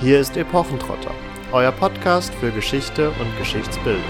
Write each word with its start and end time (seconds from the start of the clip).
Hier 0.00 0.18
ist 0.18 0.36
Epochentrotter, 0.36 1.12
euer 1.52 1.70
Podcast 1.70 2.34
für 2.34 2.50
Geschichte 2.50 3.10
und 3.10 3.38
Geschichtsbildung. 3.38 4.02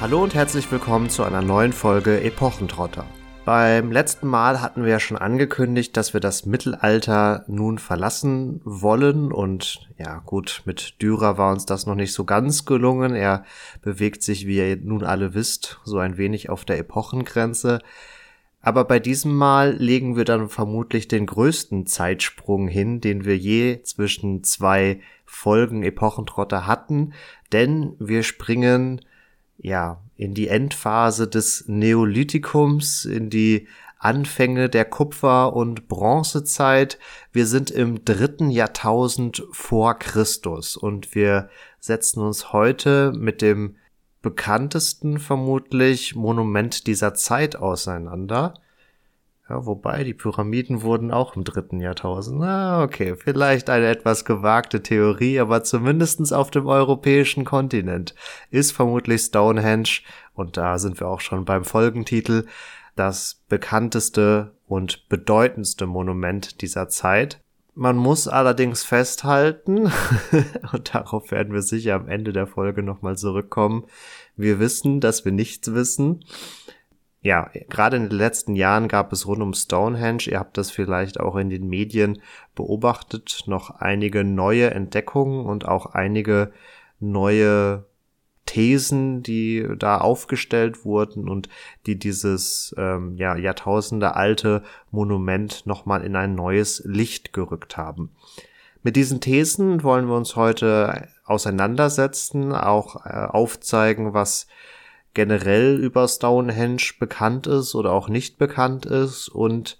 Hallo 0.00 0.22
und 0.22 0.34
herzlich 0.34 0.70
willkommen 0.70 1.08
zu 1.08 1.24
einer 1.24 1.40
neuen 1.40 1.72
Folge 1.72 2.20
Epochentrotter. 2.20 3.06
Beim 3.48 3.92
letzten 3.92 4.26
Mal 4.26 4.60
hatten 4.60 4.82
wir 4.82 4.90
ja 4.90 5.00
schon 5.00 5.16
angekündigt, 5.16 5.96
dass 5.96 6.12
wir 6.12 6.20
das 6.20 6.44
Mittelalter 6.44 7.46
nun 7.48 7.78
verlassen 7.78 8.60
wollen 8.62 9.32
und 9.32 9.88
ja 9.96 10.18
gut, 10.18 10.60
mit 10.66 11.00
Dürer 11.00 11.38
war 11.38 11.52
uns 11.52 11.64
das 11.64 11.86
noch 11.86 11.94
nicht 11.94 12.12
so 12.12 12.26
ganz 12.26 12.66
gelungen. 12.66 13.14
Er 13.14 13.46
bewegt 13.80 14.22
sich, 14.22 14.46
wie 14.46 14.58
ihr 14.58 14.76
nun 14.76 15.02
alle 15.02 15.32
wisst, 15.32 15.80
so 15.84 15.96
ein 15.96 16.18
wenig 16.18 16.50
auf 16.50 16.66
der 16.66 16.78
Epochengrenze. 16.78 17.78
Aber 18.60 18.84
bei 18.84 18.98
diesem 18.98 19.34
Mal 19.34 19.74
legen 19.78 20.14
wir 20.14 20.26
dann 20.26 20.50
vermutlich 20.50 21.08
den 21.08 21.24
größten 21.24 21.86
Zeitsprung 21.86 22.68
hin, 22.68 23.00
den 23.00 23.24
wir 23.24 23.38
je 23.38 23.82
zwischen 23.82 24.44
zwei 24.44 25.00
Folgen 25.24 25.82
Epochentrotter 25.84 26.66
hatten, 26.66 27.14
denn 27.52 27.94
wir 27.98 28.24
springen 28.24 29.00
ja, 29.58 30.02
in 30.16 30.34
die 30.34 30.48
Endphase 30.48 31.28
des 31.28 31.64
Neolithikums, 31.66 33.04
in 33.04 33.30
die 33.30 33.68
Anfänge 33.98 34.68
der 34.68 34.84
Kupfer- 34.84 35.52
und 35.54 35.88
Bronzezeit. 35.88 36.98
Wir 37.32 37.46
sind 37.46 37.70
im 37.70 38.04
dritten 38.04 38.50
Jahrtausend 38.50 39.44
vor 39.50 39.98
Christus 39.98 40.76
und 40.76 41.14
wir 41.14 41.48
setzen 41.80 42.20
uns 42.20 42.52
heute 42.52 43.12
mit 43.12 43.42
dem 43.42 43.76
bekanntesten 44.22 45.18
vermutlich 45.18 46.14
Monument 46.14 46.86
dieser 46.86 47.14
Zeit 47.14 47.56
auseinander, 47.56 48.54
ja, 49.48 49.64
wobei 49.64 50.04
die 50.04 50.14
Pyramiden 50.14 50.82
wurden 50.82 51.10
auch 51.10 51.34
im 51.34 51.44
dritten 51.44 51.80
Jahrtausend. 51.80 52.42
Ah, 52.42 52.82
okay, 52.82 53.16
vielleicht 53.16 53.70
eine 53.70 53.88
etwas 53.88 54.24
gewagte 54.24 54.82
Theorie, 54.82 55.40
aber 55.40 55.64
zumindestens 55.64 56.32
auf 56.32 56.50
dem 56.50 56.66
europäischen 56.66 57.44
Kontinent 57.44 58.14
ist 58.50 58.72
vermutlich 58.72 59.22
Stonehenge, 59.22 60.00
und 60.34 60.56
da 60.56 60.78
sind 60.78 61.00
wir 61.00 61.08
auch 61.08 61.20
schon 61.20 61.44
beim 61.46 61.64
Folgentitel, 61.64 62.44
das 62.94 63.42
bekannteste 63.48 64.52
und 64.66 65.08
bedeutendste 65.08 65.86
Monument 65.86 66.60
dieser 66.60 66.88
Zeit. 66.88 67.40
Man 67.74 67.96
muss 67.96 68.28
allerdings 68.28 68.82
festhalten, 68.82 69.90
und 70.72 70.94
darauf 70.94 71.30
werden 71.30 71.54
wir 71.54 71.62
sicher 71.62 71.94
am 71.94 72.08
Ende 72.08 72.34
der 72.34 72.46
Folge 72.46 72.82
nochmal 72.82 73.16
zurückkommen, 73.16 73.84
wir 74.36 74.58
wissen, 74.58 75.00
dass 75.00 75.24
wir 75.24 75.32
nichts 75.32 75.72
wissen 75.72 76.24
ja, 77.28 77.50
gerade 77.68 77.98
in 77.98 78.08
den 78.08 78.18
letzten 78.18 78.56
Jahren 78.56 78.88
gab 78.88 79.12
es 79.12 79.26
rund 79.26 79.42
um 79.42 79.52
Stonehenge, 79.52 80.28
ihr 80.28 80.38
habt 80.38 80.56
das 80.56 80.70
vielleicht 80.70 81.20
auch 81.20 81.36
in 81.36 81.50
den 81.50 81.68
Medien 81.68 82.22
beobachtet, 82.54 83.42
noch 83.44 83.68
einige 83.68 84.24
neue 84.24 84.70
Entdeckungen 84.70 85.44
und 85.44 85.68
auch 85.68 85.84
einige 85.92 86.52
neue 87.00 87.84
Thesen, 88.46 89.22
die 89.22 89.68
da 89.76 89.98
aufgestellt 89.98 90.86
wurden 90.86 91.28
und 91.28 91.50
die 91.84 91.98
dieses 91.98 92.74
ähm, 92.78 93.18
ja, 93.18 93.36
Jahrtausende 93.36 94.16
alte 94.16 94.62
Monument 94.90 95.66
nochmal 95.66 96.04
in 96.04 96.16
ein 96.16 96.34
neues 96.34 96.82
Licht 96.86 97.34
gerückt 97.34 97.76
haben. 97.76 98.10
Mit 98.82 98.96
diesen 98.96 99.20
Thesen 99.20 99.82
wollen 99.82 100.06
wir 100.06 100.16
uns 100.16 100.34
heute 100.34 101.08
auseinandersetzen, 101.26 102.54
auch 102.54 103.04
äh, 103.04 103.26
aufzeigen, 103.26 104.14
was 104.14 104.46
generell 105.18 105.76
über 105.78 106.06
Stonehenge 106.06 106.92
bekannt 107.00 107.48
ist 107.48 107.74
oder 107.74 107.90
auch 107.90 108.08
nicht 108.08 108.38
bekannt 108.38 108.86
ist 108.86 109.28
und 109.28 109.76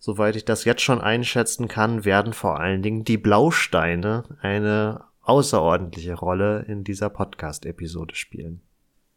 soweit 0.00 0.34
ich 0.34 0.44
das 0.44 0.64
jetzt 0.64 0.82
schon 0.82 1.00
einschätzen 1.00 1.68
kann, 1.68 2.04
werden 2.04 2.32
vor 2.32 2.58
allen 2.58 2.82
Dingen 2.82 3.04
die 3.04 3.16
Blausteine 3.16 4.24
eine 4.40 5.04
außerordentliche 5.22 6.14
Rolle 6.14 6.64
in 6.66 6.82
dieser 6.82 7.10
Podcast-Episode 7.10 8.16
spielen. 8.16 8.60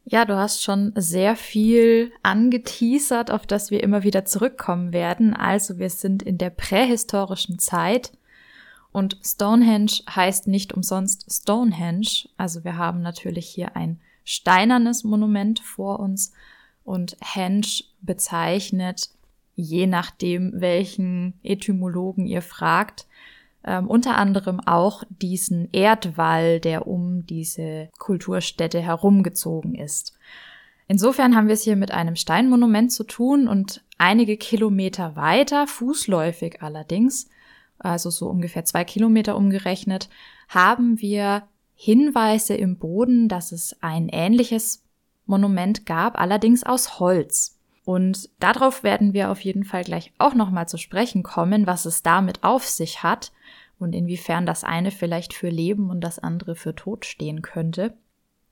Ja, 0.04 0.26
du 0.26 0.36
hast 0.36 0.62
schon 0.62 0.94
sehr 0.96 1.36
viel 1.36 2.12
angeteasert, 2.22 3.32
auf 3.32 3.48
das 3.48 3.72
wir 3.72 3.82
immer 3.82 4.04
wieder 4.04 4.24
zurückkommen 4.24 4.94
werden. 4.94 5.34
Also 5.34 5.80
wir 5.80 5.90
sind 5.90 6.22
in 6.22 6.38
der 6.38 6.52
prähistorischen 6.52 7.58
Zeit 7.58 8.12
und 8.92 9.18
Stonehenge 9.26 10.04
heißt 10.08 10.46
nicht 10.46 10.74
umsonst 10.74 11.26
Stonehenge. 11.34 12.30
Also 12.38 12.64
wir 12.64 12.78
haben 12.78 13.02
natürlich 13.02 13.48
hier 13.48 13.76
ein 13.76 14.00
steinernes 14.26 15.04
Monument 15.04 15.60
vor 15.60 16.00
uns 16.00 16.34
und 16.84 17.16
Henge 17.22 17.84
bezeichnet, 18.02 19.10
je 19.56 19.88
nachdem, 19.88 20.52
welchen 20.60 21.40
Etymologen 21.44 22.26
ihr 22.26 22.42
fragt, 22.42 23.08
ähm, 23.64 23.88
unter 23.88 24.18
anderem 24.18 24.60
auch 24.60 25.04
diesen 25.10 25.70
Erdwall, 25.72 26.60
der 26.60 26.88
um 26.88 27.26
diese 27.26 27.90
Kulturstätte 27.98 28.80
herumgezogen 28.80 29.76
ist. 29.76 30.18
Insofern 30.88 31.36
haben 31.36 31.48
wir 31.48 31.56
es 31.56 31.64
hier 31.64 31.76
mit 31.76 31.92
einem 31.92 32.16
Steinmonument 32.16 32.92
zu 32.92 33.04
tun 33.06 33.48
und 33.48 33.84
einige 33.98 34.38
Kilometer 34.38 35.16
weiter, 35.16 35.66
fußläufig 35.66 36.62
allerdings, 36.62 37.30
also 37.80 38.12
so 38.12 38.28
ungefähr 38.28 38.66
zwei 38.66 38.84
Kilometer 38.84 39.36
umgerechnet, 39.36 40.10
haben 40.48 41.02
wir 41.02 41.48
Hinweise 41.76 42.56
im 42.56 42.78
Boden, 42.78 43.28
dass 43.28 43.52
es 43.52 43.76
ein 43.82 44.10
ähnliches 44.10 44.84
Monument 45.26 45.86
gab, 45.86 46.20
allerdings 46.20 46.64
aus 46.64 47.00
Holz. 47.00 47.60
Und 47.84 48.30
darauf 48.40 48.82
werden 48.82 49.14
wir 49.14 49.30
auf 49.30 49.42
jeden 49.42 49.64
Fall 49.64 49.84
gleich 49.84 50.12
auch 50.18 50.34
nochmal 50.34 50.68
zu 50.68 50.78
sprechen 50.78 51.22
kommen, 51.22 51.68
was 51.68 51.86
es 51.86 52.02
damit 52.02 52.44
auf 52.44 52.66
sich 52.66 53.04
hat 53.04 53.32
und 53.78 53.94
inwiefern 53.94 54.46
das 54.46 54.64
eine 54.64 54.90
vielleicht 54.90 55.34
für 55.34 55.50
Leben 55.50 55.90
und 55.90 56.02
das 56.02 56.18
andere 56.18 56.56
für 56.56 56.74
Tod 56.74 57.06
stehen 57.06 57.42
könnte. 57.42 57.96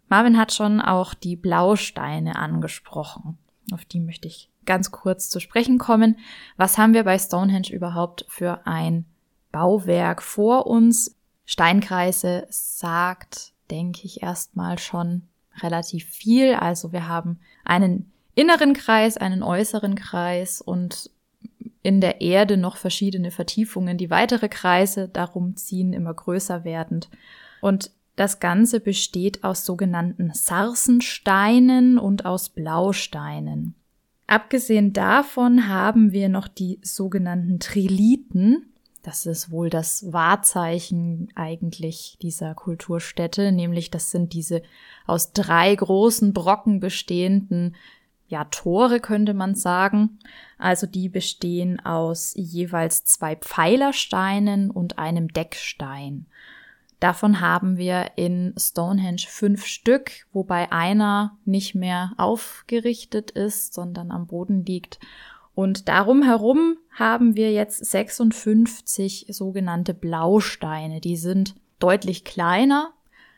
Marvin 0.10 0.38
hat 0.38 0.54
schon 0.54 0.82
auch 0.82 1.14
die 1.14 1.36
Blausteine 1.36 2.36
angesprochen. 2.36 3.40
Auf 3.72 3.86
die 3.86 4.00
möchte 4.00 4.28
ich 4.28 4.52
ganz 4.66 4.92
kurz 4.92 5.30
zu 5.30 5.40
sprechen 5.40 5.78
kommen. 5.78 6.18
Was 6.58 6.78
haben 6.78 6.94
wir 6.94 7.04
bei 7.04 7.18
Stonehenge 7.18 7.72
überhaupt 7.72 8.26
für 8.28 8.68
ein 8.68 9.06
Bauwerk 9.52 10.22
vor 10.22 10.68
uns? 10.68 11.18
Steinkreise 11.46 12.48
sagt, 12.50 13.54
denke 13.70 14.02
ich, 14.06 14.24
erstmal 14.24 14.80
schon 14.80 15.24
relativ 15.60 16.06
viel. 16.06 16.54
Also 16.56 16.92
wir 16.92 17.08
haben 17.08 17.40
einen 17.66 18.12
inneren 18.36 18.74
Kreis, 18.74 19.18
einen 19.18 19.44
äußeren 19.44 19.96
Kreis 19.96 20.62
und 20.62 21.12
in 21.84 22.00
der 22.00 22.22
Erde 22.22 22.58
noch 22.58 22.78
verschiedene 22.78 23.30
Vertiefungen, 23.30 23.98
die 23.98 24.10
weitere 24.10 24.48
Kreise 24.48 25.10
darum 25.10 25.56
ziehen, 25.58 25.94
immer 25.94 26.14
größer 26.14 26.64
werdend. 26.64 27.10
Und 27.62 27.92
das 28.16 28.40
Ganze 28.40 28.80
besteht 28.80 29.44
aus 29.44 29.66
sogenannten 29.66 30.32
Sarsensteinen 30.34 31.98
und 31.98 32.26
aus 32.26 32.50
Blausteinen. 32.50 33.76
Abgesehen 34.28 34.94
davon 34.94 35.68
haben 35.68 36.12
wir 36.12 36.30
noch 36.30 36.48
die 36.48 36.80
sogenannten 36.82 37.60
Triliten. 37.60 38.73
Das 39.04 39.26
ist 39.26 39.52
wohl 39.52 39.70
das 39.70 40.12
Wahrzeichen 40.12 41.30
eigentlich 41.36 42.18
dieser 42.22 42.56
Kulturstätte, 42.56 43.52
nämlich 43.52 43.92
das 43.92 44.12
sind 44.12 44.34
diese 44.34 44.64
aus 45.06 45.34
drei 45.34 45.76
großen 45.76 46.34
Brocken 46.34 46.80
bestehenden 46.80 47.76
ja, 48.34 48.46
Tore 48.46 49.00
könnte 49.00 49.36
man 49.36 49.54
sagen. 49.54 50.18
Also 50.58 50.88
die 50.88 51.08
bestehen 51.08 51.80
aus 51.80 52.34
jeweils 52.36 53.06
zwei 53.06 53.36
Pfeilersteinen 53.36 54.72
und 54.72 54.98
einem 54.98 55.28
Deckstein. 55.28 56.26
Davon 57.00 57.42
haben 57.42 57.78
wir 57.78 58.12
in 58.16 58.56
Stonehenge 58.58 59.26
fünf 59.28 59.68
Stück, 59.68 60.26
wobei 60.32 60.72
einer 60.72 61.38
nicht 61.46 61.76
mehr 61.76 62.14
aufgerichtet 62.18 63.30
ist, 63.30 63.76
sondern 63.76 64.10
am 64.10 64.26
Boden 64.26 64.66
liegt 64.66 65.00
und 65.56 65.88
darum 65.88 66.24
herum 66.24 66.78
haben 66.92 67.36
wir 67.36 67.52
jetzt 67.52 67.86
56 67.86 69.28
sogenannte 69.30 69.94
Blausteine. 69.94 71.00
Die 71.00 71.18
sind 71.18 71.56
deutlich 71.80 72.24
kleiner. 72.24 72.94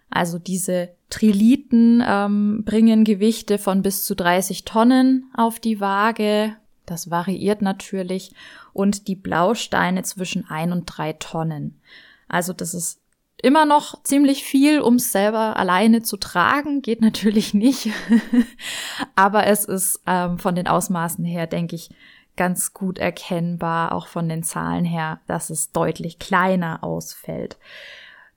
Also 0.10 0.40
diese 0.40 0.90
Triliten 1.10 2.04
ähm, 2.06 2.64
bringen 2.64 3.04
Gewichte 3.04 3.58
von 3.58 3.82
bis 3.82 4.06
zu 4.06 4.16
30 4.16 4.64
Tonnen 4.64 5.30
auf 5.36 5.60
die 5.60 5.82
Waage. 5.82 6.56
Das 6.86 7.10
variiert 7.10 7.62
natürlich. 7.62 8.34
Und 8.72 9.08
die 9.08 9.16
Blausteine 9.16 10.04
zwischen 10.04 10.46
ein 10.48 10.72
und 10.72 10.86
drei 10.86 11.14
Tonnen. 11.14 11.82
Also 12.28 12.54
das 12.54 12.74
ist 12.74 13.02
immer 13.42 13.66
noch 13.66 14.02
ziemlich 14.04 14.44
viel, 14.44 14.82
um 14.82 14.96
es 14.96 15.12
selber 15.12 15.58
alleine 15.58 16.02
zu 16.02 16.18
tragen. 16.18 16.82
Geht 16.82 17.02
natürlich 17.02 17.54
nicht. 17.54 17.90
Aber 19.16 19.48
es 19.48 19.66
ist 19.66 20.02
ähm, 20.08 20.40
von 20.40 20.56
den 20.56 20.68
Ausmaßen 20.68 21.24
her, 21.26 21.48
denke 21.48 21.76
ich, 21.76 21.90
ganz 22.38 22.74
gut 22.74 22.98
erkennbar, 22.98 23.94
auch 23.94 24.08
von 24.08 24.28
den 24.28 24.44
Zahlen 24.44 24.86
her, 24.86 25.22
dass 25.28 25.50
es 25.50 25.72
deutlich 25.72 26.20
kleiner 26.20 26.84
ausfällt. 26.84 27.58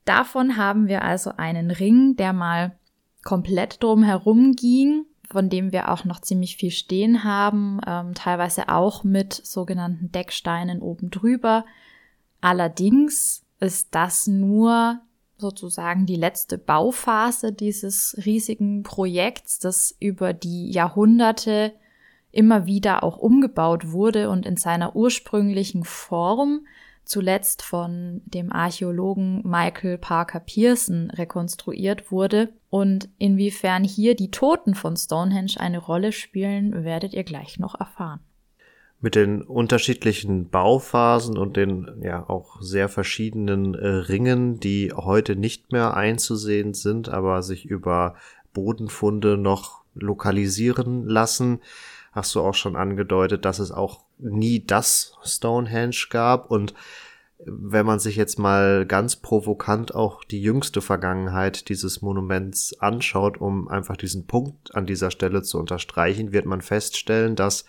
Davon 0.04 0.56
haben 0.56 0.88
wir 0.88 1.02
also 1.02 1.32
einen 1.36 1.70
Ring, 1.70 2.16
der 2.16 2.32
mal 2.32 2.78
komplett 3.24 3.82
drum 3.82 4.02
herum 4.02 4.52
ging. 4.52 5.04
von 5.30 5.50
dem 5.50 5.72
wir 5.72 5.90
auch 5.92 6.06
noch 6.06 6.20
ziemlich 6.22 6.56
viel 6.56 6.70
stehen 6.70 7.22
haben, 7.22 7.82
ähm, 7.86 8.14
teilweise 8.14 8.70
auch 8.70 9.04
mit 9.04 9.34
sogenannten 9.34 10.10
Decksteinen 10.10 10.80
oben 10.80 11.10
drüber. 11.10 11.66
Allerdings 12.40 13.44
ist 13.60 13.88
das 13.94 14.26
nur 14.26 15.00
sozusagen 15.36 16.06
die 16.06 16.16
letzte 16.16 16.58
Bauphase 16.58 17.52
dieses 17.52 18.16
riesigen 18.24 18.82
Projekts, 18.82 19.58
das 19.58 19.94
über 20.00 20.32
die 20.32 20.70
Jahrhunderte 20.70 21.72
immer 22.30 22.66
wieder 22.66 23.02
auch 23.02 23.16
umgebaut 23.16 23.90
wurde 23.92 24.30
und 24.30 24.46
in 24.46 24.56
seiner 24.56 24.94
ursprünglichen 24.96 25.84
Form 25.84 26.66
zuletzt 27.08 27.62
von 27.62 28.20
dem 28.26 28.52
Archäologen 28.52 29.42
Michael 29.42 29.96
Parker 29.96 30.40
Pearson 30.40 31.10
rekonstruiert 31.10 32.12
wurde. 32.12 32.52
Und 32.68 33.08
inwiefern 33.16 33.82
hier 33.82 34.14
die 34.14 34.30
Toten 34.30 34.74
von 34.74 34.94
Stonehenge 34.96 35.54
eine 35.58 35.78
Rolle 35.78 36.12
spielen, 36.12 36.84
werdet 36.84 37.14
ihr 37.14 37.24
gleich 37.24 37.58
noch 37.58 37.80
erfahren. 37.80 38.20
Mit 39.00 39.14
den 39.14 39.42
unterschiedlichen 39.42 40.48
Bauphasen 40.48 41.38
und 41.38 41.56
den 41.56 42.00
ja 42.02 42.28
auch 42.28 42.60
sehr 42.60 42.88
verschiedenen 42.88 43.74
äh, 43.74 43.86
Ringen, 43.86 44.58
die 44.58 44.92
heute 44.92 45.36
nicht 45.36 45.70
mehr 45.70 45.94
einzusehen 45.96 46.74
sind, 46.74 47.08
aber 47.08 47.42
sich 47.42 47.64
über 47.64 48.16
Bodenfunde 48.52 49.36
noch 49.36 49.82
lokalisieren 49.94 51.06
lassen, 51.06 51.60
hast 52.12 52.34
du 52.34 52.40
auch 52.40 52.54
schon 52.54 52.76
angedeutet, 52.76 53.44
dass 53.44 53.60
es 53.60 53.70
auch 53.70 54.00
nie 54.18 54.64
das 54.64 55.16
Stonehenge 55.22 56.06
gab. 56.10 56.50
Und 56.50 56.74
wenn 57.44 57.86
man 57.86 58.00
sich 58.00 58.16
jetzt 58.16 58.38
mal 58.38 58.84
ganz 58.84 59.16
provokant 59.16 59.94
auch 59.94 60.24
die 60.24 60.42
jüngste 60.42 60.80
Vergangenheit 60.80 61.68
dieses 61.68 62.02
Monuments 62.02 62.78
anschaut, 62.80 63.40
um 63.40 63.68
einfach 63.68 63.96
diesen 63.96 64.26
Punkt 64.26 64.74
an 64.74 64.86
dieser 64.86 65.10
Stelle 65.10 65.42
zu 65.42 65.58
unterstreichen, 65.58 66.32
wird 66.32 66.46
man 66.46 66.62
feststellen, 66.62 67.36
dass 67.36 67.64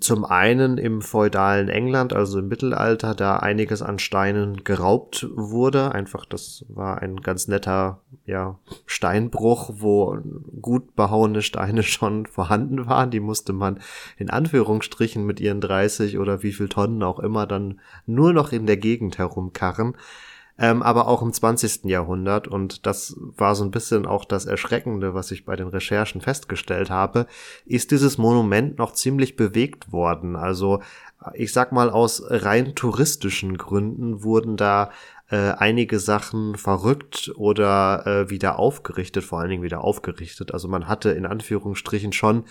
zum 0.00 0.24
einen 0.24 0.78
im 0.78 1.00
feudalen 1.00 1.68
England, 1.68 2.12
also 2.12 2.40
im 2.40 2.48
Mittelalter, 2.48 3.14
da 3.14 3.36
einiges 3.36 3.82
an 3.82 3.98
Steinen 3.98 4.64
geraubt 4.64 5.26
wurde. 5.34 5.92
Einfach, 5.92 6.24
das 6.24 6.64
war 6.68 7.02
ein 7.02 7.16
ganz 7.20 7.48
netter, 7.48 8.02
ja, 8.24 8.58
Steinbruch, 8.84 9.70
wo 9.74 10.18
gut 10.60 10.96
behauene 10.96 11.42
Steine 11.42 11.82
schon 11.84 12.26
vorhanden 12.26 12.86
waren. 12.86 13.10
Die 13.10 13.20
musste 13.20 13.52
man 13.52 13.80
in 14.16 14.30
Anführungsstrichen 14.30 15.24
mit 15.24 15.40
ihren 15.40 15.60
30 15.60 16.18
oder 16.18 16.42
wie 16.42 16.52
viel 16.52 16.68
Tonnen 16.68 17.02
auch 17.02 17.18
immer 17.18 17.46
dann 17.46 17.80
nur 18.06 18.32
noch 18.32 18.52
in 18.52 18.66
der 18.66 18.76
Gegend 18.76 19.18
herumkarren 19.18 19.96
ähm, 20.58 20.82
aber 20.82 21.08
auch 21.08 21.22
im 21.22 21.32
20. 21.32 21.84
Jahrhundert. 21.84 22.48
Und 22.48 22.86
das 22.86 23.16
war 23.18 23.54
so 23.54 23.64
ein 23.64 23.70
bisschen 23.70 24.06
auch 24.06 24.24
das 24.24 24.46
Erschreckende, 24.46 25.14
was 25.14 25.30
ich 25.30 25.44
bei 25.44 25.56
den 25.56 25.68
Recherchen 25.68 26.20
festgestellt 26.20 26.90
habe, 26.90 27.26
ist 27.64 27.90
dieses 27.90 28.18
Monument 28.18 28.78
noch 28.78 28.92
ziemlich 28.92 29.36
bewegt 29.36 29.92
worden. 29.92 30.36
Also 30.36 30.80
ich 31.34 31.52
sag 31.52 31.72
mal, 31.72 31.90
aus 31.90 32.22
rein 32.26 32.74
touristischen 32.74 33.56
Gründen 33.56 34.22
wurden 34.22 34.56
da 34.56 34.90
äh, 35.28 35.36
einige 35.36 35.98
Sachen 35.98 36.56
verrückt 36.56 37.32
oder 37.34 38.06
äh, 38.06 38.30
wieder 38.30 38.58
aufgerichtet, 38.58 39.24
vor 39.24 39.40
allen 39.40 39.50
Dingen 39.50 39.62
wieder 39.62 39.82
aufgerichtet. 39.82 40.54
Also 40.54 40.68
man 40.68 40.86
hatte 40.86 41.10
in 41.10 41.26
Anführungsstrichen 41.26 42.12
schon 42.12 42.44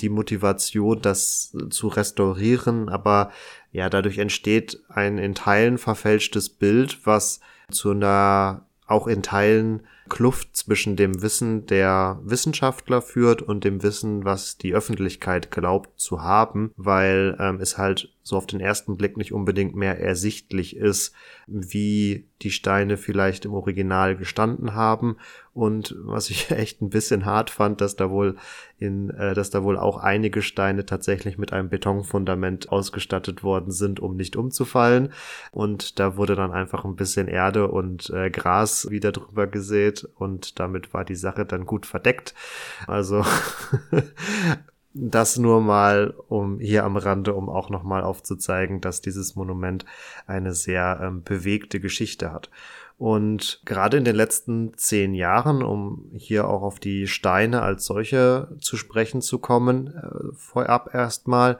die 0.00 0.08
Motivation, 0.08 1.02
das 1.02 1.54
zu 1.68 1.88
restaurieren, 1.88 2.88
aber 2.88 3.30
ja, 3.70 3.90
dadurch 3.90 4.18
entsteht 4.18 4.80
ein 4.88 5.18
in 5.18 5.34
Teilen 5.34 5.76
verfälschtes 5.76 6.48
Bild, 6.48 7.06
was 7.06 7.40
zu 7.72 7.90
einer 7.90 8.62
auch 8.86 9.06
in 9.06 9.22
Teilen 9.22 9.82
Kluft 10.08 10.56
zwischen 10.56 10.96
dem 10.96 11.22
Wissen 11.22 11.66
der 11.66 12.20
Wissenschaftler 12.24 13.02
führt 13.02 13.42
und 13.42 13.64
dem 13.64 13.82
Wissen, 13.82 14.24
was 14.24 14.58
die 14.58 14.74
Öffentlichkeit 14.74 15.50
glaubt 15.50 16.00
zu 16.00 16.22
haben, 16.22 16.72
weil 16.76 17.36
ähm, 17.38 17.60
es 17.60 17.78
halt 17.78 18.12
so 18.24 18.36
auf 18.36 18.46
den 18.46 18.60
ersten 18.60 18.96
Blick 18.96 19.16
nicht 19.16 19.32
unbedingt 19.32 19.74
mehr 19.74 20.00
ersichtlich 20.00 20.76
ist, 20.76 21.12
wie 21.46 22.28
die 22.42 22.50
Steine 22.50 22.96
vielleicht 22.96 23.44
im 23.44 23.54
Original 23.54 24.16
gestanden 24.16 24.74
haben. 24.74 25.16
Und 25.54 25.96
was 25.98 26.30
ich 26.30 26.50
echt 26.52 26.80
ein 26.82 26.90
bisschen 26.90 27.24
hart 27.24 27.50
fand, 27.50 27.80
dass 27.80 27.96
da 27.96 28.10
wohl 28.10 28.36
in, 28.78 29.10
äh, 29.10 29.34
dass 29.34 29.50
da 29.50 29.62
wohl 29.64 29.76
auch 29.76 29.98
einige 29.98 30.40
Steine 30.40 30.86
tatsächlich 30.86 31.36
mit 31.36 31.52
einem 31.52 31.68
Betonfundament 31.68 32.70
ausgestattet 32.70 33.42
worden 33.42 33.72
sind, 33.72 34.00
um 34.00 34.16
nicht 34.16 34.36
umzufallen. 34.36 35.12
Und 35.50 35.98
da 35.98 36.16
wurde 36.16 36.36
dann 36.36 36.52
einfach 36.52 36.84
ein 36.84 36.96
bisschen 36.96 37.28
Erde 37.28 37.68
und 37.68 38.08
äh, 38.10 38.30
Gras 38.30 38.88
wieder 38.88 39.12
drüber 39.12 39.46
gesät 39.46 39.91
und 40.00 40.58
damit 40.58 40.94
war 40.94 41.04
die 41.04 41.14
Sache 41.14 41.44
dann 41.44 41.66
gut 41.66 41.86
verdeckt. 41.86 42.34
Also 42.86 43.24
das 44.94 45.38
nur 45.38 45.60
mal 45.60 46.14
um 46.28 46.58
hier 46.58 46.84
am 46.84 46.96
Rande, 46.96 47.34
um 47.34 47.48
auch 47.48 47.70
noch 47.70 47.82
mal 47.82 48.02
aufzuzeigen, 48.02 48.80
dass 48.80 49.00
dieses 49.00 49.36
Monument 49.36 49.84
eine 50.26 50.54
sehr 50.54 51.00
ähm, 51.02 51.22
bewegte 51.22 51.80
Geschichte 51.80 52.32
hat. 52.32 52.50
Und 52.98 53.60
gerade 53.64 53.96
in 53.96 54.04
den 54.04 54.14
letzten 54.14 54.76
zehn 54.76 55.14
Jahren, 55.14 55.62
um 55.62 56.10
hier 56.14 56.48
auch 56.48 56.62
auf 56.62 56.78
die 56.78 57.06
Steine 57.06 57.62
als 57.62 57.84
solche 57.84 58.48
zu 58.60 58.76
sprechen 58.76 59.22
zu 59.22 59.38
kommen, 59.38 59.88
äh, 59.88 60.34
vorab 60.36 60.94
erstmal, 60.94 61.58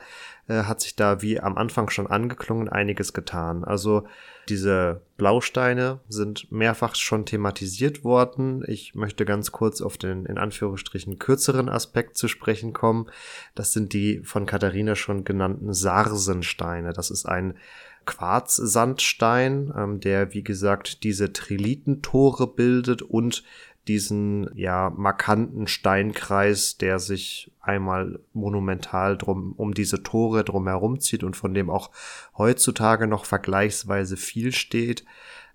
äh, 0.49 0.65
hat 0.65 0.81
sich 0.81 0.97
da, 0.97 1.23
wie 1.23 1.41
am 1.41 1.57
Anfang 1.57 1.91
schon 1.91 2.07
angeklungen, 2.07 2.69
einiges 2.69 3.13
getan. 3.13 3.65
Also 3.65 4.05
diese 4.49 5.03
Blausteine 5.17 6.01
sind 6.09 6.51
mehrfach 6.51 6.97
schon 6.97 7.27
thematisiert 7.27 8.03
worden. 8.03 8.65
Ich 8.67 8.95
möchte 8.95 9.25
ganz 9.25 9.53
kurz 9.53 9.81
auf 9.81 9.97
den 9.97 10.27
in 10.27 10.39
Anführungsstrichen 10.39 11.19
kürzeren 11.19 11.69
Aspekt 11.69 12.17
zu 12.17 12.27
sprechen 12.29 12.73
kommen. 12.73 13.07
Das 13.55 13.73
sind 13.73 13.93
die 13.93 14.21
von 14.25 14.47
Katharina 14.47 14.97
schon 14.97 15.25
genannten 15.25 15.73
Sarsensteine. 15.73 16.93
Das 16.93 17.11
ist 17.11 17.25
ein 17.25 17.55
Quarzsandstein, 18.05 19.73
ähm, 19.77 20.01
der 20.01 20.35
wie 20.35 20.43
gesagt 20.43 21.05
diese 21.05 21.33
Trilitentore 21.33 22.47
bildet 22.47 23.03
und 23.03 23.45
diesen 23.89 24.49
ja 24.55 24.91
markanten 24.97 25.67
Steinkreis, 25.67 26.79
der 26.79 26.99
sich 26.99 27.51
einmal 27.61 28.21
monumental 28.33 29.17
drum 29.19 29.53
um 29.57 29.75
diese 29.75 30.03
Tore 30.03 30.45
drumherum 30.45 31.01
zieht 31.01 31.25
und 31.25 31.37
von 31.37 31.53
dem 31.55 31.69
auch 31.69 31.91
heutzutage 32.37 33.07
noch 33.07 33.25
vergleichsweise 33.25 34.17
viel 34.17 34.53
steht. 34.53 35.05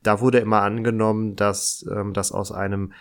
Da 0.04 0.20
wurde 0.20 0.40
immer 0.40 0.62
angenommen, 0.62 1.36
dass 1.36 1.86
ähm, 1.90 2.14
das 2.14 2.32
aus 2.32 2.52
einem 2.52 2.92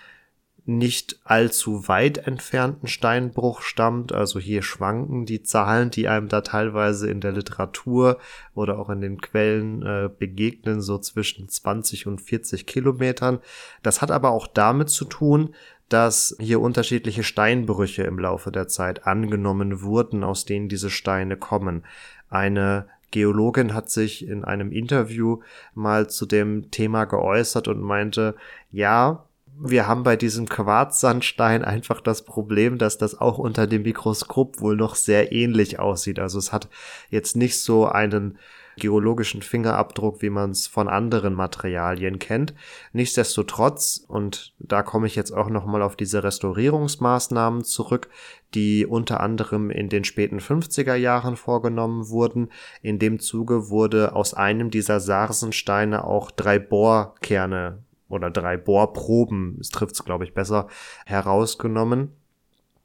nicht 0.68 1.20
allzu 1.22 1.86
weit 1.86 2.26
entfernten 2.26 2.88
Steinbruch 2.88 3.62
stammt. 3.62 4.12
Also 4.12 4.40
hier 4.40 4.62
schwanken 4.62 5.24
die 5.24 5.42
Zahlen, 5.42 5.90
die 5.90 6.08
einem 6.08 6.28
da 6.28 6.40
teilweise 6.40 7.08
in 7.08 7.20
der 7.20 7.32
Literatur 7.32 8.18
oder 8.54 8.78
auch 8.78 8.90
in 8.90 9.00
den 9.00 9.20
Quellen 9.20 9.82
äh, 9.82 10.10
begegnen, 10.16 10.80
so 10.80 10.98
zwischen 10.98 11.48
20 11.48 12.08
und 12.08 12.20
40 12.20 12.66
Kilometern. 12.66 13.38
Das 13.82 14.02
hat 14.02 14.10
aber 14.10 14.30
auch 14.30 14.48
damit 14.48 14.90
zu 14.90 15.04
tun, 15.04 15.54
dass 15.88 16.36
hier 16.40 16.60
unterschiedliche 16.60 17.22
Steinbrüche 17.22 18.02
im 18.02 18.18
Laufe 18.18 18.50
der 18.50 18.66
Zeit 18.66 19.06
angenommen 19.06 19.82
wurden, 19.82 20.24
aus 20.24 20.46
denen 20.46 20.68
diese 20.68 20.90
Steine 20.90 21.36
kommen. 21.36 21.84
Eine 22.28 22.88
Geologin 23.12 23.72
hat 23.72 23.88
sich 23.88 24.26
in 24.26 24.42
einem 24.44 24.72
Interview 24.72 25.42
mal 25.74 26.10
zu 26.10 26.26
dem 26.26 26.72
Thema 26.72 27.04
geäußert 27.04 27.68
und 27.68 27.80
meinte, 27.80 28.34
ja, 28.72 29.26
wir 29.58 29.86
haben 29.86 30.02
bei 30.02 30.16
diesem 30.16 30.48
Quarzsandstein 30.48 31.64
einfach 31.64 32.00
das 32.00 32.24
Problem, 32.24 32.78
dass 32.78 32.98
das 32.98 33.18
auch 33.18 33.38
unter 33.38 33.66
dem 33.66 33.82
Mikroskop 33.82 34.60
wohl 34.60 34.76
noch 34.76 34.94
sehr 34.94 35.32
ähnlich 35.32 35.78
aussieht. 35.78 36.18
Also 36.18 36.38
es 36.38 36.52
hat 36.52 36.68
jetzt 37.10 37.36
nicht 37.36 37.60
so 37.60 37.86
einen 37.86 38.38
geologischen 38.78 39.40
Fingerabdruck, 39.40 40.20
wie 40.20 40.28
man 40.28 40.50
es 40.50 40.66
von 40.66 40.88
anderen 40.88 41.32
Materialien 41.32 42.18
kennt. 42.18 42.54
Nichtsdestotrotz, 42.92 44.04
und 44.06 44.52
da 44.58 44.82
komme 44.82 45.06
ich 45.06 45.16
jetzt 45.16 45.32
auch 45.32 45.48
nochmal 45.48 45.80
auf 45.80 45.96
diese 45.96 46.22
Restaurierungsmaßnahmen 46.22 47.64
zurück, 47.64 48.10
die 48.54 48.84
unter 48.84 49.20
anderem 49.20 49.70
in 49.70 49.88
den 49.88 50.04
späten 50.04 50.40
50er 50.40 50.94
Jahren 50.94 51.36
vorgenommen 51.36 52.10
wurden. 52.10 52.50
In 52.82 52.98
dem 52.98 53.18
Zuge 53.18 53.70
wurde 53.70 54.14
aus 54.14 54.34
einem 54.34 54.70
dieser 54.70 55.00
Sarsensteine 55.00 56.04
auch 56.04 56.30
drei 56.30 56.58
Bohrkerne 56.58 57.85
oder 58.08 58.30
drei 58.30 58.56
Bohrproben, 58.56 59.58
es 59.60 59.70
trifft 59.70 59.94
es 59.94 60.04
glaube 60.04 60.24
ich 60.24 60.34
besser, 60.34 60.68
herausgenommen. 61.04 62.12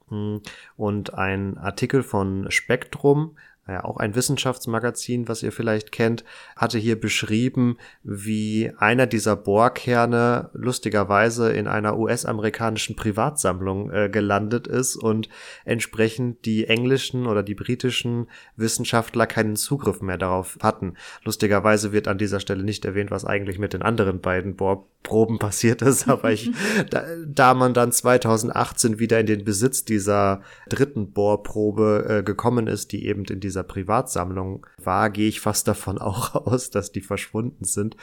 Hm, 0.08 0.42
und 0.76 1.14
ein 1.14 1.58
Artikel 1.58 2.02
von 2.02 2.50
Spektrum 2.50 3.36
ja, 3.68 3.84
auch 3.84 3.98
ein 3.98 4.16
Wissenschaftsmagazin, 4.16 5.28
was 5.28 5.44
ihr 5.44 5.52
vielleicht 5.52 5.92
kennt, 5.92 6.24
hatte 6.56 6.78
hier 6.78 7.00
beschrieben, 7.00 7.76
wie 8.02 8.72
einer 8.76 9.06
dieser 9.06 9.36
Bohrkerne 9.36 10.50
lustigerweise 10.52 11.52
in 11.52 11.68
einer 11.68 11.96
US-amerikanischen 11.96 12.96
Privatsammlung 12.96 13.92
äh, 13.92 14.08
gelandet 14.08 14.66
ist 14.66 14.96
und 14.96 15.28
entsprechend 15.64 16.44
die 16.44 16.66
englischen 16.66 17.26
oder 17.26 17.44
die 17.44 17.54
britischen 17.54 18.26
Wissenschaftler 18.56 19.28
keinen 19.28 19.54
Zugriff 19.54 20.02
mehr 20.02 20.18
darauf 20.18 20.58
hatten. 20.60 20.94
Lustigerweise 21.22 21.92
wird 21.92 22.08
an 22.08 22.18
dieser 22.18 22.40
Stelle 22.40 22.64
nicht 22.64 22.84
erwähnt, 22.84 23.12
was 23.12 23.24
eigentlich 23.24 23.60
mit 23.60 23.74
den 23.74 23.82
anderen 23.82 24.20
beiden 24.20 24.56
Bohrproben 24.56 25.38
passiert 25.38 25.82
ist, 25.82 26.08
aber 26.08 26.32
ich, 26.32 26.50
da, 26.90 27.04
da 27.28 27.54
man 27.54 27.74
dann 27.74 27.92
2018 27.92 28.98
wieder 28.98 29.20
in 29.20 29.26
den 29.26 29.44
Besitz 29.44 29.84
dieser 29.84 30.42
dritten 30.68 31.12
Bohrprobe 31.12 32.06
äh, 32.08 32.22
gekommen 32.24 32.66
ist, 32.66 32.90
die 32.90 33.06
eben 33.06 33.24
in 33.26 33.38
dieser 33.52 33.62
Privatsammlung 33.64 34.66
war, 34.82 35.10
gehe 35.10 35.28
ich 35.28 35.40
fast 35.40 35.68
davon 35.68 35.98
auch 35.98 36.34
aus, 36.34 36.70
dass 36.70 36.92
die 36.92 37.02
verschwunden 37.02 37.64
sind. 37.64 37.96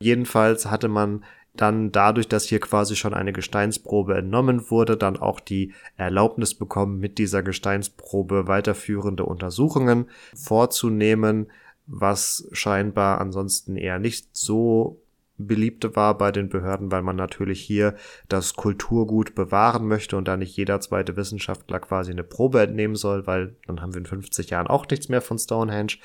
Jedenfalls 0.00 0.66
hatte 0.66 0.88
man 0.88 1.24
dann 1.54 1.90
dadurch, 1.90 2.28
dass 2.28 2.44
hier 2.44 2.60
quasi 2.60 2.96
schon 2.96 3.14
eine 3.14 3.32
Gesteinsprobe 3.32 4.18
entnommen 4.18 4.70
wurde, 4.70 4.98
dann 4.98 5.16
auch 5.16 5.40
die 5.40 5.72
Erlaubnis 5.96 6.54
bekommen, 6.54 6.98
mit 6.98 7.16
dieser 7.16 7.42
Gesteinsprobe 7.42 8.46
weiterführende 8.46 9.24
Untersuchungen 9.24 10.10
vorzunehmen, 10.34 11.46
was 11.86 12.46
scheinbar 12.52 13.22
ansonsten 13.22 13.76
eher 13.76 13.98
nicht 13.98 14.36
so 14.36 15.00
beliebte 15.38 15.96
war 15.96 16.16
bei 16.16 16.32
den 16.32 16.48
Behörden, 16.48 16.90
weil 16.90 17.02
man 17.02 17.16
natürlich 17.16 17.60
hier 17.60 17.94
das 18.28 18.54
Kulturgut 18.54 19.34
bewahren 19.34 19.86
möchte 19.86 20.16
und 20.16 20.26
da 20.28 20.36
nicht 20.36 20.56
jeder 20.56 20.80
zweite 20.80 21.16
Wissenschaftler 21.16 21.80
quasi 21.80 22.10
eine 22.10 22.24
Probe 22.24 22.62
entnehmen 22.62 22.96
soll, 22.96 23.26
weil 23.26 23.54
dann 23.66 23.82
haben 23.82 23.94
wir 23.94 24.00
in 24.00 24.06
50 24.06 24.50
Jahren 24.50 24.66
auch 24.66 24.86
nichts 24.88 25.08
mehr 25.08 25.20
von 25.20 25.38
Stonehenge. 25.38 25.98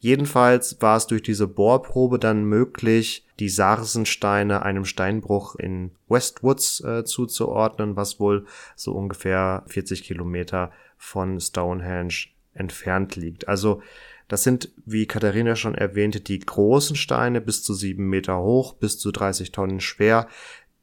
Jedenfalls 0.00 0.82
war 0.82 0.98
es 0.98 1.06
durch 1.06 1.22
diese 1.22 1.48
Bohrprobe 1.48 2.18
dann 2.18 2.44
möglich, 2.44 3.24
die 3.38 3.48
Sarsensteine 3.48 4.62
einem 4.62 4.84
Steinbruch 4.84 5.54
in 5.54 5.92
Westwoods 6.08 6.80
äh, 6.84 7.04
zuzuordnen, 7.04 7.96
was 7.96 8.20
wohl 8.20 8.44
so 8.76 8.92
ungefähr 8.92 9.62
40 9.66 10.02
Kilometer 10.02 10.72
von 10.98 11.40
Stonehenge 11.40 12.26
entfernt 12.52 13.16
liegt. 13.16 13.48
Also 13.48 13.82
das 14.28 14.42
sind, 14.42 14.70
wie 14.86 15.06
Katharina 15.06 15.54
schon 15.56 15.74
erwähnte, 15.74 16.20
die 16.20 16.38
großen 16.38 16.96
Steine 16.96 17.40
bis 17.40 17.62
zu 17.62 17.74
sieben 17.74 18.08
Meter 18.08 18.38
hoch, 18.40 18.74
bis 18.74 18.98
zu 18.98 19.12
30 19.12 19.52
Tonnen 19.52 19.80
schwer. 19.80 20.28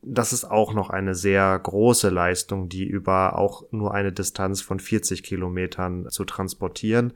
Das 0.03 0.33
ist 0.33 0.45
auch 0.45 0.73
noch 0.73 0.89
eine 0.89 1.15
sehr 1.15 1.57
große 1.57 2.09
Leistung, 2.09 2.69
die 2.69 2.85
über 2.85 3.37
auch 3.37 3.63
nur 3.71 3.93
eine 3.93 4.11
Distanz 4.11 4.61
von 4.61 4.79
40 4.79 5.23
Kilometern 5.23 6.07
zu 6.09 6.25
transportieren. 6.25 7.13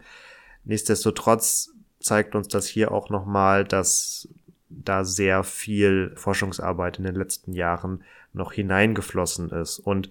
Nichtsdestotrotz 0.63 1.71
zeigt 1.99 2.35
uns 2.35 2.47
das 2.47 2.67
hier 2.67 2.91
auch 2.91 3.09
nochmal, 3.09 3.63
dass 3.63 4.27
da 4.69 5.03
sehr 5.03 5.43
viel 5.43 6.11
Forschungsarbeit 6.15 6.97
in 6.97 7.05
den 7.05 7.15
letzten 7.15 7.53
Jahren 7.53 8.03
noch 8.33 8.51
hineingeflossen 8.51 9.49
ist. 9.49 9.79
Und 9.79 10.09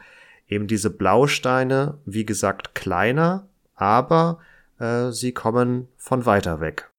eben 0.49 0.67
diese 0.67 0.91
Blausteine, 0.91 1.99
wie 2.05 2.25
gesagt, 2.25 2.75
kleiner, 2.75 3.47
aber 3.75 4.39
äh, 4.85 5.13
sie 5.13 5.33
kommen 5.33 5.89
von 5.97 6.27
weiter 6.27 6.61
weg. 6.61 6.91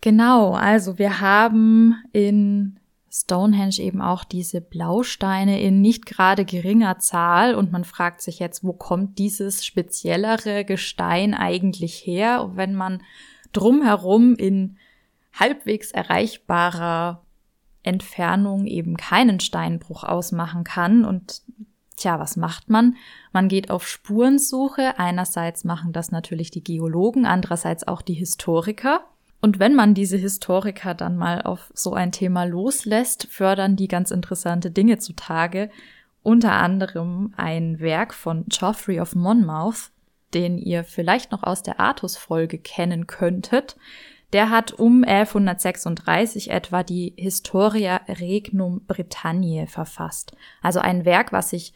Genau, 0.00 0.54
also 0.54 0.98
wir 0.98 1.20
haben 1.20 1.94
in 2.12 2.78
Stonehenge 3.10 3.78
eben 3.78 4.00
auch 4.00 4.24
diese 4.24 4.60
Blausteine 4.60 5.60
in 5.60 5.80
nicht 5.80 6.06
gerade 6.06 6.44
geringer 6.44 6.98
Zahl 6.98 7.54
und 7.54 7.70
man 7.70 7.84
fragt 7.84 8.22
sich 8.22 8.38
jetzt, 8.38 8.64
wo 8.64 8.72
kommt 8.72 9.18
dieses 9.18 9.66
speziellere 9.66 10.64
Gestein 10.64 11.34
eigentlich 11.34 11.94
her? 12.06 12.52
Wenn 12.54 12.74
man 12.74 13.02
drumherum 13.52 14.34
in 14.34 14.78
halbwegs 15.34 15.92
erreichbarer 15.92 17.22
Entfernung 17.82 18.66
eben 18.66 18.96
keinen 18.96 19.40
Steinbruch 19.40 20.04
ausmachen 20.04 20.64
kann 20.64 21.04
und 21.04 21.42
Tja, 22.02 22.18
was 22.18 22.36
macht 22.36 22.68
man? 22.68 22.96
Man 23.30 23.46
geht 23.46 23.70
auf 23.70 23.86
Spurensuche. 23.86 24.98
Einerseits 24.98 25.62
machen 25.62 25.92
das 25.92 26.10
natürlich 26.10 26.50
die 26.50 26.64
Geologen, 26.64 27.26
andererseits 27.26 27.86
auch 27.86 28.02
die 28.02 28.14
Historiker. 28.14 29.04
Und 29.40 29.60
wenn 29.60 29.76
man 29.76 29.94
diese 29.94 30.16
Historiker 30.16 30.94
dann 30.94 31.16
mal 31.16 31.42
auf 31.42 31.70
so 31.74 31.94
ein 31.94 32.10
Thema 32.10 32.42
loslässt, 32.42 33.28
fördern 33.30 33.76
die 33.76 33.86
ganz 33.86 34.10
interessante 34.10 34.72
Dinge 34.72 34.98
zutage. 34.98 35.70
Unter 36.24 36.54
anderem 36.54 37.34
ein 37.36 37.78
Werk 37.78 38.14
von 38.14 38.46
Geoffrey 38.48 38.98
of 38.98 39.14
Monmouth, 39.14 39.92
den 40.34 40.58
ihr 40.58 40.82
vielleicht 40.82 41.30
noch 41.30 41.44
aus 41.44 41.62
der 41.62 41.78
Artus-Folge 41.78 42.58
kennen 42.58 43.06
könntet. 43.06 43.76
Der 44.32 44.50
hat 44.50 44.72
um 44.72 45.04
1136 45.04 46.50
etwa 46.50 46.82
die 46.82 47.14
Historia 47.16 48.00
Regnum 48.08 48.80
Britanniae 48.88 49.68
verfasst. 49.68 50.32
Also 50.62 50.80
ein 50.80 51.04
Werk, 51.04 51.30
was 51.30 51.50
sich 51.50 51.74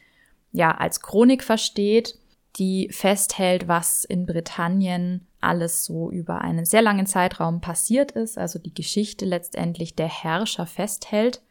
ja 0.57 0.73
als 0.73 1.03
Chronik 1.03 1.45
versteht, 1.45 2.19
die 2.57 2.89
festhält, 2.91 3.69
was 3.69 4.05
in 4.05 4.27
Britannien 4.27 5.27
alles 5.41 5.85
so 5.85 6.11
über 6.11 6.41
einen 6.41 6.65
sehr 6.65 6.83
langen 6.83 7.07
Zeitraum 7.07 7.61
passiert 7.61 8.13
ist, 8.13 8.39
also 8.39 8.59
die 8.59 8.75
Geschichte 8.75 9.27
letztendlich 9.27 9.95
der 9.95 10.09
Herrscher 10.09 10.67
festhält. 10.67 11.43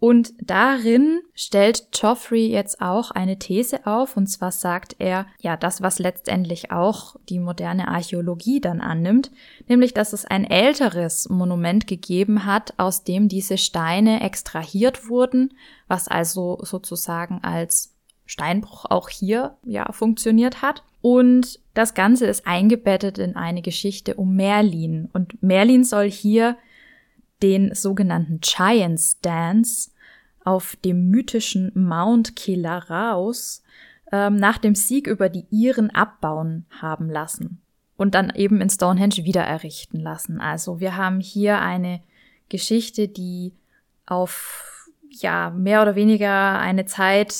Und 0.00 0.32
darin 0.40 1.20
stellt 1.32 1.92
Geoffrey 1.92 2.48
jetzt 2.48 2.80
auch 2.80 3.12
eine 3.12 3.38
These 3.38 3.86
auf, 3.86 4.16
und 4.16 4.26
zwar 4.26 4.50
sagt 4.50 4.96
er, 4.98 5.26
ja, 5.38 5.56
das, 5.56 5.80
was 5.80 6.00
letztendlich 6.00 6.72
auch 6.72 7.14
die 7.28 7.38
moderne 7.38 7.86
Archäologie 7.86 8.60
dann 8.60 8.80
annimmt, 8.80 9.30
nämlich, 9.68 9.94
dass 9.94 10.12
es 10.12 10.24
ein 10.24 10.44
älteres 10.44 11.28
Monument 11.28 11.86
gegeben 11.86 12.46
hat, 12.46 12.74
aus 12.78 13.04
dem 13.04 13.28
diese 13.28 13.58
Steine 13.58 14.22
extrahiert 14.22 15.08
wurden, 15.08 15.54
was 15.86 16.08
also 16.08 16.58
sozusagen 16.62 17.38
als 17.44 17.91
Steinbruch 18.32 18.86
auch 18.86 19.10
hier 19.10 19.56
ja 19.62 19.92
funktioniert 19.92 20.62
hat. 20.62 20.82
Und 21.02 21.60
das 21.74 21.94
Ganze 21.94 22.26
ist 22.26 22.46
eingebettet 22.46 23.18
in 23.18 23.36
eine 23.36 23.60
Geschichte 23.60 24.14
um 24.14 24.34
Merlin. 24.34 25.10
Und 25.12 25.42
Merlin 25.42 25.84
soll 25.84 26.10
hier 26.10 26.56
den 27.42 27.74
sogenannten 27.74 28.40
Giants 28.40 29.20
Dance 29.20 29.90
auf 30.44 30.76
dem 30.76 31.10
mythischen 31.10 31.72
Mount 31.74 32.34
Kilaraus 32.34 33.62
ähm, 34.10 34.36
nach 34.36 34.58
dem 34.58 34.74
Sieg 34.74 35.06
über 35.06 35.28
die 35.28 35.46
Iren 35.50 35.90
abbauen 35.90 36.64
haben 36.80 37.10
lassen 37.10 37.60
und 37.96 38.14
dann 38.14 38.32
eben 38.34 38.60
in 38.60 38.70
Stonehenge 38.70 39.24
wieder 39.24 39.42
errichten 39.42 40.00
lassen. 40.00 40.40
Also 40.40 40.80
wir 40.80 40.96
haben 40.96 41.20
hier 41.20 41.60
eine 41.60 42.00
Geschichte, 42.48 43.08
die 43.08 43.52
auf 44.06 44.88
ja, 45.10 45.50
mehr 45.50 45.82
oder 45.82 45.94
weniger 45.94 46.58
eine 46.58 46.86
Zeit 46.86 47.34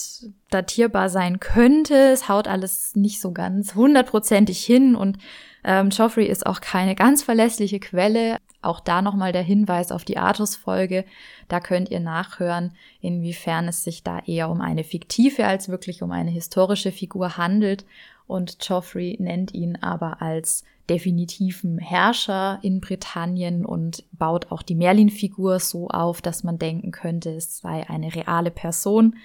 datierbar 0.54 1.08
sein 1.08 1.40
könnte. 1.40 1.94
Es 1.94 2.28
haut 2.28 2.48
alles 2.48 2.94
nicht 2.96 3.20
so 3.20 3.32
ganz 3.32 3.74
hundertprozentig 3.74 4.64
hin 4.64 4.94
und 4.94 5.18
ähm, 5.64 5.90
Joffrey 5.90 6.26
ist 6.26 6.46
auch 6.46 6.60
keine 6.60 6.94
ganz 6.94 7.22
verlässliche 7.22 7.78
Quelle. 7.78 8.38
Auch 8.62 8.80
da 8.80 9.02
nochmal 9.02 9.32
der 9.32 9.42
Hinweis 9.42 9.92
auf 9.92 10.04
die 10.04 10.18
Artus-Folge. 10.18 11.04
Da 11.48 11.60
könnt 11.60 11.90
ihr 11.90 12.00
nachhören, 12.00 12.72
inwiefern 13.00 13.68
es 13.68 13.84
sich 13.84 14.02
da 14.02 14.20
eher 14.20 14.50
um 14.50 14.60
eine 14.60 14.84
fiktive 14.84 15.46
als 15.46 15.68
wirklich 15.68 16.02
um 16.02 16.10
eine 16.10 16.30
historische 16.30 16.92
Figur 16.92 17.36
handelt. 17.36 17.84
Und 18.26 18.56
Joffrey 18.66 19.16
nennt 19.20 19.52
ihn 19.52 19.76
aber 19.76 20.22
als 20.22 20.64
definitiven 20.88 21.78
Herrscher 21.78 22.58
in 22.62 22.80
Britannien 22.80 23.64
und 23.64 24.04
baut 24.12 24.50
auch 24.50 24.62
die 24.62 24.74
Merlin-Figur 24.74 25.60
so 25.60 25.88
auf, 25.88 26.20
dass 26.22 26.42
man 26.42 26.58
denken 26.58 26.90
könnte, 26.90 27.30
es 27.30 27.58
sei 27.58 27.88
eine 27.88 28.14
reale 28.14 28.50
Person. 28.50 29.16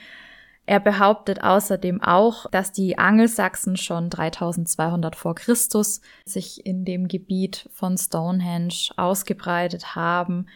Er 0.67 0.81
behauptet 0.81 1.43
außerdem 1.43 2.03
auch, 2.03 2.45
dass 2.51 2.73
die 2.73 2.97
Angelsachsen 2.97 3.77
schon 3.77 4.09
3200 4.09 5.15
vor 5.15 5.33
Christus 5.33 6.01
sich 6.25 6.65
in 6.65 6.83
dem 6.83 7.07
Gebiet 7.07 7.69
von 7.73 7.97
Stonehenge 7.97 8.91
ausgebreitet 8.97 9.95
haben 9.95 10.47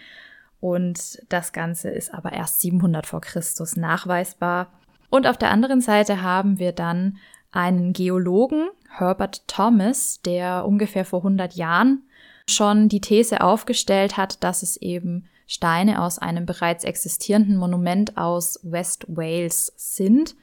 und 0.59 1.21
das 1.29 1.53
Ganze 1.53 1.89
ist 1.89 2.13
aber 2.13 2.33
erst 2.33 2.61
700 2.61 3.07
vor 3.07 3.21
Christus 3.21 3.77
nachweisbar. 3.77 4.67
Und 5.09 5.27
auf 5.27 5.37
der 5.37 5.49
anderen 5.49 5.81
Seite 5.81 6.21
haben 6.21 6.59
wir 6.59 6.73
dann 6.73 7.17
einen 7.51 7.93
Geologen, 7.93 8.69
Herbert 8.89 9.47
Thomas, 9.47 10.21
der 10.21 10.65
ungefähr 10.65 11.05
vor 11.05 11.19
100 11.19 11.53
Jahren 11.53 12.03
schon 12.47 12.89
die 12.89 13.01
These 13.01 13.41
aufgestellt 13.41 14.17
hat, 14.17 14.43
dass 14.43 14.61
es 14.61 14.75
eben 14.77 15.27
Steine 15.51 16.01
aus 16.01 16.17
einem 16.17 16.45
bereits 16.45 16.85
existierenden 16.85 17.57
Monument 17.57 18.15
aus 18.15 18.57
West 18.63 19.03
Wales 19.09 19.73
sind. 19.75 20.37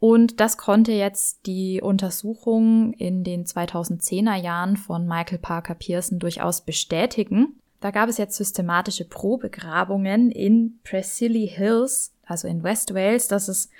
Und 0.00 0.38
das 0.38 0.58
konnte 0.58 0.92
jetzt 0.92 1.46
die 1.46 1.80
Untersuchung 1.80 2.92
in 2.92 3.24
den 3.24 3.46
2010er 3.46 4.34
Jahren 4.36 4.76
von 4.76 5.06
Michael 5.06 5.38
Parker 5.38 5.74
Pearson 5.74 6.18
durchaus 6.18 6.60
bestätigen. 6.60 7.58
Da 7.80 7.90
gab 7.90 8.10
es 8.10 8.18
jetzt 8.18 8.36
systematische 8.36 9.06
Probegrabungen 9.06 10.30
in 10.30 10.78
Presili 10.84 11.48
Hills, 11.48 12.12
also 12.26 12.46
in 12.46 12.62
West 12.62 12.92
Wales. 12.92 13.28
Das 13.28 13.48
ist 13.48 13.70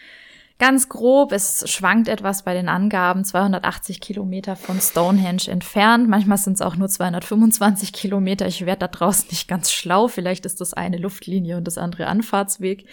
Ganz 0.60 0.90
grob, 0.90 1.32
es 1.32 1.64
schwankt 1.70 2.06
etwas 2.06 2.42
bei 2.42 2.52
den 2.52 2.68
Angaben, 2.68 3.24
280 3.24 3.98
Kilometer 3.98 4.56
von 4.56 4.78
Stonehenge 4.78 5.48
entfernt. 5.48 6.06
Manchmal 6.06 6.36
sind 6.36 6.52
es 6.52 6.60
auch 6.60 6.76
nur 6.76 6.86
225 6.86 7.94
Kilometer. 7.94 8.46
Ich 8.46 8.66
werde 8.66 8.80
da 8.80 8.88
draußen 8.88 9.28
nicht 9.30 9.48
ganz 9.48 9.72
schlau. 9.72 10.06
Vielleicht 10.06 10.44
ist 10.44 10.60
das 10.60 10.74
eine 10.74 10.98
Luftlinie 10.98 11.56
und 11.56 11.64
das 11.64 11.78
andere 11.78 12.08
Anfahrtsweg. 12.08 12.84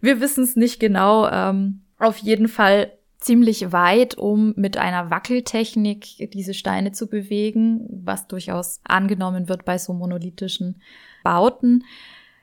Wir 0.00 0.22
wissen 0.22 0.42
es 0.42 0.56
nicht 0.56 0.80
genau. 0.80 1.28
Ähm, 1.28 1.82
auf 1.98 2.16
jeden 2.16 2.48
Fall 2.48 2.90
ziemlich 3.18 3.72
weit, 3.72 4.14
um 4.16 4.54
mit 4.56 4.78
einer 4.78 5.10
Wackeltechnik 5.10 6.30
diese 6.32 6.54
Steine 6.54 6.92
zu 6.92 7.08
bewegen, 7.08 7.86
was 7.90 8.26
durchaus 8.26 8.80
angenommen 8.84 9.50
wird 9.50 9.66
bei 9.66 9.76
so 9.76 9.92
monolithischen 9.92 10.80
Bauten. 11.22 11.84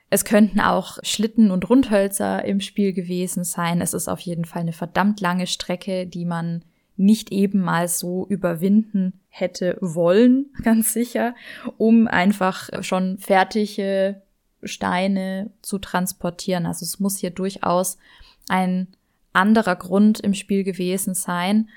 Es 0.09 0.25
könnten 0.25 0.59
auch 0.59 0.97
Schlitten 1.03 1.51
und 1.51 1.69
Rundhölzer 1.69 2.43
im 2.43 2.61
Spiel 2.61 2.93
gewesen 2.93 3.43
sein. 3.43 3.81
Es 3.81 3.93
ist 3.93 4.07
auf 4.07 4.19
jeden 4.21 4.45
Fall 4.45 4.61
eine 4.61 4.73
verdammt 4.73 5.21
lange 5.21 5.45
Strecke, 5.45 6.07
die 6.07 6.25
man 6.25 6.63
nicht 6.97 7.31
eben 7.31 7.61
mal 7.61 7.87
so 7.87 8.27
überwinden 8.27 9.19
hätte 9.29 9.77
wollen, 9.79 10.47
ganz 10.63 10.93
sicher, 10.93 11.35
um 11.77 12.07
einfach 12.07 12.69
schon 12.83 13.17
fertige 13.19 14.21
Steine 14.63 15.51
zu 15.61 15.77
transportieren. 15.77 16.65
Also 16.65 16.83
es 16.83 16.99
muss 16.99 17.17
hier 17.17 17.29
durchaus 17.29 17.97
ein 18.49 18.87
anderer 19.31 19.75
Grund 19.75 20.19
im 20.19 20.33
Spiel 20.33 20.63
gewesen 20.63 21.13
sein. 21.13 21.69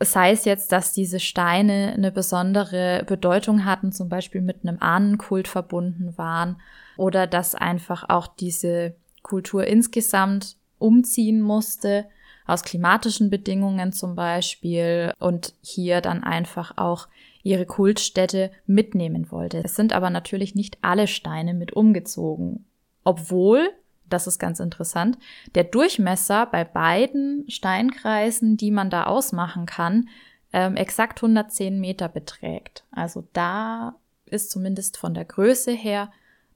Sei 0.00 0.32
es 0.32 0.44
jetzt, 0.44 0.70
dass 0.70 0.92
diese 0.92 1.18
Steine 1.18 1.92
eine 1.96 2.12
besondere 2.12 3.04
Bedeutung 3.06 3.64
hatten, 3.64 3.90
zum 3.90 4.08
Beispiel 4.08 4.42
mit 4.42 4.58
einem 4.62 4.78
Ahnenkult 4.80 5.48
verbunden 5.48 6.16
waren, 6.16 6.60
oder 6.96 7.26
dass 7.26 7.54
einfach 7.54 8.08
auch 8.08 8.26
diese 8.26 8.94
Kultur 9.22 9.66
insgesamt 9.66 10.56
umziehen 10.78 11.40
musste, 11.40 12.06
aus 12.46 12.62
klimatischen 12.62 13.30
Bedingungen 13.30 13.92
zum 13.92 14.14
Beispiel, 14.14 15.12
und 15.18 15.54
hier 15.62 16.00
dann 16.00 16.22
einfach 16.22 16.76
auch 16.76 17.08
ihre 17.42 17.66
Kultstätte 17.66 18.50
mitnehmen 18.66 19.30
wollte. 19.30 19.62
Es 19.64 19.76
sind 19.76 19.92
aber 19.92 20.10
natürlich 20.10 20.54
nicht 20.54 20.78
alle 20.82 21.06
Steine 21.06 21.54
mit 21.54 21.72
umgezogen, 21.72 22.66
obwohl 23.02 23.70
das 24.08 24.26
ist 24.26 24.38
ganz 24.38 24.60
interessant, 24.60 25.18
der 25.54 25.64
Durchmesser 25.64 26.46
bei 26.46 26.64
beiden 26.64 27.44
Steinkreisen, 27.48 28.56
die 28.56 28.70
man 28.70 28.90
da 28.90 29.04
ausmachen 29.04 29.66
kann, 29.66 30.08
ähm, 30.52 30.76
exakt 30.76 31.18
110 31.18 31.80
Meter 31.80 32.08
beträgt. 32.08 32.84
Also 32.92 33.26
da 33.32 33.96
ist 34.26 34.50
zumindest 34.50 34.96
von 34.96 35.14
der 35.14 35.24
Größe 35.24 35.72
her 35.72 36.12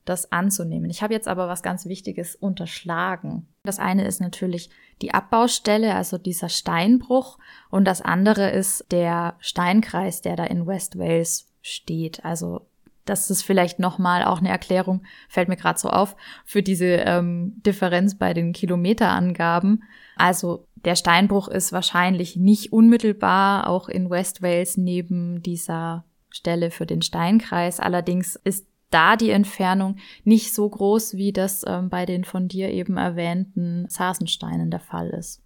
das 0.09 0.33
anzunehmen. 0.33 0.91
Ich 0.91 1.03
habe 1.03 1.15
jetzt 1.15 1.29
aber 1.29 1.49
was 1.49 1.63
ganz 1.63 1.87
Wichtiges 1.87 2.35
unterschlagen. 2.35 3.47
Das 3.65 3.79
eine 3.79 4.07
ist 4.07 4.21
natürlich 4.21 4.71
die 5.03 5.13
Abbaustelle, 5.13 5.95
also 5.95 6.19
dieser 6.19 6.49
Steinbruch, 6.49 7.39
und 7.71 7.85
das 7.85 8.03
andere 8.03 8.51
ist 8.51 8.87
der 8.91 9.37
Steinkreis, 9.39 10.23
der 10.23 10.37
da 10.37 10.45
in 10.45 10.67
West 10.67 10.99
Wales 10.99 11.53
steht. 11.63 12.25
Also 12.25 12.67
das 13.05 13.31
ist 13.31 13.43
vielleicht 13.43 13.79
nochmal 13.79 14.25
auch 14.25 14.39
eine 14.39 14.51
Erklärung, 14.51 15.03
fällt 15.29 15.49
mir 15.49 15.57
gerade 15.57 15.79
so 15.79 15.89
auf, 15.89 16.17
für 16.45 16.63
diese 16.63 16.87
ähm, 16.87 17.55
Differenz 17.65 18.17
bei 18.17 18.35
den 18.35 18.53
Kilometerangaben. 18.53 19.83
Also 20.17 20.67
der 20.85 20.95
Steinbruch 20.95 21.49
ist 21.49 21.73
wahrscheinlich 21.73 22.37
nicht 22.37 22.73
unmittelbar 22.73 23.69
auch 23.69 23.89
in 23.89 24.11
West 24.11 24.43
Wales 24.43 24.77
neben 24.77 25.43
dieser 25.43 26.05
Stelle 26.31 26.71
für 26.71 26.87
den 26.87 27.03
Steinkreis. 27.03 27.81
Allerdings 27.81 28.37
ist 28.37 28.67
da 28.91 29.17
die 29.17 29.31
Entfernung 29.31 29.97
nicht 30.25 30.55
so 30.55 30.69
groß, 30.69 31.15
wie 31.15 31.33
das 31.33 31.65
ähm, 31.67 31.91
bei 31.91 32.07
den 32.07 32.25
von 32.25 32.49
dir 32.49 32.71
eben 32.71 32.97
erwähnten 32.97 33.87
Sasensteinen 33.89 34.71
der 34.71 34.81
Fall 34.81 35.11
ist. 35.11 35.43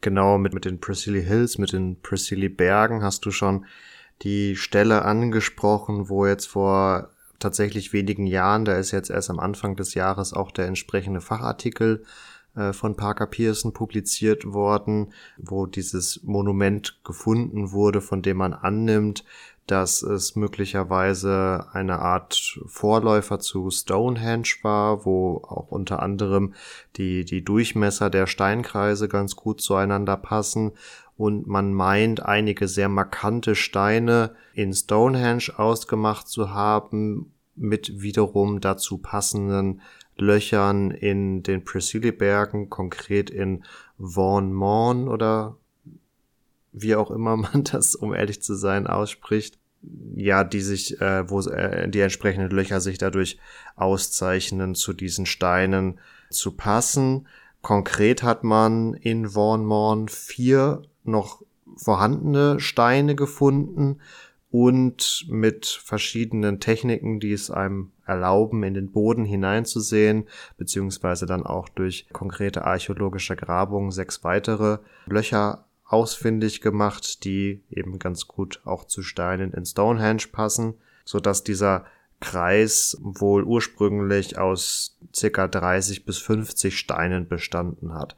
Genau, 0.00 0.38
mit, 0.38 0.52
mit 0.52 0.64
den 0.64 0.80
Priscilli 0.80 1.22
Hills, 1.22 1.58
mit 1.58 1.72
den 1.72 2.00
Priscilli 2.00 2.48
Bergen 2.48 3.02
hast 3.02 3.24
du 3.24 3.30
schon 3.30 3.66
die 4.22 4.56
Stelle 4.56 5.04
angesprochen, 5.04 6.08
wo 6.08 6.26
jetzt 6.26 6.46
vor 6.46 7.10
tatsächlich 7.38 7.92
wenigen 7.92 8.26
Jahren, 8.26 8.64
da 8.64 8.76
ist 8.76 8.92
jetzt 8.92 9.10
erst 9.10 9.30
am 9.30 9.40
Anfang 9.40 9.76
des 9.76 9.94
Jahres 9.94 10.32
auch 10.32 10.50
der 10.50 10.66
entsprechende 10.66 11.20
Fachartikel 11.20 12.04
äh, 12.54 12.72
von 12.72 12.96
Parker 12.96 13.26
Pearson 13.26 13.72
publiziert 13.72 14.44
worden, 14.52 15.12
wo 15.38 15.66
dieses 15.66 16.22
Monument 16.22 17.00
gefunden 17.04 17.72
wurde, 17.72 18.00
von 18.00 18.22
dem 18.22 18.36
man 18.36 18.52
annimmt, 18.52 19.24
dass 19.66 20.02
es 20.02 20.34
möglicherweise 20.34 21.66
eine 21.72 22.00
Art 22.00 22.58
Vorläufer 22.66 23.38
zu 23.38 23.70
Stonehenge 23.70 24.48
war, 24.62 25.04
wo 25.04 25.36
auch 25.46 25.68
unter 25.70 26.02
anderem 26.02 26.54
die, 26.96 27.24
die 27.24 27.44
Durchmesser 27.44 28.10
der 28.10 28.26
Steinkreise 28.26 29.08
ganz 29.08 29.36
gut 29.36 29.60
zueinander 29.60 30.16
passen 30.16 30.72
und 31.16 31.46
man 31.46 31.72
meint, 31.72 32.24
einige 32.24 32.66
sehr 32.66 32.88
markante 32.88 33.54
Steine 33.54 34.34
in 34.54 34.72
Stonehenge 34.72 35.52
ausgemacht 35.56 36.26
zu 36.26 36.50
haben, 36.50 37.32
mit 37.54 38.02
wiederum 38.02 38.60
dazu 38.60 38.98
passenden 38.98 39.82
Löchern 40.16 40.90
in 40.90 41.42
den 41.42 41.64
Priscilli-Bergen, 41.64 42.70
konkret 42.70 43.30
in 43.30 43.64
Vaughan 43.98 44.52
Morn 44.52 45.08
oder 45.08 45.56
wie 46.72 46.96
auch 46.96 47.10
immer 47.10 47.36
man 47.36 47.64
das, 47.70 47.94
um 47.94 48.14
ehrlich 48.14 48.42
zu 48.42 48.54
sein, 48.54 48.86
ausspricht. 48.86 49.58
Ja, 50.14 50.44
die 50.44 50.60
sich, 50.60 51.00
äh, 51.00 51.28
wo 51.28 51.40
äh, 51.40 51.88
die 51.88 52.00
entsprechenden 52.00 52.50
Löcher 52.50 52.80
sich 52.80 52.98
dadurch 52.98 53.38
auszeichnen, 53.76 54.74
zu 54.74 54.92
diesen 54.92 55.26
Steinen 55.26 55.98
zu 56.30 56.52
passen. 56.52 57.26
Konkret 57.62 58.22
hat 58.22 58.44
man 58.44 58.94
in 58.94 59.34
Vaughan 59.34 59.64
Morn 59.64 60.08
vier 60.08 60.82
noch 61.04 61.42
vorhandene 61.76 62.60
Steine 62.60 63.14
gefunden 63.14 64.00
und 64.50 65.24
mit 65.28 65.66
verschiedenen 65.66 66.60
Techniken, 66.60 67.20
die 67.20 67.32
es 67.32 67.50
einem 67.50 67.90
erlauben, 68.04 68.62
in 68.64 68.74
den 68.74 68.92
Boden 68.92 69.24
hineinzusehen, 69.24 70.28
beziehungsweise 70.58 71.24
dann 71.24 71.44
auch 71.46 71.70
durch 71.70 72.06
konkrete 72.12 72.64
archäologische 72.64 73.34
Grabungen 73.34 73.90
sechs 73.90 74.22
weitere 74.24 74.78
Löcher 75.06 75.64
ausfindig 75.92 76.60
gemacht, 76.60 77.24
die 77.24 77.62
eben 77.70 77.98
ganz 77.98 78.26
gut 78.26 78.60
auch 78.64 78.84
zu 78.84 79.02
Steinen 79.02 79.52
in 79.52 79.64
Stonehenge 79.64 80.24
passen, 80.32 80.74
so 81.04 81.20
dass 81.20 81.44
dieser 81.44 81.84
Kreis 82.20 82.96
wohl 83.00 83.42
ursprünglich 83.42 84.38
aus 84.38 84.96
circa 85.14 85.48
30 85.48 86.04
bis 86.04 86.18
50 86.18 86.78
Steinen 86.78 87.28
bestanden 87.28 87.94
hat. 87.94 88.16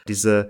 Diese 0.08 0.50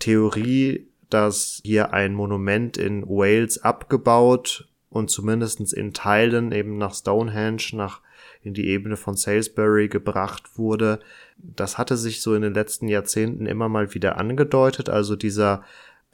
Theorie, 0.00 0.88
dass 1.08 1.60
hier 1.64 1.92
ein 1.92 2.14
Monument 2.14 2.76
in 2.76 3.06
Wales 3.06 3.62
abgebaut 3.62 4.68
und 4.90 5.08
zumindestens 5.08 5.72
in 5.72 5.92
Teilen 5.92 6.50
eben 6.50 6.78
nach 6.78 6.94
Stonehenge, 6.94 7.62
nach 7.74 8.00
in 8.46 8.54
die 8.54 8.68
Ebene 8.68 8.96
von 8.96 9.16
Salisbury 9.16 9.88
gebracht 9.88 10.56
wurde. 10.56 11.00
Das 11.36 11.78
hatte 11.78 11.96
sich 11.96 12.22
so 12.22 12.34
in 12.34 12.42
den 12.42 12.54
letzten 12.54 12.88
Jahrzehnten 12.88 13.46
immer 13.46 13.68
mal 13.68 13.92
wieder 13.94 14.18
angedeutet. 14.18 14.88
Also 14.88 15.16
dieser 15.16 15.64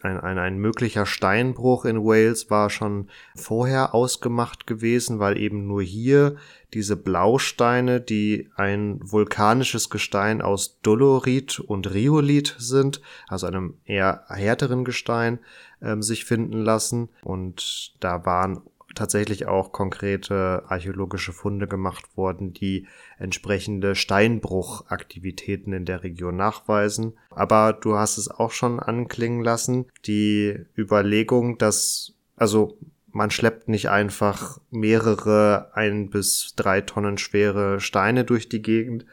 ein, 0.04 0.18
ein, 0.18 0.38
ein 0.38 0.58
möglicher 0.58 1.06
Steinbruch 1.06 1.84
in 1.84 2.04
Wales 2.04 2.50
war 2.50 2.70
schon 2.70 3.08
vorher 3.36 3.94
ausgemacht 3.94 4.66
gewesen, 4.66 5.18
weil 5.18 5.38
eben 5.38 5.66
nur 5.66 5.82
hier 5.82 6.36
diese 6.74 6.96
Blausteine, 6.96 8.00
die 8.00 8.50
ein 8.56 8.98
vulkanisches 9.02 9.90
Gestein 9.90 10.42
aus 10.42 10.80
Dolorit 10.80 11.60
und 11.60 11.92
Rhyolith 11.92 12.56
sind, 12.58 13.00
also 13.28 13.46
einem 13.46 13.74
eher 13.84 14.24
härteren 14.28 14.84
Gestein, 14.84 15.38
ähm, 15.82 16.02
sich 16.02 16.24
finden 16.24 16.62
lassen. 16.62 17.10
Und 17.22 17.94
da 18.00 18.24
waren 18.24 18.62
tatsächlich 18.94 19.46
auch 19.46 19.72
konkrete 19.72 20.64
archäologische 20.68 21.32
Funde 21.32 21.66
gemacht 21.66 22.16
worden, 22.16 22.52
die 22.52 22.86
entsprechende 23.18 23.94
Steinbruchaktivitäten 23.94 25.72
in 25.72 25.84
der 25.84 26.02
Region 26.02 26.36
nachweisen. 26.36 27.14
Aber 27.30 27.72
du 27.72 27.96
hast 27.96 28.18
es 28.18 28.30
auch 28.30 28.50
schon 28.50 28.80
anklingen 28.80 29.42
lassen, 29.42 29.86
die 30.06 30.58
Überlegung, 30.76 31.58
dass, 31.58 32.14
also 32.36 32.78
man 33.12 33.30
schleppt 33.30 33.68
nicht 33.68 33.90
einfach 33.90 34.58
mehrere 34.70 35.70
ein 35.74 36.10
bis 36.10 36.54
drei 36.56 36.80
Tonnen 36.80 37.18
schwere 37.18 37.80
Steine 37.80 38.24
durch 38.24 38.48
die 38.48 38.62
Gegend. 38.62 39.04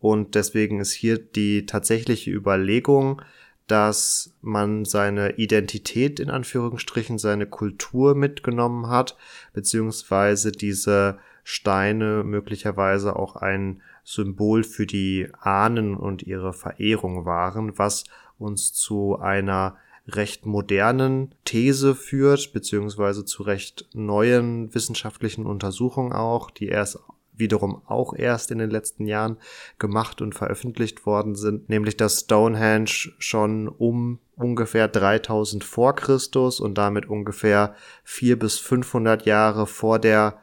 Und 0.00 0.34
deswegen 0.34 0.80
ist 0.80 0.92
hier 0.92 1.18
die 1.18 1.66
tatsächliche 1.66 2.30
Überlegung, 2.30 3.22
dass 3.66 4.34
man 4.40 4.84
seine 4.84 5.36
Identität 5.36 6.20
in 6.20 6.30
Anführungsstrichen, 6.30 7.18
seine 7.18 7.46
Kultur 7.46 8.14
mitgenommen 8.14 8.88
hat, 8.88 9.16
beziehungsweise 9.52 10.52
diese 10.52 11.18
Steine 11.44 12.22
möglicherweise 12.24 13.16
auch 13.16 13.36
ein 13.36 13.82
Symbol 14.04 14.64
für 14.64 14.86
die 14.86 15.28
Ahnen 15.40 15.96
und 15.96 16.22
ihre 16.22 16.52
Verehrung 16.52 17.24
waren, 17.24 17.78
was 17.78 18.04
uns 18.38 18.72
zu 18.72 19.18
einer 19.18 19.76
recht 20.08 20.46
modernen 20.46 21.34
These 21.44 21.94
führt, 21.94 22.52
beziehungsweise 22.52 23.24
zu 23.24 23.44
recht 23.44 23.88
neuen 23.94 24.74
wissenschaftlichen 24.74 25.46
Untersuchungen 25.46 26.12
auch, 26.12 26.50
die 26.50 26.66
erst 26.66 26.98
wiederum 27.42 27.82
auch 27.86 28.14
erst 28.14 28.50
in 28.52 28.58
den 28.58 28.70
letzten 28.70 29.06
Jahren 29.06 29.36
gemacht 29.78 30.22
und 30.22 30.34
veröffentlicht 30.34 31.04
worden 31.04 31.34
sind, 31.34 31.68
nämlich 31.68 31.96
dass 31.96 32.20
Stonehenge 32.20 33.12
schon 33.18 33.68
um 33.68 34.20
ungefähr 34.36 34.88
3000 34.88 35.64
vor 35.64 35.94
Christus 35.94 36.60
und 36.60 36.78
damit 36.78 37.06
ungefähr 37.06 37.74
4 38.04 38.38
bis 38.38 38.58
500 38.58 39.26
Jahre 39.26 39.66
vor 39.66 39.98
der 39.98 40.38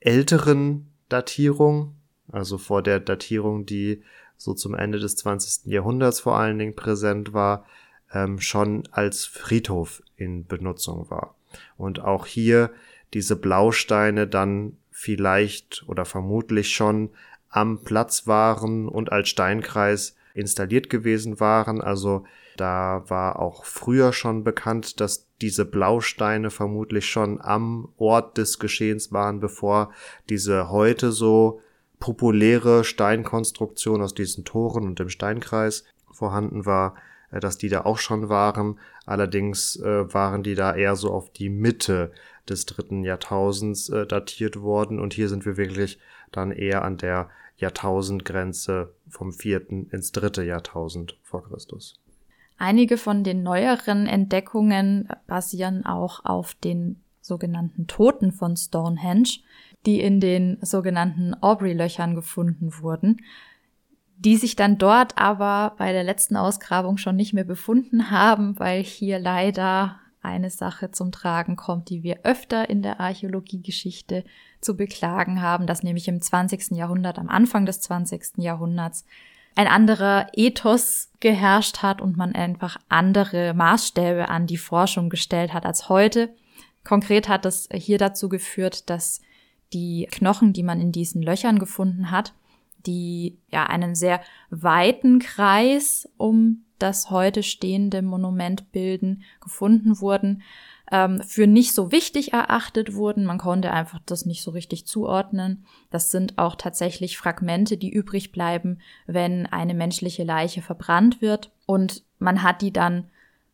älteren 0.00 0.90
Datierung, 1.10 1.96
also 2.32 2.56
vor 2.56 2.82
der 2.82 3.00
Datierung, 3.00 3.66
die 3.66 4.02
so 4.36 4.54
zum 4.54 4.74
Ende 4.74 4.98
des 4.98 5.16
20. 5.16 5.70
Jahrhunderts 5.70 6.20
vor 6.20 6.38
allen 6.38 6.58
Dingen 6.58 6.74
präsent 6.74 7.34
war, 7.34 7.66
ähm, 8.12 8.40
schon 8.40 8.88
als 8.90 9.26
Friedhof 9.26 10.02
in 10.16 10.46
Benutzung 10.46 11.10
war. 11.10 11.34
Und 11.76 12.00
auch 12.00 12.26
hier 12.26 12.70
diese 13.12 13.36
Blausteine 13.36 14.26
dann 14.26 14.76
vielleicht 15.00 15.82
oder 15.86 16.04
vermutlich 16.04 16.74
schon 16.74 17.08
am 17.48 17.82
Platz 17.84 18.26
waren 18.26 18.86
und 18.86 19.10
als 19.10 19.30
Steinkreis 19.30 20.14
installiert 20.34 20.90
gewesen 20.90 21.40
waren. 21.40 21.80
Also 21.80 22.24
da 22.58 23.02
war 23.08 23.38
auch 23.38 23.64
früher 23.64 24.12
schon 24.12 24.44
bekannt, 24.44 25.00
dass 25.00 25.26
diese 25.40 25.64
Blausteine 25.64 26.50
vermutlich 26.50 27.08
schon 27.08 27.40
am 27.40 27.88
Ort 27.96 28.36
des 28.36 28.58
Geschehens 28.58 29.10
waren, 29.10 29.40
bevor 29.40 29.90
diese 30.28 30.68
heute 30.68 31.12
so 31.12 31.62
populäre 31.98 32.84
Steinkonstruktion 32.84 34.02
aus 34.02 34.12
diesen 34.12 34.44
Toren 34.44 34.84
und 34.84 34.98
dem 34.98 35.08
Steinkreis 35.08 35.84
vorhanden 36.12 36.66
war, 36.66 36.94
äh, 37.30 37.40
dass 37.40 37.56
die 37.56 37.70
da 37.70 37.86
auch 37.86 37.98
schon 37.98 38.28
waren. 38.28 38.78
Allerdings 39.06 39.76
äh, 39.76 40.12
waren 40.12 40.42
die 40.42 40.54
da 40.54 40.74
eher 40.74 40.94
so 40.94 41.10
auf 41.10 41.32
die 41.32 41.48
Mitte 41.48 42.12
des 42.50 42.66
dritten 42.66 43.04
Jahrtausends 43.04 43.88
äh, 43.88 44.06
datiert 44.06 44.60
worden 44.60 44.98
und 45.00 45.14
hier 45.14 45.28
sind 45.28 45.46
wir 45.46 45.56
wirklich 45.56 45.98
dann 46.32 46.52
eher 46.52 46.84
an 46.84 46.98
der 46.98 47.30
Jahrtausendgrenze 47.56 48.94
vom 49.08 49.32
vierten 49.32 49.88
ins 49.90 50.12
dritte 50.12 50.42
Jahrtausend 50.42 51.18
vor 51.22 51.44
Christus. 51.44 52.00
Einige 52.58 52.98
von 52.98 53.24
den 53.24 53.42
neueren 53.42 54.06
Entdeckungen 54.06 55.08
basieren 55.26 55.86
auch 55.86 56.24
auf 56.24 56.54
den 56.54 57.00
sogenannten 57.20 57.86
Toten 57.86 58.32
von 58.32 58.56
Stonehenge, 58.56 59.38
die 59.86 60.00
in 60.00 60.20
den 60.20 60.58
sogenannten 60.60 61.34
Aubrey-Löchern 61.34 62.14
gefunden 62.14 62.72
wurden, 62.80 63.22
die 64.16 64.36
sich 64.36 64.56
dann 64.56 64.76
dort 64.76 65.16
aber 65.16 65.74
bei 65.78 65.92
der 65.92 66.04
letzten 66.04 66.36
Ausgrabung 66.36 66.98
schon 66.98 67.16
nicht 67.16 67.32
mehr 67.32 67.44
befunden 67.44 68.10
haben, 68.10 68.58
weil 68.58 68.82
hier 68.82 69.18
leider 69.18 69.98
eine 70.22 70.50
Sache 70.50 70.90
zum 70.90 71.12
Tragen 71.12 71.56
kommt, 71.56 71.88
die 71.88 72.02
wir 72.02 72.20
öfter 72.24 72.68
in 72.68 72.82
der 72.82 73.00
Archäologiegeschichte 73.00 74.24
zu 74.60 74.76
beklagen 74.76 75.40
haben, 75.40 75.66
dass 75.66 75.82
nämlich 75.82 76.08
im 76.08 76.20
20. 76.20 76.72
Jahrhundert, 76.72 77.18
am 77.18 77.28
Anfang 77.28 77.66
des 77.66 77.80
20. 77.80 78.38
Jahrhunderts, 78.38 79.04
ein 79.56 79.66
anderer 79.66 80.28
Ethos 80.34 81.10
geherrscht 81.20 81.78
hat 81.78 82.00
und 82.00 82.16
man 82.16 82.34
einfach 82.34 82.76
andere 82.88 83.52
Maßstäbe 83.54 84.28
an 84.28 84.46
die 84.46 84.56
Forschung 84.56 85.10
gestellt 85.10 85.52
hat 85.52 85.66
als 85.66 85.88
heute. 85.88 86.34
Konkret 86.84 87.28
hat 87.28 87.44
es 87.46 87.68
hier 87.72 87.98
dazu 87.98 88.28
geführt, 88.28 88.88
dass 88.88 89.20
die 89.72 90.08
Knochen, 90.10 90.52
die 90.52 90.62
man 90.62 90.80
in 90.80 90.92
diesen 90.92 91.22
Löchern 91.22 91.58
gefunden 91.58 92.10
hat, 92.10 92.32
die 92.86 93.38
ja 93.48 93.66
einen 93.66 93.94
sehr 93.94 94.20
weiten 94.50 95.18
Kreis 95.18 96.08
um 96.16 96.64
das 96.82 97.10
heute 97.10 97.42
stehende 97.42 98.02
Monument 98.02 98.72
bilden, 98.72 99.22
gefunden 99.40 100.00
wurden, 100.00 100.42
ähm, 100.90 101.22
für 101.22 101.46
nicht 101.46 101.72
so 101.72 101.92
wichtig 101.92 102.32
erachtet 102.32 102.94
wurden. 102.94 103.24
Man 103.24 103.38
konnte 103.38 103.72
einfach 103.72 104.00
das 104.06 104.26
nicht 104.26 104.42
so 104.42 104.50
richtig 104.50 104.86
zuordnen. 104.86 105.64
Das 105.90 106.10
sind 106.10 106.38
auch 106.38 106.56
tatsächlich 106.56 107.16
Fragmente, 107.16 107.76
die 107.76 107.92
übrig 107.92 108.32
bleiben, 108.32 108.78
wenn 109.06 109.46
eine 109.46 109.74
menschliche 109.74 110.24
Leiche 110.24 110.62
verbrannt 110.62 111.22
wird. 111.22 111.52
Und 111.66 112.02
man 112.18 112.42
hat 112.42 112.62
die 112.62 112.72
dann 112.72 113.08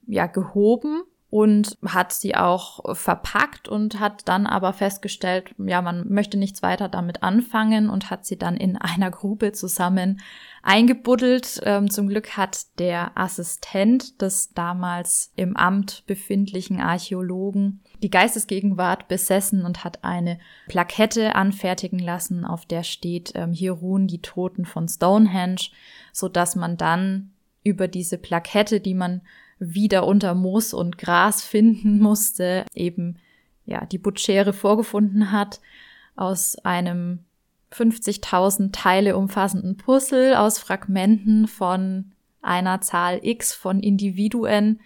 ja 0.06 0.26
gehoben 0.26 1.02
und 1.28 1.76
hat 1.84 2.12
sie 2.12 2.36
auch 2.36 2.96
verpackt 2.96 3.68
und 3.68 3.98
hat 3.98 4.28
dann 4.28 4.46
aber 4.46 4.72
festgestellt, 4.72 5.54
ja, 5.58 5.82
man 5.82 6.08
möchte 6.08 6.38
nichts 6.38 6.62
weiter 6.62 6.88
damit 6.88 7.24
anfangen 7.24 7.90
und 7.90 8.10
hat 8.10 8.24
sie 8.24 8.38
dann 8.38 8.56
in 8.56 8.76
einer 8.76 9.10
Grube 9.10 9.52
zusammen 9.52 10.20
eingebuddelt. 10.62 11.60
Ähm, 11.64 11.90
zum 11.90 12.08
Glück 12.08 12.36
hat 12.36 12.78
der 12.78 13.10
Assistent 13.16 14.22
des 14.22 14.52
damals 14.54 15.32
im 15.34 15.56
Amt 15.56 16.04
befindlichen 16.06 16.80
Archäologen 16.80 17.80
die 18.02 18.10
Geistesgegenwart 18.10 19.08
besessen 19.08 19.64
und 19.64 19.82
hat 19.82 20.04
eine 20.04 20.38
Plakette 20.68 21.34
anfertigen 21.34 21.98
lassen, 21.98 22.44
auf 22.44 22.66
der 22.66 22.84
steht, 22.84 23.32
ähm, 23.34 23.52
hier 23.52 23.72
ruhen 23.72 24.06
die 24.06 24.22
Toten 24.22 24.64
von 24.64 24.86
Stonehenge, 24.86 25.70
so 26.12 26.28
dass 26.28 26.54
man 26.54 26.76
dann 26.76 27.32
über 27.64 27.88
diese 27.88 28.16
Plakette, 28.16 28.80
die 28.80 28.94
man 28.94 29.22
wieder 29.58 30.06
unter 30.06 30.34
Moos 30.34 30.74
und 30.74 30.98
Gras 30.98 31.42
finden 31.44 31.98
musste, 31.98 32.64
eben 32.74 33.18
ja 33.64 33.84
die 33.86 33.98
Butschere 33.98 34.52
vorgefunden 34.52 35.32
hat 35.32 35.60
aus 36.14 36.56
einem 36.64 37.20
50.000 37.72 38.72
Teile 38.72 39.16
umfassenden 39.16 39.76
Puzzle 39.76 40.34
aus 40.34 40.58
Fragmenten 40.58 41.48
von 41.48 42.12
einer 42.42 42.80
Zahl 42.80 43.20
X 43.22 43.52
von 43.52 43.80
Individuen, 43.80 44.80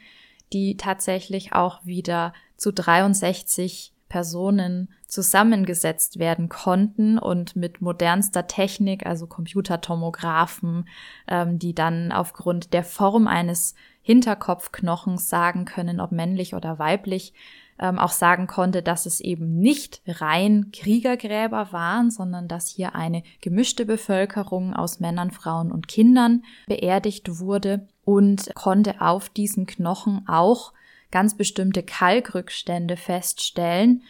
die 0.52 0.76
tatsächlich 0.76 1.52
auch 1.52 1.84
wieder 1.84 2.32
zu 2.56 2.72
63 2.72 3.92
Personen 4.08 4.88
zusammengesetzt 5.06 6.18
werden 6.18 6.48
konnten 6.48 7.18
und 7.18 7.54
mit 7.54 7.80
modernster 7.80 8.48
Technik, 8.48 9.06
also 9.06 9.26
Computertomographen, 9.26 10.88
ähm, 11.28 11.58
die 11.58 11.74
dann 11.74 12.10
aufgrund 12.10 12.72
der 12.72 12.82
Form 12.82 13.28
eines 13.28 13.76
Hinterkopfknochens 14.02 15.28
sagen 15.28 15.64
können, 15.64 16.00
ob 16.00 16.12
männlich 16.12 16.54
oder 16.54 16.78
weiblich, 16.78 17.34
ähm, 17.78 17.98
auch 17.98 18.12
sagen 18.12 18.46
konnte, 18.46 18.82
dass 18.82 19.06
es 19.06 19.20
eben 19.20 19.58
nicht 19.58 20.02
rein 20.06 20.70
Kriegergräber 20.72 21.72
waren, 21.72 22.10
sondern 22.10 22.46
dass 22.46 22.68
hier 22.68 22.94
eine 22.94 23.22
gemischte 23.40 23.86
Bevölkerung 23.86 24.74
aus 24.74 25.00
Männern, 25.00 25.30
Frauen 25.30 25.72
und 25.72 25.88
Kindern 25.88 26.44
beerdigt 26.66 27.38
wurde 27.40 27.88
und 28.04 28.54
konnte 28.54 29.00
auf 29.00 29.30
diesen 29.30 29.66
Knochen 29.66 30.28
auch 30.28 30.72
ganz 31.10 31.36
bestimmte 31.36 31.82
Kalkrückstände 31.82 32.96
feststellen, 32.96 34.02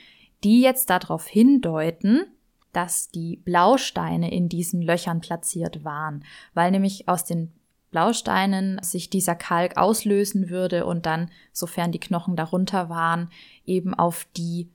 die 0.42 0.61
jetzt 0.61 0.90
darauf 0.90 1.26
hindeuten, 1.26 2.24
dass 2.72 3.11
die 3.11 3.37
Blausteine 3.37 4.33
in 4.33 4.48
diesen 4.48 4.83
Löchern 4.83 5.20
platziert 5.20 5.85
waren, 5.85 6.24
weil 6.55 6.70
nämlich 6.70 7.09
aus 7.09 7.24
den 7.24 7.53
Blausteinen 7.90 8.81
sich 8.83 9.11
dieser 9.11 9.35
Kalk 9.35 9.76
auslösen 9.76 10.50
würde 10.50 10.87
und 10.87 11.07
dann, 11.07 11.31
sofern 11.53 11.92
die 11.92 12.00
Knochen 12.00 12.37
darunter 12.37 12.88
waren, 12.88 13.31
eben 13.66 13.94
auf 13.94 14.26
die 14.37 14.68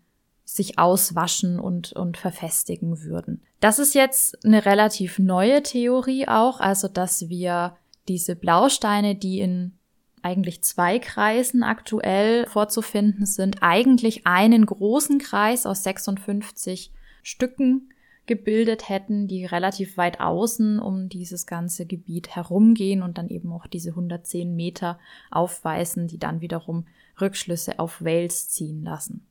sich 0.43 0.77
auswaschen 0.77 1.59
und, 1.59 1.93
und 1.93 2.17
verfestigen 2.17 3.01
würden. 3.01 3.41
Das 3.59 3.79
ist 3.79 3.95
jetzt 3.95 4.45
eine 4.45 4.65
relativ 4.65 5.17
neue 5.17 5.63
Theorie 5.63 6.27
auch, 6.27 6.59
also 6.59 6.87
dass 6.87 7.29
wir 7.29 7.75
diese 8.07 8.35
Blausteine, 8.35 9.15
die 9.15 9.39
in 9.39 9.73
eigentlich 10.21 10.63
zwei 10.63 10.99
Kreisen 10.99 11.63
aktuell 11.63 12.47
vorzufinden 12.47 13.25
sind, 13.25 13.61
eigentlich 13.61 14.25
einen 14.25 14.65
großen 14.65 15.19
Kreis 15.19 15.65
aus 15.65 15.83
56 15.83 16.91
Stücken 17.21 17.89
gebildet 18.27 18.89
hätten, 18.89 19.27
die 19.27 19.45
relativ 19.45 19.97
weit 19.97 20.19
außen 20.19 20.79
um 20.79 21.09
dieses 21.09 21.45
ganze 21.45 21.85
Gebiet 21.85 22.35
herumgehen 22.35 23.03
und 23.03 23.17
dann 23.17 23.29
eben 23.29 23.51
auch 23.51 23.67
diese 23.67 23.91
110 23.91 24.55
Meter 24.55 24.99
aufweisen, 25.31 26.07
die 26.07 26.17
dann 26.17 26.41
wiederum 26.41 26.85
Rückschlüsse 27.19 27.79
auf 27.79 28.03
Wales 28.03 28.49
ziehen 28.49 28.83
lassen. 28.83 29.25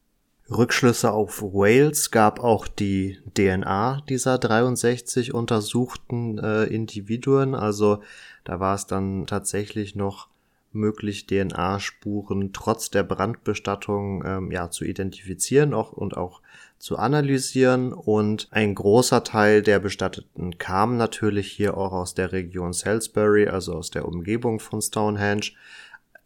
Rückschlüsse 0.50 1.10
auf 1.10 1.42
Wales 1.42 2.10
gab 2.10 2.40
auch 2.40 2.68
die 2.68 3.18
DNA 3.34 4.02
dieser 4.08 4.38
63 4.38 5.32
untersuchten 5.32 6.38
äh, 6.38 6.64
Individuen. 6.64 7.54
Also 7.54 8.02
da 8.44 8.60
war 8.60 8.74
es 8.74 8.86
dann 8.86 9.26
tatsächlich 9.26 9.94
noch 9.94 10.28
möglich, 10.74 11.26
DNA-Spuren 11.26 12.52
trotz 12.52 12.90
der 12.90 13.04
Brandbestattung 13.04 14.22
ähm, 14.26 14.50
ja 14.50 14.70
zu 14.70 14.84
identifizieren 14.84 15.72
auch, 15.72 15.92
und 15.92 16.16
auch 16.16 16.42
zu 16.84 16.98
analysieren. 16.98 17.94
Und 17.94 18.48
ein 18.50 18.74
großer 18.74 19.24
Teil 19.24 19.62
der 19.62 19.78
Bestatteten 19.78 20.58
kam 20.58 20.98
natürlich 20.98 21.50
hier 21.50 21.78
auch 21.78 21.92
aus 21.92 22.12
der 22.12 22.32
Region 22.32 22.74
Salisbury, 22.74 23.48
also 23.48 23.72
aus 23.72 23.90
der 23.90 24.06
Umgebung 24.06 24.60
von 24.60 24.82
Stonehenge. 24.82 25.52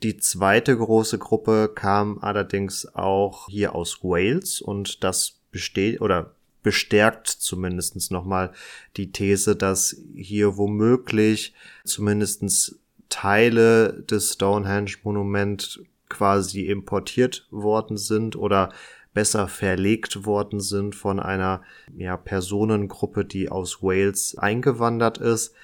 Die 0.03 0.17
zweite 0.17 0.77
große 0.77 1.19
Gruppe 1.19 1.71
kam 1.73 2.19
allerdings 2.21 2.93
auch 2.93 3.47
hier 3.49 3.77
aus 3.77 4.03
Wales 4.03 4.61
und 4.61 5.05
das 5.05 5.39
besteht 5.53 6.01
oder 6.01 6.33
bestärkt 6.65 7.29
zumindestens 7.29 8.11
nochmal 8.11 8.51
die 8.97 9.13
These, 9.13 9.55
dass 9.55 9.97
hier 10.17 10.57
womöglich 10.57 11.55
zumindestens 11.85 12.81
Teile 13.09 14.03
des 14.03 14.33
Stonehenge-Monument 14.33 15.83
quasi 16.09 16.63
importiert 16.63 17.47
worden 17.51 17.97
sind 17.97 18.35
oder 18.35 18.71
besser 19.15 19.49
verlegt 19.49 20.27
worden 20.27 20.61
sind 20.61 20.95
von 20.95 21.21
einer 21.21 21.63
ja, 21.97 22.17
Personengruppe, 22.17 23.25
die 23.25 23.51
aus 23.51 23.83
Wales 23.83 24.37
eingewandert 24.39 25.19
ist. 25.19 25.55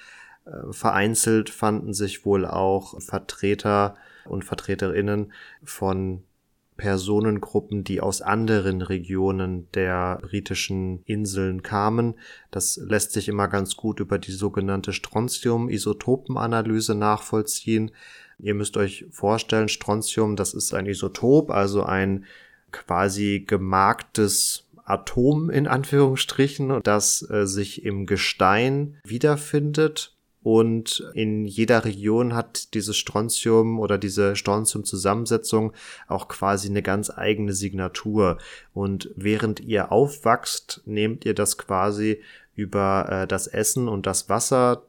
Äh, 0.45 0.71
vereinzelt 0.71 1.49
fanden 1.49 1.93
sich 1.93 2.25
wohl 2.25 2.45
auch 2.45 2.99
Vertreter 3.01 3.95
und 4.25 4.43
Vertreterinnen 4.43 5.31
von 5.63 6.23
Personengruppen, 6.77 7.83
die 7.83 8.01
aus 8.01 8.21
anderen 8.21 8.81
Regionen 8.81 9.67
der 9.73 10.19
britischen 10.21 11.03
Inseln 11.05 11.63
kamen. 11.63 12.15
Das 12.51 12.77
lässt 12.77 13.13
sich 13.13 13.29
immer 13.29 13.47
ganz 13.47 13.77
gut 13.77 14.01
über 14.01 14.19
die 14.19 14.33
sogenannte 14.33 14.91
Strontium-Isotopenanalyse 14.91 16.95
nachvollziehen. 16.95 17.91
Ihr 18.39 18.55
müsst 18.55 18.75
euch 18.75 19.05
vorstellen, 19.11 19.69
Strontium, 19.69 20.35
das 20.35 20.53
ist 20.53 20.73
ein 20.73 20.85
Isotop, 20.85 21.49
also 21.49 21.83
ein 21.83 22.25
quasi 22.75 23.43
gemarktes 23.45 24.65
Atom 24.83 25.49
in 25.49 25.67
Anführungsstrichen, 25.67 26.81
das 26.83 27.27
äh, 27.29 27.47
sich 27.47 27.83
im 27.83 28.05
Gestein 28.05 28.97
wiederfindet. 29.03 30.11
Und 30.43 31.03
in 31.15 31.45
jeder 31.45 31.85
Region 31.85 32.35
hat 32.35 32.75
dieses 32.75 32.97
Strontium 32.97 33.79
oder 33.79 33.97
diese 33.97 34.35
Strontium-Zusammensetzung 34.35 35.73
auch 36.07 36.27
quasi 36.27 36.69
eine 36.69 36.83
ganz 36.83 37.09
eigene 37.09 37.53
Signatur. 37.53 38.37
Und 38.71 39.09
während 39.15 39.59
ihr 39.59 39.91
aufwachst, 39.91 40.83
nehmt 40.85 41.25
ihr 41.25 41.33
das 41.33 41.57
quasi 41.57 42.21
über 42.53 43.07
äh, 43.09 43.27
das 43.27 43.47
Essen 43.47 43.87
und 43.87 44.05
das 44.05 44.29
Wasser 44.29 44.83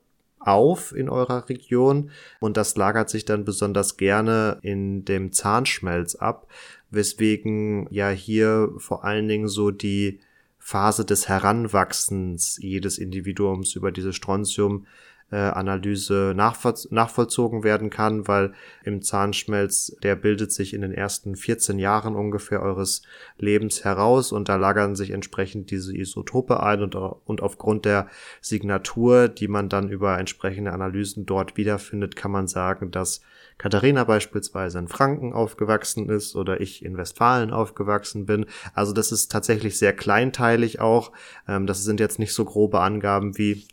auf 0.46 0.94
in 0.94 1.08
eurer 1.08 1.48
Region. 1.48 2.10
Und 2.38 2.56
das 2.56 2.76
lagert 2.76 3.10
sich 3.10 3.24
dann 3.24 3.44
besonders 3.44 3.96
gerne 3.96 4.58
in 4.62 5.04
dem 5.04 5.32
Zahnschmelz 5.32 6.14
ab, 6.14 6.46
weswegen 6.90 7.86
ja 7.90 8.10
hier 8.10 8.72
vor 8.78 9.04
allen 9.04 9.28
Dingen 9.28 9.48
so 9.48 9.70
die 9.70 10.20
Phase 10.58 11.04
des 11.04 11.28
Heranwachsens 11.28 12.58
jedes 12.60 12.98
Individuums 12.98 13.74
über 13.76 13.92
diese 13.92 14.12
Strontium 14.12 14.86
Analyse 15.30 16.34
nachvoll 16.36 16.74
nachvollzogen 16.90 17.64
werden 17.64 17.90
kann, 17.90 18.28
weil 18.28 18.52
im 18.84 19.02
Zahnschmelz, 19.02 19.96
der 20.04 20.14
bildet 20.14 20.52
sich 20.52 20.72
in 20.72 20.82
den 20.82 20.92
ersten 20.92 21.34
14 21.34 21.80
Jahren 21.80 22.14
ungefähr 22.14 22.62
eures 22.62 23.02
Lebens 23.36 23.82
heraus 23.82 24.30
und 24.30 24.48
da 24.48 24.54
lagern 24.54 24.94
sich 24.94 25.10
entsprechend 25.10 25.72
diese 25.72 25.96
Isotope 25.96 26.62
ein 26.62 26.80
und, 26.80 26.94
und 26.94 27.42
aufgrund 27.42 27.86
der 27.86 28.06
Signatur, 28.40 29.26
die 29.26 29.48
man 29.48 29.68
dann 29.68 29.88
über 29.88 30.16
entsprechende 30.16 30.72
Analysen 30.72 31.26
dort 31.26 31.56
wiederfindet, 31.56 32.14
kann 32.14 32.30
man 32.30 32.46
sagen, 32.46 32.92
dass 32.92 33.20
Katharina 33.58 34.04
beispielsweise 34.04 34.78
in 34.78 34.88
Franken 34.88 35.32
aufgewachsen 35.32 36.08
ist 36.10 36.36
oder 36.36 36.60
ich 36.60 36.84
in 36.84 36.96
Westfalen 36.96 37.50
aufgewachsen 37.50 38.26
bin. 38.26 38.46
Also 38.74 38.92
das 38.92 39.12
ist 39.12 39.32
tatsächlich 39.32 39.78
sehr 39.78 39.94
kleinteilig 39.94 40.80
auch. 40.80 41.12
Ähm, 41.48 41.66
das 41.66 41.82
sind 41.82 42.00
jetzt 42.00 42.18
nicht 42.18 42.34
so 42.34 42.44
grobe 42.44 42.80
Angaben 42.80 43.38
wie 43.38 43.66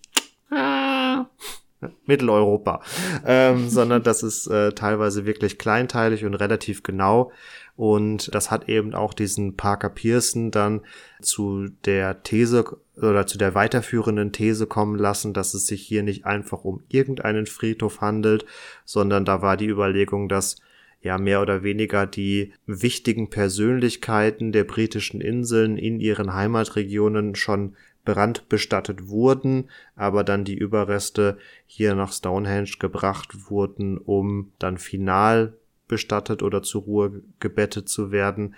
Mitteleuropa, 2.06 2.82
ähm, 3.26 3.69
sondern 3.69 4.04
das 4.04 4.24
ist 4.24 4.48
äh, 4.48 4.74
teilweise 4.74 5.26
wirklich 5.26 5.58
kleinteilig 5.58 6.26
und 6.26 6.36
relativ 6.36 6.84
genau. 6.84 7.32
Und 7.76 8.34
das 8.36 8.52
hat 8.52 8.69
eben 8.69 8.93
auch 8.93 9.13
diesen 9.13 9.56
Parker 9.58 9.89
Pearson 9.89 10.52
dann 10.52 10.82
zu 11.22 11.69
der 11.86 12.22
These 12.22 12.65
oder 12.98 13.26
zu 13.26 13.39
der 13.39 13.56
weiterführenden 13.56 14.32
These 14.32 14.67
kommen 14.67 14.98
lassen, 14.98 15.34
dass 15.34 15.56
es 15.56 15.65
sich 15.65 15.82
hier 15.82 16.04
nicht 16.04 16.26
einfach 16.26 16.63
um 16.63 16.84
irgendeinen 16.89 17.48
Friedhof 17.48 18.02
handelt, 18.02 18.46
sondern 18.86 19.26
da 19.26 19.41
war 19.41 19.58
die 19.58 19.67
Überlegung, 19.67 20.30
dass 20.30 20.58
ja 21.02 21.17
mehr 21.17 21.41
oder 21.41 21.63
weniger 21.63 22.06
die 22.06 22.54
wichtigen 22.65 23.30
Persönlichkeiten 23.30 24.52
der 24.52 24.63
britischen 24.63 25.19
Inseln 25.19 25.78
in 25.78 26.00
ihren 26.00 26.34
Heimatregionen 26.34 27.36
schon 27.36 27.76
brandbestattet 28.05 29.07
wurden, 29.07 29.69
aber 29.95 30.23
dann 30.23 30.43
die 30.43 30.57
Überreste 30.57 31.37
hier 31.65 31.95
nach 31.95 32.11
Stonehenge 32.11 32.77
gebracht 32.79 33.49
wurden, 33.49 33.97
um 33.97 34.51
dann 34.59 34.77
final 34.77 35.53
bestattet 35.87 36.43
oder 36.43 36.63
zur 36.63 36.83
Ruhe 36.83 37.21
gebettet 37.39 37.89
zu 37.89 38.11
werden. 38.11 38.55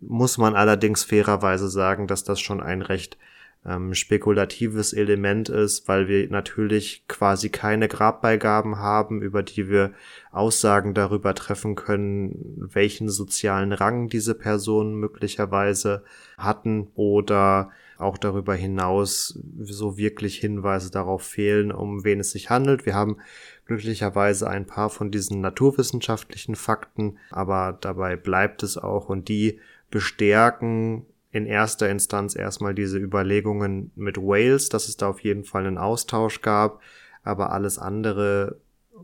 Muss 0.00 0.38
man 0.38 0.54
allerdings 0.54 1.04
fairerweise 1.04 1.68
sagen, 1.68 2.06
dass 2.06 2.24
das 2.24 2.40
schon 2.40 2.60
ein 2.60 2.82
recht 2.82 3.18
ähm, 3.66 3.94
spekulatives 3.94 4.92
Element 4.92 5.48
ist, 5.48 5.88
weil 5.88 6.08
wir 6.08 6.28
natürlich 6.30 7.04
quasi 7.08 7.50
keine 7.50 7.88
Grabbeigaben 7.88 8.78
haben, 8.78 9.22
über 9.22 9.42
die 9.42 9.68
wir 9.68 9.92
Aussagen 10.30 10.94
darüber 10.94 11.34
treffen 11.34 11.74
können, 11.74 12.54
welchen 12.56 13.08
sozialen 13.08 13.72
Rang 13.72 14.08
diese 14.08 14.34
Personen 14.34 14.94
möglicherweise 14.94 16.04
hatten 16.38 16.88
oder 16.94 17.70
auch 17.98 18.18
darüber 18.18 18.54
hinaus 18.54 19.38
so 19.58 19.96
wirklich 19.96 20.38
Hinweise 20.38 20.90
darauf 20.90 21.22
fehlen, 21.22 21.72
um 21.72 22.04
wen 22.04 22.20
es 22.20 22.30
sich 22.30 22.50
handelt. 22.50 22.86
Wir 22.86 22.94
haben 22.94 23.18
glücklicherweise 23.66 24.48
ein 24.48 24.66
paar 24.66 24.90
von 24.90 25.10
diesen 25.10 25.40
naturwissenschaftlichen 25.40 26.54
Fakten, 26.54 27.18
aber 27.30 27.76
dabei 27.80 28.16
bleibt 28.16 28.62
es 28.62 28.76
auch 28.76 29.08
und 29.08 29.28
die 29.28 29.60
bestärken 29.90 31.06
in 31.30 31.46
erster 31.46 31.90
Instanz 31.90 32.34
erstmal 32.34 32.74
diese 32.74 32.98
Überlegungen 32.98 33.90
mit 33.94 34.16
Wales, 34.16 34.68
dass 34.68 34.88
es 34.88 34.96
da 34.96 35.08
auf 35.08 35.20
jeden 35.20 35.44
Fall 35.44 35.66
einen 35.66 35.78
Austausch 35.78 36.40
gab, 36.40 36.80
aber 37.22 37.52
alles 37.52 37.78
andere 37.78 38.58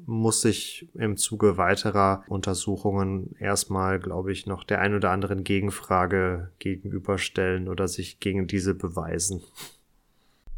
muss 0.07 0.41
sich 0.41 0.88
im 0.95 1.17
Zuge 1.17 1.57
weiterer 1.57 2.25
Untersuchungen 2.29 3.35
erstmal, 3.38 3.99
glaube 3.99 4.33
ich, 4.33 4.47
noch 4.47 4.65
der 4.65 4.81
ein 4.81 4.95
oder 4.95 5.11
anderen 5.11 5.45
Gegenfrage 5.45 6.51
gegenüberstellen 6.59 7.69
oder 7.69 7.88
sich 7.88 8.21
gegen 8.21 8.47
diese 8.47 8.75
beweisen. 8.75 9.43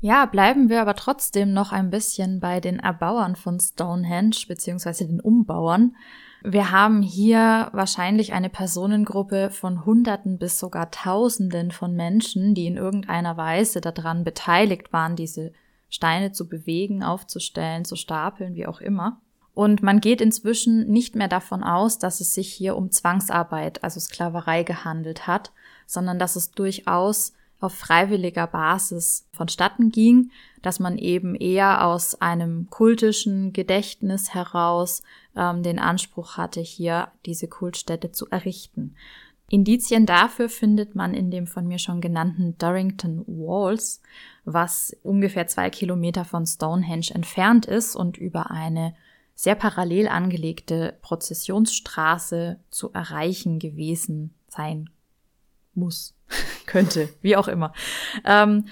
Ja, 0.01 0.27
bleiben 0.27 0.69
wir 0.69 0.83
aber 0.83 0.97
trotzdem 0.97 1.53
noch 1.53 1.73
ein 1.73 1.91
bisschen 1.91 2.39
bei 2.39 2.61
den 2.61 2.79
Erbauern 2.79 3.37
von 3.37 3.59
Stonehenge 3.59 4.37
beziehungsweise 4.47 5.07
den 5.07 5.21
Umbauern. 5.21 5.97
Wir 6.43 6.71
haben 6.71 7.01
hier 7.01 7.71
wahrscheinlich 7.73 8.35
eine 8.35 8.51
Personengruppe 8.51 9.49
von 9.49 9.87
Hunderten 9.87 10.37
bis 10.37 10.59
sogar 10.59 10.91
Tausenden 10.91 11.71
von 11.71 11.97
Menschen, 11.97 12.55
die 12.55 12.67
in 12.67 12.77
irgendeiner 12.77 13.39
Weise 13.39 13.81
daran 13.81 14.25
beteiligt 14.25 14.93
waren, 14.93 15.17
diese 15.17 15.53
Steine 15.89 16.33
zu 16.33 16.49
bewegen, 16.49 17.03
aufzustellen, 17.03 17.87
zu 17.87 17.97
stapeln, 17.97 18.55
wie 18.57 18.67
auch 18.67 18.83
immer. 18.83 19.23
Und 19.55 19.83
man 19.83 20.01
geht 20.01 20.21
inzwischen 20.21 20.89
nicht 20.91 21.15
mehr 21.15 21.29
davon 21.29 21.63
aus, 21.63 21.99
dass 21.99 22.21
es 22.21 22.35
sich 22.35 22.53
hier 22.53 22.77
um 22.77 22.91
Zwangsarbeit, 22.91 23.85
also 23.85 24.01
Sklaverei 24.01 24.65
gehandelt 24.65 25.29
hat, 25.29 25.53
sondern 25.87 26.19
dass 26.19 26.35
es 26.35 26.51
durchaus 26.51 27.33
auf 27.61 27.73
freiwilliger 27.73 28.47
Basis 28.47 29.27
vonstatten 29.33 29.91
ging, 29.91 30.31
dass 30.61 30.81
man 30.81 30.99
eben 30.99 31.35
eher 31.35 31.87
aus 31.87 32.21
einem 32.21 32.69
kultischen 32.69 33.53
Gedächtnis 33.53 34.35
heraus 34.35 35.03
ähm, 35.37 35.63
den 35.63 35.79
Anspruch 35.79 36.37
hatte, 36.37 36.61
hier 36.61 37.09
diese 37.25 37.49
Kultstätte 37.49 38.13
zu 38.13 38.29
errichten. 38.29 38.97
Indizien 39.49 40.05
dafür 40.05 40.49
findet 40.49 40.95
man 40.95 41.15
in 41.15 41.31
dem 41.31 41.47
von 41.47 41.67
mir 41.67 41.79
schon 41.79 42.01
genannten 42.01 42.57
Durrington 42.59 43.25
Walls, 43.27 44.03
was 44.45 44.97
ungefähr 45.03 45.47
zwei 45.47 45.71
Kilometer 45.71 46.25
von 46.25 46.47
Stonehenge 46.47 47.11
entfernt 47.15 47.67
ist 47.67 47.95
und 47.95 48.17
über 48.17 48.51
eine 48.51 48.95
sehr 49.35 49.55
parallel 49.55 50.09
angelegte 50.09 50.97
Prozessionsstraße 51.03 52.61
zu 52.71 52.93
erreichen 52.93 53.59
gewesen 53.59 54.35
sein 54.49 54.91
muss, 55.75 56.15
könnte, 56.67 57.09
wie 57.21 57.37
auch 57.37 57.49
immer. 57.49 57.73
Ähm, 58.25 58.67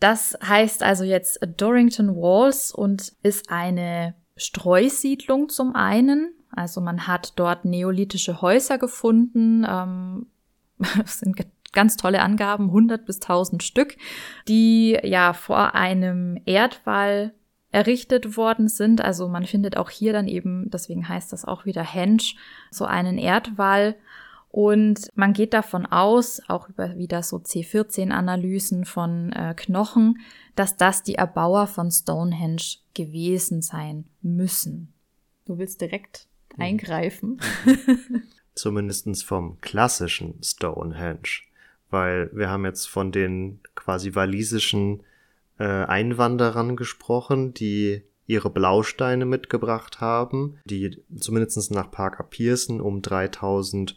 das 0.00 0.36
heißt 0.42 0.82
also 0.82 1.04
jetzt 1.04 1.40
Dorrington 1.56 2.14
Walls 2.14 2.72
und 2.72 3.12
ist 3.22 3.50
eine 3.50 4.14
Streusiedlung 4.36 5.48
zum 5.48 5.74
einen. 5.74 6.32
Also 6.50 6.80
man 6.80 7.06
hat 7.06 7.32
dort 7.36 7.64
neolithische 7.64 8.40
Häuser 8.40 8.78
gefunden, 8.78 9.66
ähm, 9.68 10.26
sind 11.06 11.36
ganz 11.72 11.96
tolle 11.96 12.22
Angaben, 12.22 12.66
100 12.66 13.04
bis 13.04 13.20
1000 13.20 13.62
Stück, 13.62 13.96
die 14.46 14.98
ja 15.02 15.32
vor 15.32 15.74
einem 15.74 16.40
Erdwall 16.44 17.34
errichtet 17.74 18.36
worden 18.36 18.68
sind. 18.68 19.00
Also 19.00 19.28
man 19.28 19.44
findet 19.46 19.76
auch 19.76 19.90
hier 19.90 20.12
dann 20.12 20.28
eben, 20.28 20.70
deswegen 20.70 21.08
heißt 21.08 21.32
das 21.32 21.44
auch 21.44 21.64
wieder 21.64 21.82
Hensch, 21.82 22.36
so 22.70 22.84
einen 22.84 23.18
Erdwall. 23.18 23.96
Und 24.48 25.08
man 25.16 25.32
geht 25.32 25.52
davon 25.52 25.84
aus, 25.84 26.40
auch 26.46 26.68
über 26.68 26.96
wieder 26.96 27.24
so 27.24 27.38
C14-Analysen 27.38 28.84
von 28.84 29.32
äh, 29.32 29.54
Knochen, 29.56 30.20
dass 30.54 30.76
das 30.76 31.02
die 31.02 31.16
Erbauer 31.16 31.66
von 31.66 31.90
Stonehenge 31.90 32.76
gewesen 32.94 33.60
sein 33.60 34.04
müssen. 34.22 34.92
Du 35.44 35.58
willst 35.58 35.80
direkt 35.80 36.28
mhm. 36.56 36.62
eingreifen. 36.62 37.40
Zumindestens 38.54 39.24
vom 39.24 39.60
klassischen 39.60 40.40
Stonehenge. 40.44 41.42
Weil 41.90 42.30
wir 42.32 42.48
haben 42.48 42.64
jetzt 42.64 42.86
von 42.86 43.10
den 43.10 43.58
quasi 43.74 44.14
walisischen 44.14 45.02
äh, 45.58 45.64
Einwanderern 45.64 46.76
gesprochen, 46.76 47.54
die 47.54 48.02
ihre 48.26 48.50
Blausteine 48.50 49.26
mitgebracht 49.26 50.00
haben, 50.00 50.58
die 50.64 51.02
zumindest 51.16 51.70
nach 51.72 51.90
Parker 51.90 52.24
Pearson 52.24 52.80
um 52.80 53.02
3000 53.02 53.96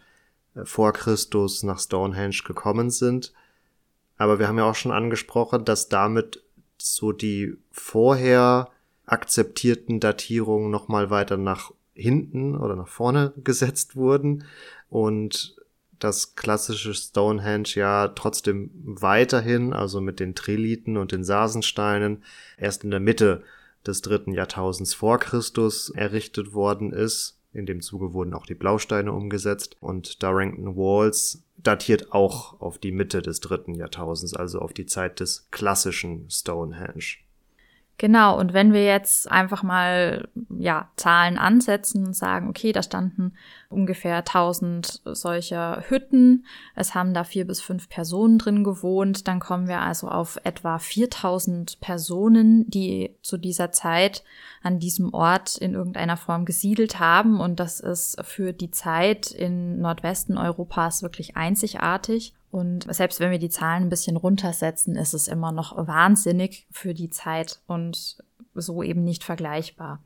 äh, 0.56 0.65
vor 0.65 0.93
Christus 0.93 1.63
nach 1.63 1.80
Stonehenge 1.80 2.41
gekommen 2.46 2.89
sind. 2.89 3.34
Aber 4.17 4.39
wir 4.39 4.48
haben 4.48 4.58
ja 4.58 4.70
auch 4.70 4.76
schon 4.76 4.91
angesprochen, 4.91 5.63
dass 5.63 5.89
damit 5.89 6.43
so 6.78 7.12
die 7.12 7.58
vorher 7.72 8.70
akzeptierten 9.06 10.00
Datierungen 10.00 10.70
nochmal 10.70 11.10
weiter 11.10 11.38
nach 11.38 11.72
hinten 11.93 12.56
oder 12.56 12.76
nach 12.76 12.88
vorne 12.88 13.34
gesetzt 13.43 13.96
wurden 13.96 14.43
und 14.89 15.57
das 16.00 16.36
klassische 16.36 16.94
Stonehenge 16.94 17.70
ja 17.76 18.10
trotzdem 18.10 18.72
weiterhin, 18.84 19.74
also 19.74 20.02
mit 20.02 20.20
den 20.20 20.36
Triliten 20.36 20.98
und 20.98 21.12
den 21.12 21.24
Sasensteinen, 21.24 22.24
erst 22.58 22.84
in 22.84 22.92
der 22.92 23.00
Mitte 23.00 23.44
des 23.86 24.02
dritten 24.02 24.34
Jahrtausends 24.34 24.94
vor 24.94 25.20
Christus 25.20 25.90
errichtet 25.90 26.54
worden 26.54 26.92
ist. 26.92 27.40
In 27.54 27.66
dem 27.66 27.82
Zuge 27.82 28.14
wurden 28.14 28.34
auch 28.34 28.46
die 28.46 28.56
Blausteine 28.56 29.12
umgesetzt 29.12 29.78
und 29.80 30.22
Darrington 30.22 30.76
Walls 30.76 31.44
datiert 31.58 32.12
auch 32.12 32.60
auf 32.62 32.78
die 32.78 32.92
Mitte 32.92 33.22
des 33.22 33.40
dritten 33.40 33.74
Jahrtausends, 33.74 34.36
also 34.36 34.60
auf 34.60 34.74
die 34.74 34.86
Zeit 34.86 35.20
des 35.20 35.48
klassischen 35.52 36.30
Stonehenge. 36.30 37.18
Genau, 38.00 38.38
und 38.38 38.54
wenn 38.54 38.74
wir 38.74 38.86
jetzt 38.86 39.32
einfach 39.32 39.64
mal 39.64 40.28
ja, 40.56 40.88
Zahlen 40.98 41.40
ansetzen 41.40 42.06
und 42.06 42.14
sagen, 42.14 42.48
okay, 42.48 42.72
da 42.72 42.84
standen 42.84 43.34
ungefähr 43.70 44.18
1000 44.18 45.02
solcher 45.04 45.84
Hütten, 45.88 46.46
es 46.76 46.94
haben 46.94 47.16
da 47.16 47.24
vier 47.24 47.48
bis 47.48 47.60
fünf 47.60 47.90
Personen 47.90 48.38
drin 48.38 48.64
gewohnt, 48.64 49.28
dann 49.28 49.40
kommen 49.40 49.68
wir 49.68 49.82
also 49.82 50.10
auf 50.10 50.38
etwa 50.44 50.78
4000 50.78 51.80
Personen, 51.80 52.70
die 52.70 53.16
zu 53.24 53.38
dieser 53.38 53.72
Zeit 53.72 54.24
an 54.62 54.78
diesem 54.78 55.12
Ort 55.12 55.58
in 55.58 55.74
irgendeiner 55.74 56.18
Form 56.18 56.46
gesiedelt 56.46 57.00
haben 57.00 57.40
und 57.40 57.60
das 57.60 57.80
ist 57.80 58.24
für 58.24 58.54
die 58.54 58.70
Zeit 58.70 59.32
in 59.32 59.82
Nordwesten 59.82 60.38
Europas 60.38 61.02
wirklich 61.02 61.36
einzigartig. 61.36 62.36
Und 62.52 62.92
selbst 62.94 63.20
wenn 63.20 63.32
wir 63.32 63.40
die 63.40 63.50
Zahlen 63.50 63.84
ein 63.84 63.90
bisschen 63.90 64.18
runtersetzen, 64.18 64.96
ist 64.96 65.14
es 65.14 65.28
immer 65.28 65.52
noch 65.52 65.76
wahnsinnig 65.88 66.66
für 66.72 66.94
die 66.94 67.10
Zeit 67.10 67.60
und 67.68 68.18
so 68.56 68.82
eben 68.84 69.04
nicht 69.04 69.24
vergleichbar. 69.24 70.02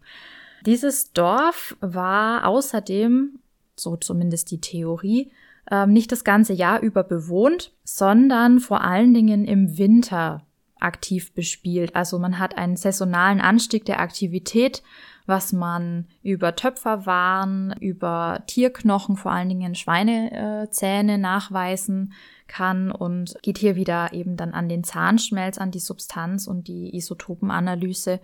Dieses 0.65 1.11
Dorf 1.13 1.75
war 1.81 2.47
außerdem, 2.47 3.39
so 3.75 3.95
zumindest 3.95 4.51
die 4.51 4.61
Theorie, 4.61 5.31
ähm, 5.69 5.93
nicht 5.93 6.11
das 6.11 6.23
ganze 6.23 6.53
Jahr 6.53 6.81
über 6.81 7.03
bewohnt, 7.03 7.73
sondern 7.83 8.59
vor 8.59 8.81
allen 8.81 9.13
Dingen 9.13 9.45
im 9.45 9.77
Winter 9.77 10.45
aktiv 10.79 11.33
bespielt. 11.33 11.95
Also 11.95 12.19
man 12.19 12.39
hat 12.39 12.57
einen 12.57 12.75
saisonalen 12.75 13.39
Anstieg 13.39 13.85
der 13.85 13.99
Aktivität, 13.99 14.81
was 15.31 15.53
man 15.53 16.07
über 16.21 16.55
Töpferwaren, 16.55 17.73
über 17.79 18.43
Tierknochen, 18.45 19.15
vor 19.15 19.31
allen 19.31 19.47
Dingen 19.47 19.75
Schweinezähne 19.75 21.17
nachweisen 21.17 22.13
kann 22.47 22.91
und 22.91 23.35
geht 23.41 23.57
hier 23.57 23.77
wieder 23.77 24.11
eben 24.11 24.35
dann 24.35 24.53
an 24.53 24.67
den 24.67 24.83
Zahnschmelz, 24.83 25.57
an 25.57 25.71
die 25.71 25.79
Substanz 25.79 26.47
und 26.47 26.67
die 26.67 26.93
Isotopenanalyse 26.95 28.19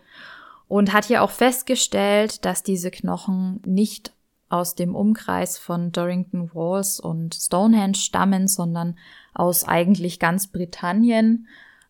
und 0.68 0.92
hat 0.92 1.06
hier 1.06 1.24
auch 1.24 1.32
festgestellt, 1.32 2.44
dass 2.44 2.62
diese 2.62 2.92
Knochen 2.92 3.62
nicht 3.66 4.14
aus 4.50 4.76
dem 4.76 4.94
Umkreis 4.94 5.58
von 5.58 5.94
Dorrington 5.94 6.54
Walls 6.54 7.00
und 7.00 7.36
Stonehenge 7.36 7.96
stammen, 7.96 8.50
sondern 8.50 8.98
aus 9.34 9.64
eigentlich 9.64 10.20
ganz 10.20 10.48
Britannien, 10.48 11.48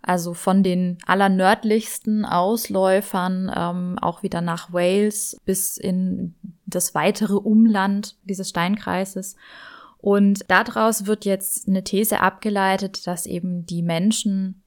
also 0.07 0.33
von 0.33 0.63
den 0.63 0.97
allernördlichsten 1.05 2.23
Ausläufern 2.23 3.51
ähm, 3.53 3.99
auch 3.99 4.23
wieder 4.23 4.41
nach 4.41 4.71
Wales 4.71 5.37
bis 5.45 5.77
in 5.77 6.35
das 6.65 6.95
weitere 6.95 7.35
Umland 7.35 8.15
dieses 8.23 8.49
Steinkreises. 8.49 9.35
Und 9.97 10.49
daraus 10.49 11.07
wird 11.07 11.25
jetzt 11.25 11.67
eine 11.67 11.83
These 11.83 12.21
abgeleitet, 12.21 13.05
dass 13.05 13.25
eben 13.25 13.65
die 13.65 13.81
Menschen 13.81 14.63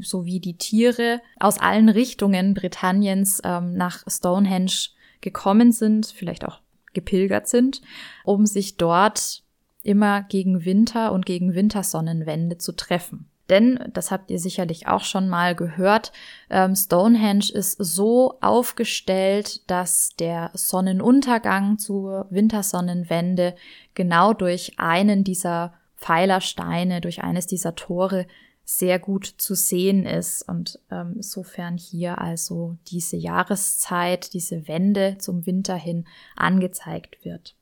sowie 0.00 0.40
die 0.40 0.56
Tiere 0.56 1.20
aus 1.38 1.58
allen 1.60 1.88
Richtungen 1.88 2.54
Britanniens 2.54 3.40
ähm, 3.44 3.74
nach 3.74 4.02
Stonehenge 4.08 4.88
gekommen 5.20 5.70
sind, 5.70 6.06
vielleicht 6.06 6.44
auch 6.44 6.60
gepilgert 6.92 7.46
sind, 7.46 7.82
um 8.24 8.46
sich 8.46 8.76
dort 8.78 9.44
immer 9.84 10.22
gegen 10.22 10.64
Winter 10.64 11.12
und 11.12 11.24
gegen 11.24 11.54
Wintersonnenwende 11.54 12.58
zu 12.58 12.72
treffen. 12.72 13.28
Denn, 13.52 13.78
das 13.92 14.10
habt 14.10 14.30
ihr 14.30 14.38
sicherlich 14.38 14.88
auch 14.88 15.04
schon 15.04 15.28
mal 15.28 15.54
gehört, 15.54 16.10
ähm, 16.48 16.74
Stonehenge 16.74 17.52
ist 17.52 17.76
so 17.78 18.38
aufgestellt, 18.40 19.68
dass 19.70 20.16
der 20.18 20.50
Sonnenuntergang 20.54 21.76
zur 21.76 22.28
Wintersonnenwende 22.30 23.54
genau 23.92 24.32
durch 24.32 24.78
einen 24.78 25.22
dieser 25.22 25.74
Pfeilersteine, 25.96 27.02
durch 27.02 27.22
eines 27.22 27.46
dieser 27.46 27.74
Tore 27.74 28.26
sehr 28.64 28.98
gut 28.98 29.26
zu 29.26 29.54
sehen 29.54 30.06
ist. 30.06 30.48
Und 30.48 30.78
ähm, 30.90 31.12
insofern 31.16 31.76
hier 31.76 32.22
also 32.22 32.78
diese 32.86 33.18
Jahreszeit, 33.18 34.32
diese 34.32 34.66
Wende 34.66 35.18
zum 35.18 35.44
Winter 35.44 35.76
hin 35.76 36.06
angezeigt 36.36 37.22
wird. 37.22 37.54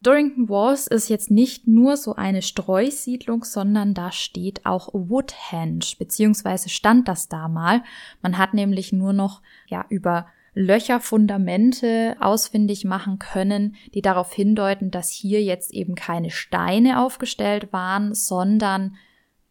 Dorrington 0.00 0.48
Walls 0.48 0.86
ist 0.86 1.08
jetzt 1.08 1.30
nicht 1.30 1.66
nur 1.66 1.96
so 1.96 2.14
eine 2.14 2.42
Streusiedlung, 2.42 3.42
sondern 3.42 3.94
da 3.94 4.12
steht 4.12 4.64
auch 4.64 4.90
Woodhenge, 4.92 5.84
beziehungsweise 5.98 6.68
stand 6.68 7.08
das 7.08 7.28
da 7.28 7.48
mal. 7.48 7.82
Man 8.22 8.38
hat 8.38 8.54
nämlich 8.54 8.92
nur 8.92 9.12
noch, 9.12 9.42
ja, 9.66 9.84
über 9.88 10.26
Löcherfundamente 10.54 12.16
ausfindig 12.20 12.84
machen 12.84 13.18
können, 13.18 13.76
die 13.94 14.02
darauf 14.02 14.32
hindeuten, 14.32 14.90
dass 14.90 15.10
hier 15.10 15.42
jetzt 15.42 15.72
eben 15.72 15.94
keine 15.94 16.30
Steine 16.30 17.00
aufgestellt 17.00 17.72
waren, 17.72 18.14
sondern 18.14 18.96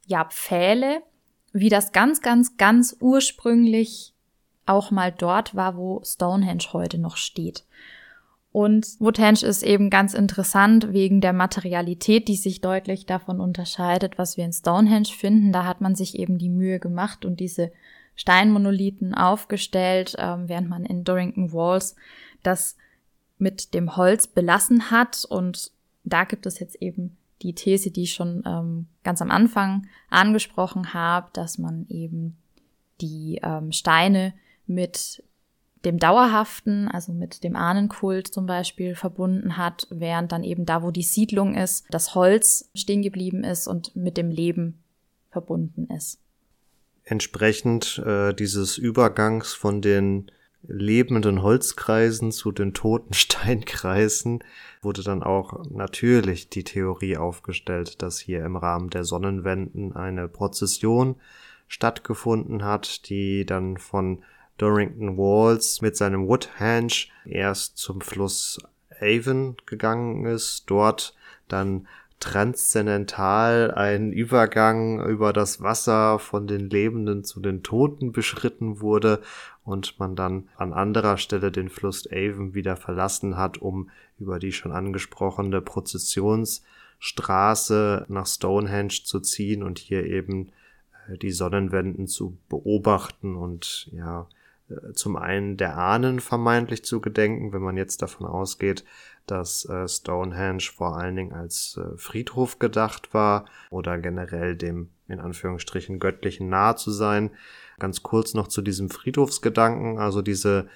ja 0.05 0.25
Pfähle, 0.25 1.01
wie 1.53 1.69
das 1.69 1.91
ganz, 1.91 2.21
ganz, 2.21 2.57
ganz 2.57 2.95
ursprünglich 2.99 4.13
auch 4.65 4.91
mal 4.91 5.11
dort 5.11 5.55
war, 5.55 5.77
wo 5.77 6.01
Stonehenge 6.03 6.73
heute 6.73 6.97
noch 6.97 7.17
steht. 7.17 7.65
Und 8.57 8.99
Woodhenge 8.99 9.43
ist 9.43 9.61
eben 9.61 9.91
ganz 9.91 10.15
interessant 10.15 10.91
wegen 10.91 11.21
der 11.21 11.31
Materialität, 11.31 12.27
die 12.27 12.35
sich 12.35 12.59
deutlich 12.59 13.05
davon 13.05 13.39
unterscheidet, 13.39 14.17
was 14.17 14.35
wir 14.35 14.45
in 14.45 14.51
Stonehenge 14.51 15.09
finden. 15.15 15.51
Da 15.51 15.63
hat 15.63 15.79
man 15.79 15.93
sich 15.93 16.17
eben 16.17 16.39
die 16.39 16.49
Mühe 16.49 16.79
gemacht 16.79 17.23
und 17.23 17.39
diese 17.39 17.71
Steinmonolithen 18.15 19.13
aufgestellt, 19.13 20.15
ähm, 20.17 20.49
während 20.49 20.69
man 20.69 20.85
in 20.85 21.03
Dorrington 21.03 21.53
Walls 21.53 21.95
das 22.41 22.77
mit 23.37 23.75
dem 23.75 23.95
Holz 23.95 24.25
belassen 24.25 24.89
hat. 24.89 25.23
Und 25.23 25.71
da 26.03 26.23
gibt 26.23 26.47
es 26.47 26.57
jetzt 26.57 26.81
eben 26.81 27.15
die 27.43 27.53
These, 27.53 27.91
die 27.91 28.05
ich 28.05 28.13
schon 28.15 28.41
ähm, 28.43 28.87
ganz 29.03 29.21
am 29.21 29.29
Anfang 29.29 29.85
angesprochen 30.09 30.95
habe, 30.95 31.29
dass 31.33 31.59
man 31.59 31.85
eben 31.89 32.37
die 33.01 33.39
ähm, 33.43 33.71
Steine 33.71 34.33
mit 34.65 35.21
dem 35.85 35.99
Dauerhaften, 35.99 36.87
also 36.87 37.13
mit 37.13 37.43
dem 37.43 37.55
Ahnenkult 37.55 38.27
zum 38.27 38.45
Beispiel 38.45 38.95
verbunden 38.95 39.57
hat, 39.57 39.87
während 39.89 40.31
dann 40.31 40.43
eben 40.43 40.65
da, 40.65 40.83
wo 40.83 40.91
die 40.91 41.03
Siedlung 41.03 41.55
ist, 41.55 41.85
das 41.89 42.15
Holz 42.15 42.69
stehen 42.75 43.01
geblieben 43.01 43.43
ist 43.43 43.67
und 43.67 43.95
mit 43.95 44.17
dem 44.17 44.31
Leben 44.31 44.83
verbunden 45.29 45.87
ist. 45.95 46.19
Entsprechend 47.03 47.99
äh, 48.05 48.33
dieses 48.33 48.77
Übergangs 48.77 49.53
von 49.53 49.81
den 49.81 50.31
lebenden 50.63 51.41
Holzkreisen 51.41 52.31
zu 52.31 52.51
den 52.51 52.73
toten 52.73 53.13
Steinkreisen 53.13 54.43
wurde 54.81 55.03
dann 55.03 55.23
auch 55.23 55.65
natürlich 55.69 56.49
die 56.49 56.63
Theorie 56.63 57.17
aufgestellt, 57.17 58.01
dass 58.01 58.19
hier 58.19 58.43
im 58.43 58.55
Rahmen 58.55 58.89
der 58.89 59.03
Sonnenwenden 59.03 59.95
eine 59.95 60.27
Prozession 60.27 61.15
stattgefunden 61.67 62.63
hat, 62.63 63.09
die 63.09 63.45
dann 63.45 63.77
von 63.77 64.23
Dorrington 64.57 65.17
Walls 65.17 65.81
mit 65.81 65.95
seinem 65.95 66.27
Woodhenge 66.27 67.07
erst 67.25 67.77
zum 67.77 68.01
Fluss 68.01 68.59
Avon 68.99 69.55
gegangen 69.65 70.25
ist, 70.25 70.63
dort 70.67 71.15
dann 71.47 71.87
transzendental 72.19 73.71
ein 73.75 74.11
Übergang 74.11 75.05
über 75.05 75.31
das 75.33 75.61
Wasser 75.61 76.17
von 76.17 76.47
den 76.47 76.67
Lebenden 76.69 77.23
zu 77.23 77.39
den 77.39 77.61
Toten 77.61 78.11
beschritten 78.11 78.81
wurde 78.81 79.21
und 79.63 79.99
man 79.99 80.15
dann 80.15 80.49
an 80.55 80.73
anderer 80.73 81.17
Stelle 81.17 81.51
den 81.51 81.69
Fluss 81.69 82.09
Avon 82.11 82.55
wieder 82.55 82.75
verlassen 82.75 83.37
hat, 83.37 83.59
um 83.59 83.91
über 84.17 84.39
die 84.39 84.51
schon 84.51 84.71
angesprochene 84.71 85.61
Prozessionsstraße 85.61 88.05
nach 88.07 88.25
Stonehenge 88.25 89.03
zu 89.03 89.19
ziehen 89.19 89.61
und 89.61 89.77
hier 89.77 90.03
eben 90.05 90.49
äh, 91.07 91.19
die 91.19 91.31
Sonnenwenden 91.31 92.07
zu 92.07 92.35
beobachten 92.49 93.35
und 93.35 93.89
ja, 93.91 94.27
zum 94.93 95.15
einen 95.15 95.57
der 95.57 95.77
Ahnen 95.77 96.19
vermeintlich 96.19 96.83
zu 96.83 96.99
gedenken, 96.99 97.53
wenn 97.53 97.61
man 97.61 97.77
jetzt 97.77 98.01
davon 98.01 98.27
ausgeht, 98.27 98.83
dass 99.25 99.65
äh, 99.65 99.87
Stonehenge 99.87 100.71
vor 100.75 100.97
allen 100.97 101.15
Dingen 101.15 101.33
als 101.33 101.77
äh, 101.77 101.97
Friedhof 101.97 102.59
gedacht 102.59 103.13
war 103.13 103.45
oder 103.69 103.97
generell 103.97 104.55
dem 104.55 104.89
in 105.07 105.19
Anführungsstrichen 105.19 105.99
göttlichen 105.99 106.49
nahe 106.49 106.75
zu 106.75 106.91
sein. 106.91 107.31
Ganz 107.79 108.03
kurz 108.03 108.33
noch 108.33 108.47
zu 108.47 108.61
diesem 108.61 108.89
Friedhofsgedanken, 108.89 109.99
also 109.99 110.21
diese 110.21 110.67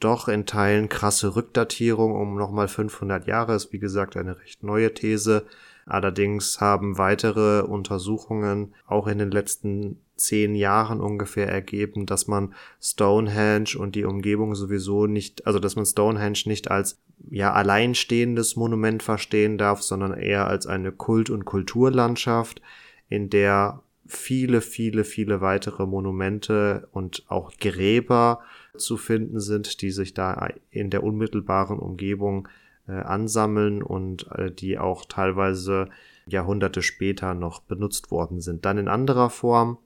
doch 0.00 0.28
in 0.28 0.46
Teilen 0.46 0.88
krasse 0.88 1.36
Rückdatierung 1.36 2.14
um 2.14 2.36
nochmal 2.36 2.68
500 2.68 3.26
Jahre 3.26 3.54
ist 3.54 3.72
wie 3.72 3.78
gesagt 3.78 4.16
eine 4.16 4.38
recht 4.38 4.62
neue 4.62 4.94
These. 4.94 5.44
Allerdings 5.86 6.60
haben 6.60 6.98
weitere 6.98 7.62
Untersuchungen 7.62 8.74
auch 8.86 9.06
in 9.06 9.18
den 9.18 9.30
letzten 9.30 10.00
zehn 10.18 10.54
Jahren 10.54 11.00
ungefähr 11.00 11.48
ergeben, 11.48 12.06
dass 12.06 12.26
man 12.26 12.54
Stonehenge 12.80 13.78
und 13.78 13.94
die 13.94 14.04
Umgebung 14.04 14.54
sowieso 14.54 15.06
nicht, 15.06 15.46
also 15.46 15.58
dass 15.58 15.76
man 15.76 15.86
Stonehenge 15.86 16.42
nicht 16.46 16.70
als 16.70 17.00
ja 17.30 17.52
alleinstehendes 17.52 18.56
Monument 18.56 19.02
verstehen 19.02 19.58
darf, 19.58 19.82
sondern 19.82 20.14
eher 20.14 20.46
als 20.46 20.66
eine 20.66 20.92
Kult- 20.92 21.30
und 21.30 21.44
Kulturlandschaft, 21.44 22.60
in 23.08 23.30
der 23.30 23.82
viele, 24.06 24.60
viele, 24.60 25.04
viele 25.04 25.40
weitere 25.40 25.86
Monumente 25.86 26.88
und 26.92 27.24
auch 27.28 27.52
Gräber 27.58 28.40
zu 28.76 28.96
finden 28.96 29.40
sind, 29.40 29.82
die 29.82 29.90
sich 29.90 30.14
da 30.14 30.48
in 30.70 30.90
der 30.90 31.02
unmittelbaren 31.04 31.78
Umgebung 31.78 32.48
äh, 32.88 32.92
ansammeln 32.92 33.82
und 33.82 34.30
äh, 34.32 34.50
die 34.50 34.78
auch 34.78 35.04
teilweise 35.04 35.88
Jahrhunderte 36.26 36.82
später 36.82 37.34
noch 37.34 37.60
benutzt 37.60 38.10
worden 38.10 38.40
sind. 38.40 38.64
Dann 38.64 38.78
in 38.78 38.88
anderer 38.88 39.30
Form, 39.30 39.78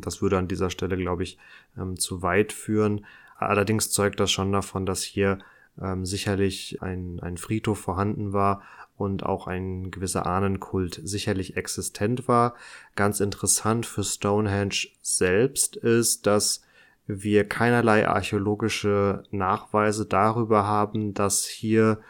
das 0.00 0.22
würde 0.22 0.38
an 0.38 0.48
dieser 0.48 0.70
Stelle, 0.70 0.96
glaube 0.96 1.22
ich, 1.22 1.38
ähm, 1.78 1.98
zu 1.98 2.22
weit 2.22 2.52
führen. 2.52 3.04
Allerdings 3.36 3.90
zeugt 3.90 4.20
das 4.20 4.30
schon 4.30 4.52
davon, 4.52 4.86
dass 4.86 5.02
hier 5.02 5.38
ähm, 5.80 6.04
sicherlich 6.04 6.82
ein, 6.82 7.20
ein 7.20 7.36
Friedhof 7.36 7.78
vorhanden 7.78 8.32
war 8.32 8.62
und 8.96 9.24
auch 9.24 9.46
ein 9.46 9.90
gewisser 9.90 10.26
Ahnenkult 10.26 11.00
sicherlich 11.02 11.56
existent 11.56 12.28
war. 12.28 12.54
Ganz 12.96 13.20
interessant 13.20 13.86
für 13.86 14.04
Stonehenge 14.04 14.88
selbst 15.00 15.76
ist, 15.76 16.26
dass 16.26 16.62
wir 17.06 17.48
keinerlei 17.48 18.06
archäologische 18.06 19.24
Nachweise 19.30 20.06
darüber 20.06 20.66
haben, 20.66 21.14
dass 21.14 21.44
hier 21.46 22.00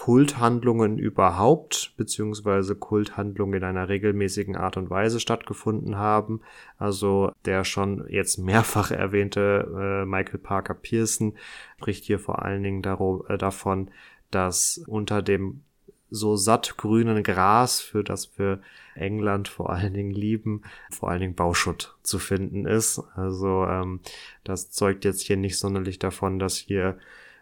Kulthandlungen 0.00 0.96
überhaupt, 0.96 1.92
beziehungsweise 1.98 2.74
Kulthandlungen 2.74 3.58
in 3.58 3.64
einer 3.64 3.90
regelmäßigen 3.90 4.56
Art 4.56 4.78
und 4.78 4.88
Weise 4.88 5.20
stattgefunden 5.20 5.98
haben. 5.98 6.40
Also 6.78 7.32
der 7.44 7.64
schon 7.64 8.06
jetzt 8.08 8.38
mehrfach 8.38 8.90
erwähnte 8.90 9.68
äh, 9.78 10.06
Michael 10.06 10.38
Parker 10.38 10.72
Pearson 10.72 11.34
spricht 11.76 12.04
hier 12.04 12.18
vor 12.18 12.42
allen 12.42 12.62
Dingen 12.62 12.82
äh, 12.82 13.36
davon, 13.36 13.90
dass 14.30 14.82
unter 14.86 15.20
dem 15.20 15.64
so 16.08 16.34
sattgrünen 16.34 17.22
Gras, 17.22 17.82
für 17.82 18.02
das 18.02 18.38
wir 18.38 18.62
England 18.94 19.48
vor 19.48 19.68
allen 19.68 19.92
Dingen 19.92 20.12
lieben, 20.12 20.62
vor 20.90 21.10
allen 21.10 21.20
Dingen 21.20 21.34
Bauschutt 21.34 21.94
zu 22.02 22.18
finden 22.18 22.64
ist. 22.64 23.02
Also 23.16 23.66
ähm, 23.66 24.00
das 24.44 24.70
zeugt 24.70 25.04
jetzt 25.04 25.20
hier 25.20 25.36
nicht 25.36 25.58
sonderlich 25.58 25.98
davon, 25.98 26.38
dass 26.38 26.56
hier 26.56 26.96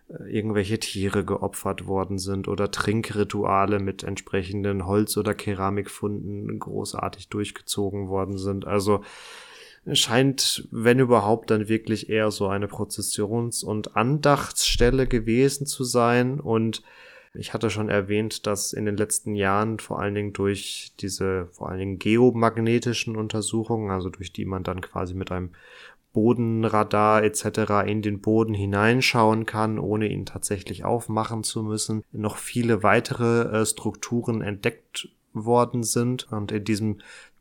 irgendwelche 0.08 0.78
Tiere 0.78 1.24
geopfert 1.24 1.86
worden 1.86 2.18
sind 2.18 2.48
oder 2.48 2.70
Trinkrituale 2.70 3.78
mit 3.78 4.04
entsprechenden 4.04 4.86
Holz- 4.86 5.16
oder 5.16 5.34
Keramikfunden 5.34 6.58
großartig 6.58 7.28
durchgezogen 7.28 8.08
worden 8.08 8.38
sind. 8.38 8.66
Also 8.66 9.02
scheint, 9.92 10.66
wenn 10.70 10.98
überhaupt, 10.98 11.50
dann 11.50 11.68
wirklich 11.68 12.08
eher 12.08 12.30
so 12.30 12.48
eine 12.48 12.68
Prozessions- 12.68 13.62
und 13.62 13.96
Andachtsstelle 13.96 15.06
gewesen 15.06 15.66
zu 15.66 15.84
sein. 15.84 16.40
Und 16.40 16.82
ich 17.34 17.52
hatte 17.52 17.68
schon 17.68 17.88
erwähnt, 17.90 18.46
dass 18.46 18.72
in 18.72 18.86
den 18.86 18.96
letzten 18.96 19.34
Jahren 19.34 19.78
vor 19.78 20.00
allen 20.00 20.14
Dingen 20.14 20.32
durch 20.32 20.92
diese 21.00 21.48
vor 21.52 21.68
allen 21.68 21.78
Dingen 21.78 21.98
geomagnetischen 21.98 23.16
Untersuchungen, 23.16 23.90
also 23.90 24.08
durch 24.08 24.32
die 24.32 24.44
man 24.44 24.64
dann 24.64 24.80
quasi 24.80 25.14
mit 25.14 25.30
einem 25.30 25.50
Bodenradar 26.12 27.22
etc. 27.22 27.86
in 27.86 28.02
den 28.02 28.20
Boden 28.20 28.54
hineinschauen 28.54 29.46
kann, 29.46 29.78
ohne 29.78 30.08
ihn 30.08 30.26
tatsächlich 30.26 30.84
aufmachen 30.84 31.44
zu 31.44 31.62
müssen, 31.62 32.02
noch 32.12 32.36
viele 32.36 32.82
weitere 32.82 33.60
äh, 33.60 33.66
Strukturen 33.66 34.42
entdeckt 34.42 35.08
worden 35.32 35.82
sind. 35.82 36.30
Und 36.32 36.52
in 36.52 36.64
diesem 36.64 36.98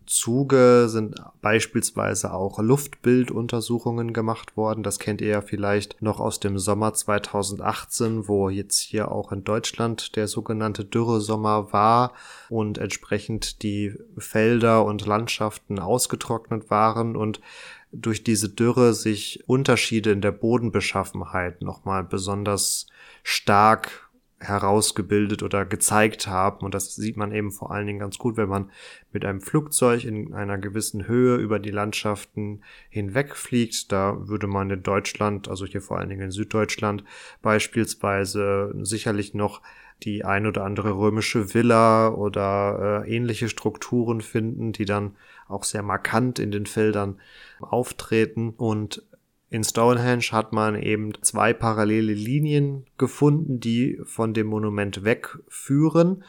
Zuge 0.07 0.87
sind 0.87 1.21
beispielsweise 1.41 2.33
auch 2.33 2.59
Luftbilduntersuchungen 2.59 4.13
gemacht 4.13 4.55
worden. 4.55 4.81
Das 4.81 4.99
kennt 4.99 5.21
ihr 5.21 5.27
ja 5.27 5.41
vielleicht 5.41 6.01
noch 6.01 6.19
aus 6.19 6.39
dem 6.39 6.57
Sommer 6.57 6.93
2018, 6.93 8.27
wo 8.27 8.49
jetzt 8.49 8.79
hier 8.79 9.11
auch 9.11 9.31
in 9.31 9.43
Deutschland 9.43 10.15
der 10.15 10.27
sogenannte 10.27 10.85
Dürresommer 10.85 11.73
war 11.73 12.13
und 12.49 12.77
entsprechend 12.77 13.61
die 13.63 13.95
Felder 14.17 14.85
und 14.85 15.05
Landschaften 15.05 15.77
ausgetrocknet 15.77 16.69
waren 16.69 17.15
und 17.15 17.41
durch 17.91 18.23
diese 18.23 18.49
Dürre 18.49 18.93
sich 18.93 19.43
Unterschiede 19.47 20.11
in 20.11 20.21
der 20.21 20.31
Bodenbeschaffenheit 20.31 21.61
nochmal 21.61 22.03
besonders 22.03 22.87
stark 23.23 24.07
herausgebildet 24.39 25.41
oder 25.41 25.65
gezeigt 25.65 26.27
haben. 26.27 26.63
Und 26.63 26.75
das 26.75 26.95
sieht 26.95 27.17
man 27.17 27.31
eben 27.31 27.51
vor 27.51 27.71
allen 27.71 27.87
Dingen 27.87 27.99
ganz 27.99 28.17
gut, 28.17 28.37
wenn 28.37 28.49
man 28.49 28.71
mit 29.11 29.25
einem 29.25 29.41
Flugzeug 29.41 30.03
in 30.05 30.33
einer 30.33 30.59
gewissen 30.59 31.07
Höhe 31.07 31.37
über 31.37 31.59
die 31.59 31.71
Landschaften 31.71 32.61
hinwegfliegt. 32.89 33.91
Da 33.91 34.27
würde 34.27 34.47
man 34.47 34.69
in 34.69 34.83
Deutschland, 34.83 35.47
also 35.47 35.65
hier 35.65 35.81
vor 35.81 35.97
allen 35.97 36.09
Dingen 36.09 36.21
in 36.21 36.31
Süddeutschland, 36.31 37.03
beispielsweise 37.41 38.75
sicherlich 38.81 39.33
noch 39.33 39.61
die 40.03 40.23
ein 40.23 40.45
oder 40.45 40.63
andere 40.63 40.91
römische 40.91 41.55
Villa 41.55 42.09
oder 42.09 43.03
äh, 43.05 43.15
ähnliche 43.15 43.49
Strukturen 43.49 44.21
finden, 44.21 44.71
die 44.71 44.85
dann 44.85 45.15
auch 45.47 45.63
sehr 45.63 45.83
markant 45.83 46.39
in 46.39 46.51
den 46.51 46.65
Feldern 46.65 47.19
auftreten. 47.59 48.49
Und 48.49 49.03
in 49.49 49.63
Stonehenge 49.63 50.31
hat 50.31 50.53
man 50.53 50.75
eben 50.81 51.13
zwei 51.21 51.53
parallele 51.53 52.13
Linien 52.13 52.85
gefunden, 52.97 53.59
die 53.59 53.99
von 54.03 54.33
dem 54.33 54.47
Monument 54.47 55.03
wegführen. 55.03 56.23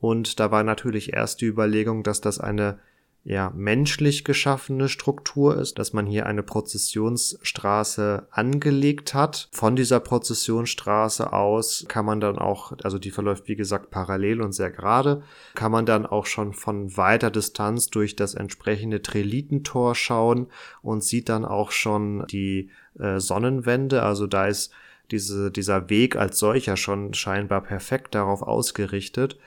Und 0.00 0.38
da 0.38 0.50
war 0.50 0.62
natürlich 0.62 1.12
erst 1.12 1.40
die 1.40 1.46
Überlegung, 1.46 2.02
dass 2.02 2.20
das 2.20 2.38
eine 2.38 2.78
ja, 3.24 3.52
menschlich 3.54 4.24
geschaffene 4.24 4.88
Struktur 4.88 5.58
ist, 5.58 5.78
dass 5.78 5.92
man 5.92 6.06
hier 6.06 6.24
eine 6.24 6.42
Prozessionsstraße 6.42 8.26
angelegt 8.30 9.12
hat. 9.12 9.48
Von 9.52 9.76
dieser 9.76 10.00
Prozessionsstraße 10.00 11.32
aus 11.32 11.84
kann 11.88 12.06
man 12.06 12.20
dann 12.20 12.38
auch, 12.38 12.72
also 12.84 12.98
die 12.98 13.10
verläuft 13.10 13.46
wie 13.48 13.56
gesagt 13.56 13.90
parallel 13.90 14.40
und 14.40 14.52
sehr 14.52 14.70
gerade, 14.70 15.22
kann 15.54 15.70
man 15.70 15.84
dann 15.84 16.06
auch 16.06 16.24
schon 16.24 16.54
von 16.54 16.96
weiter 16.96 17.30
Distanz 17.30 17.88
durch 17.88 18.16
das 18.16 18.34
entsprechende 18.34 19.02
Trelitentor 19.02 19.94
schauen 19.94 20.46
und 20.80 21.04
sieht 21.04 21.28
dann 21.28 21.44
auch 21.44 21.70
schon 21.70 22.24
die 22.28 22.70
äh, 22.98 23.20
Sonnenwende. 23.20 24.04
Also 24.04 24.26
da 24.26 24.46
ist 24.46 24.72
diese, 25.10 25.50
dieser 25.50 25.90
Weg 25.90 26.16
als 26.16 26.38
solcher 26.38 26.76
schon 26.76 27.14
scheinbar 27.14 27.62
perfekt 27.62 28.14
darauf 28.14 28.42
ausgerichtet. 28.42 29.38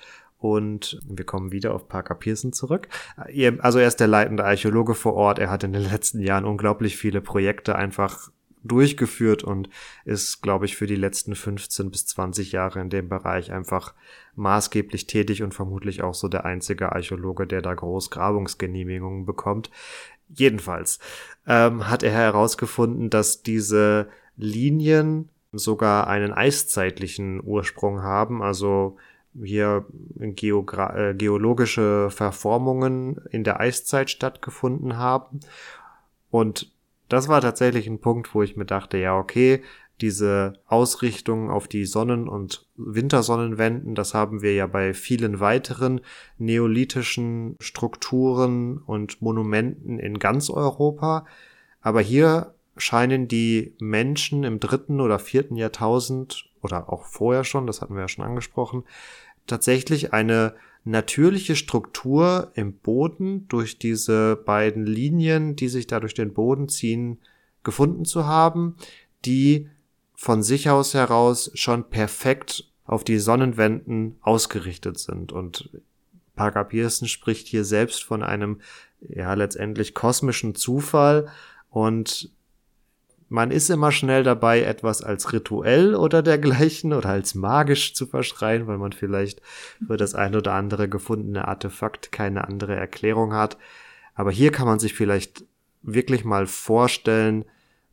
Und 0.41 0.99
wir 1.05 1.25
kommen 1.25 1.51
wieder 1.51 1.73
auf 1.73 1.87
Parker 1.87 2.15
Pearson 2.15 2.51
zurück. 2.51 2.87
Also 3.59 3.79
er 3.79 3.87
ist 3.87 3.99
der 3.99 4.07
leitende 4.07 4.43
Archäologe 4.43 4.95
vor 4.95 5.13
Ort. 5.13 5.37
Er 5.39 5.51
hat 5.51 5.63
in 5.63 5.71
den 5.71 5.83
letzten 5.83 6.19
Jahren 6.19 6.45
unglaublich 6.45 6.97
viele 6.97 7.21
Projekte 7.21 7.75
einfach 7.75 8.31
durchgeführt 8.63 9.43
und 9.43 9.69
ist, 10.05 10.41
glaube 10.41 10.65
ich, 10.65 10.75
für 10.75 10.87
die 10.87 10.95
letzten 10.95 11.35
15 11.35 11.91
bis 11.91 12.05
20 12.07 12.51
Jahre 12.51 12.79
in 12.79 12.89
dem 12.89 13.09
Bereich 13.09 13.51
einfach 13.51 13.93
maßgeblich 14.35 15.07
tätig 15.07 15.43
und 15.43 15.53
vermutlich 15.53 16.03
auch 16.03 16.13
so 16.13 16.27
der 16.27 16.45
einzige 16.45 16.91
Archäologe, 16.91 17.47
der 17.47 17.61
da 17.61 17.73
Großgrabungsgenehmigungen 17.73 19.25
bekommt. 19.25 19.71
Jedenfalls 20.29 20.99
ähm, 21.47 21.89
hat 21.89 22.03
er 22.03 22.11
herausgefunden, 22.11 23.09
dass 23.09 23.43
diese 23.43 24.09
Linien 24.37 25.29
sogar 25.51 26.07
einen 26.07 26.31
eiszeitlichen 26.31 27.41
Ursprung 27.43 28.01
haben, 28.01 28.41
also 28.41 28.97
hier 29.33 29.85
Geogra 30.17 31.09
äh, 31.09 31.13
geologische 31.13 32.09
Verformungen 32.09 33.17
in 33.31 33.43
der 33.43 33.59
Eiszeit 33.59 34.09
stattgefunden 34.09 34.97
haben. 34.97 35.39
Und 36.29 36.71
das 37.09 37.27
war 37.27 37.41
tatsächlich 37.41 37.87
ein 37.87 37.99
Punkt, 37.99 38.33
wo 38.33 38.41
ich 38.41 38.55
mir 38.55 38.65
dachte, 38.65 38.97
ja, 38.97 39.17
okay, 39.17 39.61
diese 40.01 40.53
Ausrichtung 40.65 41.49
auf 41.49 41.67
die 41.67 41.85
Sonnen- 41.85 42.27
und 42.27 42.67
Wintersonnenwenden, 42.75 43.93
das 43.93 44.13
haben 44.13 44.41
wir 44.41 44.53
ja 44.53 44.65
bei 44.65 44.93
vielen 44.93 45.39
weiteren 45.39 46.01
neolithischen 46.37 47.55
Strukturen 47.59 48.79
und 48.79 49.21
Monumenten 49.21 49.99
in 49.99 50.17
ganz 50.17 50.49
Europa. 50.49 51.25
Aber 51.81 52.01
hier 52.01 52.55
scheinen 52.81 53.27
die 53.27 53.73
Menschen 53.79 54.43
im 54.43 54.59
dritten 54.59 54.99
oder 54.99 55.19
vierten 55.19 55.55
Jahrtausend 55.55 56.49
oder 56.61 56.91
auch 56.91 57.05
vorher 57.05 57.43
schon, 57.43 57.67
das 57.67 57.81
hatten 57.81 57.95
wir 57.95 58.01
ja 58.01 58.07
schon 58.07 58.25
angesprochen, 58.25 58.83
tatsächlich 59.47 60.13
eine 60.13 60.55
natürliche 60.83 61.55
Struktur 61.55 62.51
im 62.55 62.73
Boden 62.73 63.47
durch 63.47 63.77
diese 63.77 64.35
beiden 64.35 64.85
Linien, 64.85 65.55
die 65.55 65.69
sich 65.69 65.87
da 65.87 65.99
durch 65.99 66.13
den 66.13 66.33
Boden 66.33 66.69
ziehen, 66.69 67.19
gefunden 67.63 68.05
zu 68.05 68.25
haben, 68.25 68.75
die 69.25 69.69
von 70.15 70.41
sich 70.43 70.69
aus 70.69 70.93
heraus 70.93 71.51
schon 71.53 71.89
perfekt 71.89 72.71
auf 72.85 73.03
die 73.03 73.19
Sonnenwenden 73.19 74.17
ausgerichtet 74.21 74.99
sind. 74.99 75.31
Und 75.31 75.69
Parker 76.35 76.63
Pearson 76.65 77.07
spricht 77.07 77.47
hier 77.47 77.63
selbst 77.63 78.03
von 78.03 78.23
einem, 78.23 78.61
ja, 79.01 79.33
letztendlich 79.33 79.93
kosmischen 79.93 80.55
Zufall 80.55 81.29
und 81.69 82.31
man 83.31 83.49
ist 83.49 83.69
immer 83.69 83.93
schnell 83.93 84.23
dabei, 84.23 84.61
etwas 84.61 85.01
als 85.01 85.31
rituell 85.31 85.95
oder 85.95 86.21
dergleichen 86.21 86.91
oder 86.91 87.09
als 87.09 87.33
magisch 87.33 87.93
zu 87.93 88.05
verschreien, 88.05 88.67
weil 88.67 88.77
man 88.77 88.91
vielleicht 88.91 89.41
für 89.87 89.95
das 89.95 90.15
ein 90.15 90.35
oder 90.35 90.53
andere 90.53 90.89
gefundene 90.89 91.47
Artefakt 91.47 92.11
keine 92.11 92.45
andere 92.45 92.75
Erklärung 92.75 93.33
hat. 93.33 93.57
Aber 94.15 94.31
hier 94.31 94.51
kann 94.51 94.67
man 94.67 94.79
sich 94.79 94.93
vielleicht 94.93 95.45
wirklich 95.81 96.25
mal 96.25 96.45
vorstellen, 96.45 97.45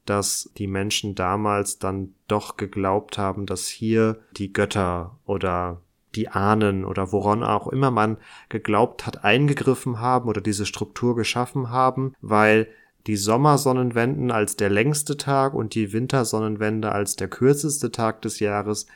dass 0.07 0.51
die 0.59 0.67
Menschen 0.67 1.15
damals 1.15 1.79
dann 1.79 2.15
doch 2.27 2.57
geglaubt 2.57 3.17
haben, 3.17 3.47
dass 3.47 3.69
hier 3.69 4.19
die 4.33 4.53
Götter 4.53 5.21
oder 5.25 5.83
die 6.17 6.29
Ahnen 6.29 6.85
oder 6.85 7.13
woran 7.13 7.45
auch 7.45 7.69
immer 7.69 7.93
man 7.93 8.17
geglaubt 8.49 9.07
hat, 9.07 9.23
eingegriffen 9.23 10.01
haben 10.01 10.29
oder 10.29 10.41
diese 10.41 10.67
Struktur 10.67 11.15
geschaffen 11.15 11.71
haben, 11.71 12.15
weil 12.21 12.67
die 13.09 13.17
Sommersonnenwenden 13.17 14.31
als 14.31 14.55
der 14.57 14.69
längste 14.69 15.17
Tag 15.17 15.55
und 15.55 15.75
die 15.75 15.95
Wintersonnenwende 15.95 16.93
als 16.93 17.17
der 17.17 17.29
kürzeste 17.29 17.91
Tag 17.91 18.21
des 18.21 18.39
Jahres. 18.39 18.87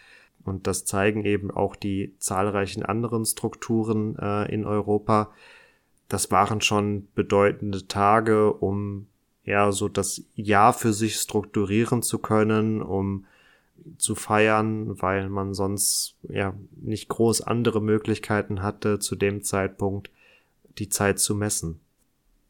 Und 0.45 0.67
das 0.67 0.85
zeigen 0.85 1.25
eben 1.25 1.51
auch 1.51 1.75
die 1.75 2.15
zahlreichen 2.19 2.83
anderen 2.83 3.25
Strukturen 3.25 4.17
äh, 4.19 4.53
in 4.53 4.67
Europa. 4.67 5.33
Das 6.09 6.31
waren 6.31 6.61
schon 6.61 7.09
bedeutende 7.15 7.89
Tage, 7.89 8.53
um 8.53 9.07
ja 9.45 9.73
so 9.73 9.89
das 9.89 10.23
Jahr 10.35 10.75
für 10.75 10.93
sich 10.93 11.17
strukturieren 11.17 12.03
zu 12.03 12.19
können, 12.19 12.83
um 12.83 13.25
zu 13.97 14.15
feiern, 14.15 15.01
weil 15.01 15.31
man 15.31 15.55
sonst 15.55 16.17
ja 16.29 16.53
nicht 16.77 17.09
groß 17.09 17.41
andere 17.41 17.81
Möglichkeiten 17.81 18.63
hatte, 18.63 18.99
zu 18.99 19.17
dem 19.17 19.43
Zeitpunkt 19.43 20.11
die 20.77 20.91
Zeit 20.91 21.19
zu 21.19 21.35
messen. 21.35 21.81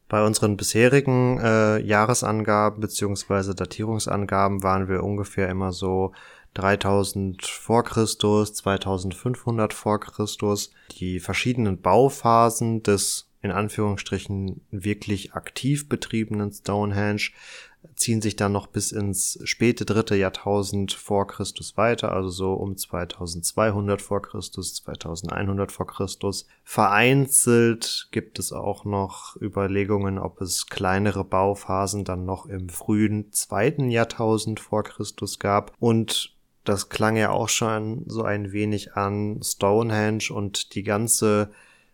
Bei 0.09 0.25
unseren 0.25 0.57
bisherigen 0.57 1.39
äh, 1.39 1.79
Jahresangaben 1.79 2.81
beziehungsweise 2.81 3.55
Datierungsangaben 3.55 4.63
waren 4.63 4.87
wir 4.87 5.03
ungefähr 5.03 5.49
immer 5.49 5.71
so 5.71 6.11
3000 6.53 7.45
vor 7.45 7.83
Christus, 7.83 8.53
2500 8.53 9.73
vor 9.73 9.99
Christus. 9.99 10.71
Die 10.99 11.19
verschiedenen 11.19 11.81
Bauphasen 11.81 12.83
des 12.83 13.29
in 13.41 13.51
Anführungsstrichen 13.51 14.61
wirklich 14.71 15.33
aktiv 15.33 15.89
betriebenen 15.89 16.51
Stonehenge 16.51 17.31
ziehen 17.95 18.21
sich 18.21 18.35
dann 18.35 18.51
noch 18.51 18.67
bis 18.67 18.91
ins 18.91 19.39
späte 19.43 19.85
dritte 19.85 20.15
Jahrtausend 20.15 20.93
vor 20.93 21.27
Christus 21.27 21.77
weiter, 21.77 22.11
also 22.11 22.29
so 22.29 22.53
um 22.53 22.77
2200 22.77 24.01
vor 24.01 24.21
Christus, 24.21 24.75
2100 24.75 25.71
vor 25.71 25.87
Christus. 25.87 26.47
Vereinzelt 26.63 28.09
gibt 28.11 28.39
es 28.39 28.51
auch 28.51 28.85
noch 28.85 29.35
Überlegungen, 29.41 30.17
ob 30.17 30.41
es 30.41 30.67
kleinere 30.67 31.23
Bauphasen 31.23 32.03
dann 32.03 32.25
noch 32.25 32.45
im 32.45 32.69
frühen 32.69 33.31
zweiten 33.31 33.89
Jahrtausend 33.89 34.59
vor 34.59 34.83
Christus 34.83 35.39
gab 35.39 35.73
und 35.79 36.33
das 36.63 36.89
klang 36.89 37.17
ja 37.17 37.31
auch 37.31 37.49
schon 37.49 38.03
so 38.07 38.23
ein 38.23 38.51
wenig 38.51 38.93
an 38.93 39.41
Stonehenge 39.43 40.31
und 40.31 40.75
die 40.75 40.83
ganze 40.83 41.51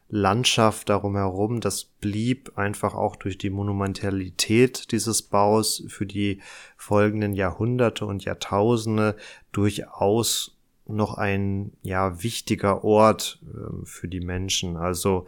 Landschaft 0.09 0.89
darum 0.89 1.15
herum, 1.15 1.61
das 1.61 1.83
blieb 1.83 2.57
einfach 2.57 2.95
auch 2.95 3.15
durch 3.15 3.37
die 3.37 3.51
Monumentalität 3.51 4.91
dieses 4.91 5.21
Baus 5.21 5.83
für 5.87 6.07
die 6.07 6.41
folgenden 6.77 7.33
Jahrhunderte 7.33 8.05
und 8.05 8.25
Jahrtausende 8.25 9.15
durchaus 9.51 10.57
noch 10.87 11.13
ein 11.15 11.73
ja 11.83 12.23
wichtiger 12.23 12.83
Ort 12.83 13.39
äh, 13.43 13.85
für 13.85 14.07
die 14.07 14.21
Menschen. 14.21 14.77
Also 14.77 15.27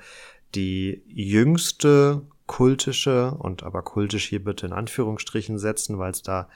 die 0.55 1.03
jüngste 1.07 2.23
kultische 2.47 3.36
und 3.36 3.63
aber 3.63 3.84
kultisch 3.84 4.27
hier 4.27 4.43
bitte 4.43 4.65
in 4.65 4.73
Anführungsstrichen 4.73 5.57
setzen, 5.57 5.99
weil 5.99 6.11
es 6.11 6.23
da 6.23 6.49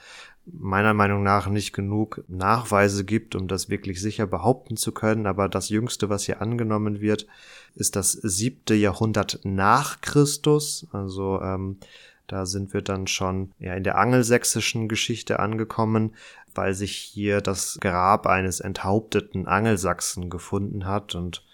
meiner 0.46 0.94
Meinung 0.94 1.22
nach 1.22 1.48
nicht 1.48 1.72
genug 1.72 2.22
Nachweise 2.28 3.04
gibt, 3.04 3.34
um 3.34 3.48
das 3.48 3.68
wirklich 3.68 4.00
sicher 4.00 4.26
behaupten 4.26 4.76
zu 4.76 4.92
können. 4.92 5.26
Aber 5.26 5.48
das 5.48 5.68
Jüngste, 5.68 6.08
was 6.08 6.24
hier 6.24 6.40
angenommen 6.40 7.00
wird, 7.00 7.26
ist 7.74 7.96
das 7.96 8.12
siebte 8.12 8.74
Jahrhundert 8.74 9.40
nach 9.42 10.00
Christus. 10.00 10.86
Also 10.92 11.40
ähm, 11.42 11.78
da 12.26 12.46
sind 12.46 12.72
wir 12.74 12.82
dann 12.82 13.06
schon 13.06 13.52
ja, 13.58 13.74
in 13.74 13.84
der 13.84 13.98
angelsächsischen 13.98 14.88
Geschichte 14.88 15.40
angekommen, 15.40 16.14
weil 16.54 16.74
sich 16.74 16.96
hier 16.96 17.40
das 17.40 17.78
Grab 17.80 18.26
eines 18.26 18.60
enthaupteten 18.60 19.46
Angelsachsen 19.46 20.30
gefunden 20.30 20.86
hat 20.86 21.14
und 21.14 21.44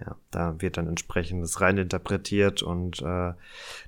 ja, 0.00 0.16
da 0.30 0.60
wird 0.60 0.76
dann 0.76 0.88
entsprechendes 0.88 1.60
rein 1.60 1.76
interpretiert 1.76 2.62
und 2.62 3.02
äh, 3.02 3.32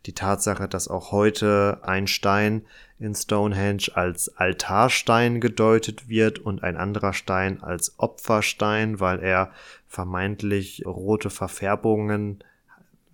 die 0.07 0.13
Tatsache, 0.13 0.69
dass 0.69 0.89
auch 0.89 1.13
heute 1.13 1.81
ein 1.83 2.07
Stein 2.07 2.63
in 2.99 3.15
Stonehenge 3.15 3.89
als 3.95 4.37
Altarstein 4.37 5.41
gedeutet 5.41 6.09
wird 6.09 6.39
und 6.39 6.63
ein 6.63 6.77
anderer 6.77 7.13
Stein 7.13 7.63
als 7.63 7.99
Opferstein, 7.99 9.01
weil 9.01 9.21
er 9.21 9.53
vermeintlich 9.89 10.85
rote 10.87 11.31
Verfärbungen 11.31 12.45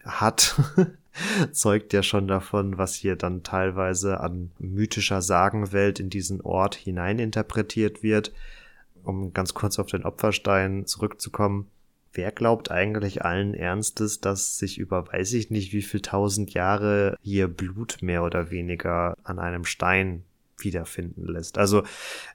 hat, 0.05 0.57
zeugt 1.53 1.92
ja 1.92 2.03
schon 2.03 2.26
davon, 2.26 2.78
was 2.78 2.94
hier 2.94 3.16
dann 3.16 3.42
teilweise 3.42 4.20
an 4.20 4.51
mythischer 4.59 5.22
Sagenwelt 5.22 6.01
in 6.01 6.11
diesen 6.11 6.40
Ort 6.40 6.74
hineininterpretiert 6.74 8.03
wird. 8.03 8.32
Um 9.05 9.32
ganz 9.32 9.55
kurz 9.55 9.78
auf 9.78 9.86
den 9.86 10.05
Opferstein 10.05 10.84
zurückzukommen 10.84 11.70
Wer 12.18 12.32
glaubt 12.32 12.72
eigentlich 12.72 13.24
allen 13.24 13.54
Ernstes, 13.54 14.20
dass 14.20 14.58
sich 14.58 14.76
über 14.78 15.06
weiß 15.06 15.34
ich 15.34 15.50
nicht 15.50 15.72
wie 15.72 15.82
viel 15.82 16.00
tausend 16.00 16.52
Jahre 16.52 17.16
hier 17.22 17.46
Blut 17.46 17.98
mehr 18.00 18.24
oder 18.24 18.50
weniger 18.50 19.14
an 19.22 19.38
einem 19.38 19.64
Stein 19.64 20.24
wiederfinden 20.56 21.28
lässt. 21.28 21.58
Also 21.58 21.84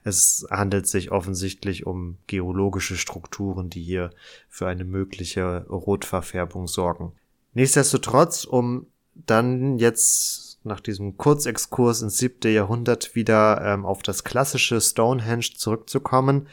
es 0.02 0.46
handelt 0.50 0.86
sich 0.86 1.12
offensichtlich 1.12 1.84
um 1.84 2.16
geologische 2.28 2.96
Strukturen, 2.96 3.68
die 3.68 3.82
hier 3.82 4.08
für 4.48 4.66
eine 4.68 4.84
mögliche 4.84 5.66
Rotverfärbung 5.68 6.66
sorgen. 6.66 7.12
Nichtsdestotrotz, 7.52 8.44
um 8.44 8.86
dann 9.14 9.78
jetzt 9.78 10.60
nach 10.64 10.80
diesem 10.80 11.18
Kurzexkurs 11.18 12.00
ins 12.00 12.16
siebte 12.16 12.48
Jahrhundert 12.48 13.14
wieder 13.14 13.60
ähm, 13.62 13.84
auf 13.84 14.02
das 14.02 14.24
klassische 14.24 14.80
Stonehenge 14.80 15.52
zurückzukommen, 15.54 16.48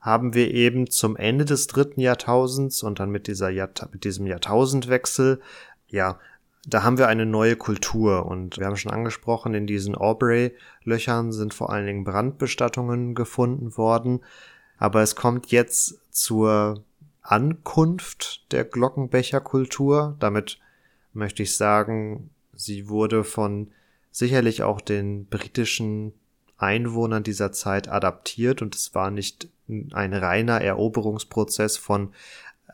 haben 0.00 0.34
wir 0.34 0.52
eben 0.52 0.90
zum 0.90 1.16
Ende 1.16 1.44
des 1.44 1.66
dritten 1.66 2.00
Jahrtausends 2.00 2.82
und 2.82 3.00
dann 3.00 3.10
mit 3.10 3.26
dieser 3.26 3.50
Jahr, 3.50 3.70
mit 3.92 4.04
diesem 4.04 4.26
Jahrtausendwechsel, 4.26 5.40
ja, 5.88 6.18
da 6.66 6.82
haben 6.82 6.98
wir 6.98 7.08
eine 7.08 7.26
neue 7.26 7.56
Kultur 7.56 8.26
und 8.26 8.58
wir 8.58 8.66
haben 8.66 8.76
schon 8.76 8.92
angesprochen, 8.92 9.54
in 9.54 9.66
diesen 9.66 9.94
Aubrey-Löchern 9.94 11.32
sind 11.32 11.54
vor 11.54 11.70
allen 11.70 11.86
Dingen 11.86 12.04
Brandbestattungen 12.04 13.14
gefunden 13.14 13.76
worden, 13.76 14.20
aber 14.76 15.02
es 15.02 15.16
kommt 15.16 15.50
jetzt 15.50 16.00
zur 16.10 16.84
Ankunft 17.22 18.52
der 18.52 18.64
Glockenbecherkultur. 18.64 20.16
Damit 20.18 20.58
möchte 21.12 21.42
ich 21.42 21.56
sagen, 21.56 22.30
sie 22.54 22.88
wurde 22.88 23.24
von 23.24 23.70
sicherlich 24.10 24.62
auch 24.62 24.80
den 24.80 25.26
britischen 25.26 26.12
Einwohnern 26.56 27.22
dieser 27.22 27.52
Zeit 27.52 27.88
adaptiert 27.88 28.62
und 28.62 28.74
es 28.74 28.94
war 28.94 29.10
nicht 29.10 29.48
ein 29.68 30.14
reiner 30.14 30.60
Eroberungsprozess 30.60 31.76
von 31.76 32.12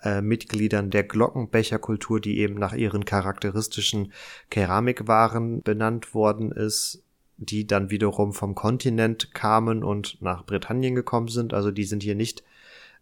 äh, 0.03 0.21
Mitgliedern 0.21 0.91
der 0.91 1.05
Glockenbecherkultur, 1.05 2.21
die 2.21 2.39
eben 2.39 2.55
nach 2.55 2.73
ihren 2.73 3.05
charakteristischen 3.05 4.13
Keramikwaren 4.51 5.63
benannt 5.63 6.15
worden 6.15 6.53
ist, 6.53 7.03
die 7.37 7.67
dann 7.67 7.91
wiederum 7.91 8.33
vom 8.33 8.55
Kontinent 8.55 9.35
kamen 9.35 9.83
und 9.83 10.21
nach 10.23 10.45
Britannien 10.45 10.95
gekommen 10.95 11.29
sind. 11.29 11.53
Also 11.53 11.71
die 11.71 11.85
sind 11.85 12.03
hier 12.03 12.15
nicht 12.15 12.45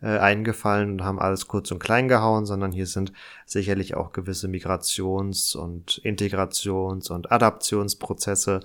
äh, 0.02 0.18
eingefallen 0.18 0.90
und 0.90 1.04
haben 1.04 1.18
alles 1.18 1.48
kurz 1.48 1.70
und 1.70 1.78
klein 1.78 2.08
gehauen, 2.08 2.46
sondern 2.46 2.72
hier 2.72 2.86
sind 2.86 3.12
sicherlich 3.46 3.94
auch 3.94 4.12
gewisse 4.12 4.48
Migrations- 4.48 5.56
und 5.56 6.00
Integrations- 6.04 7.10
und 7.10 7.30
Adaptionsprozesse 7.30 8.60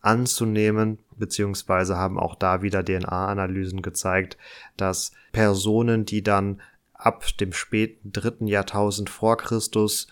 anzunehmen, 0.00 0.98
beziehungsweise 1.16 1.96
haben 1.96 2.18
auch 2.18 2.34
da 2.34 2.62
wieder 2.62 2.84
DNA-Analysen 2.84 3.82
gezeigt, 3.82 4.38
dass 4.76 5.12
Personen, 5.32 6.04
die 6.04 6.22
dann 6.22 6.60
ab 6.94 7.24
dem 7.38 7.52
späten 7.52 8.12
dritten 8.12 8.46
Jahrtausend 8.46 9.10
vor 9.10 9.36
Christus 9.36 10.08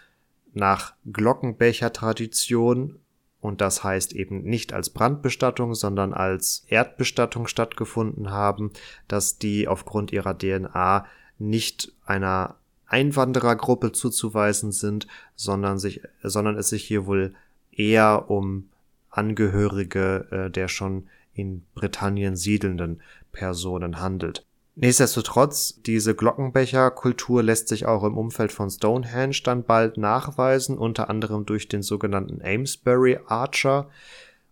nach 0.55 0.95
Glockenbecher-Tradition 1.11 2.99
und 3.41 3.61
das 3.61 3.85
heißt 3.85 4.15
eben 4.15 4.43
nicht 4.43 4.73
als 4.73 4.91
Brandbestattung, 4.91 5.75
sondern 5.75 6.13
als 6.13 6.65
Erdbestattung 6.69 7.47
stattgefunden 7.47 8.31
haben, 8.31 8.73
dass 9.07 9.39
die 9.39 9.69
aufgrund 9.69 10.13
ihrer 10.13 10.37
DNA 10.37 11.07
nicht 11.39 11.93
einer 12.05 12.57
Einwanderergruppe 12.87 13.93
zuzuweisen 13.93 14.73
sind, 14.73 15.07
sondern 15.37 15.79
sich, 15.79 16.01
sondern 16.23 16.57
es 16.57 16.71
sich 16.71 16.85
hier 16.85 17.07
wohl 17.07 17.35
eher 17.71 18.29
um 18.31 18.71
Angehörige 19.11 20.27
äh, 20.31 20.51
der 20.51 20.69
schon 20.69 21.09
in 21.33 21.65
Britannien 21.75 22.37
siedelnden 22.37 23.01
Personen 23.33 24.01
handelt. 24.01 24.45
Nichtsdestotrotz, 24.81 25.81
diese 25.83 26.15
Glockenbecherkultur 26.15 27.43
lässt 27.43 27.67
sich 27.67 27.87
auch 27.87 28.05
im 28.05 28.17
Umfeld 28.17 28.53
von 28.53 28.71
Stonehenge 28.71 29.41
dann 29.43 29.65
bald 29.65 29.97
nachweisen, 29.97 30.79
unter 30.79 31.11
anderem 31.11 31.47
durch 31.47 31.67
den 31.67 31.83
sogenannten 31.83 32.41
Amesbury 32.43 33.19
Archer. 33.27 33.91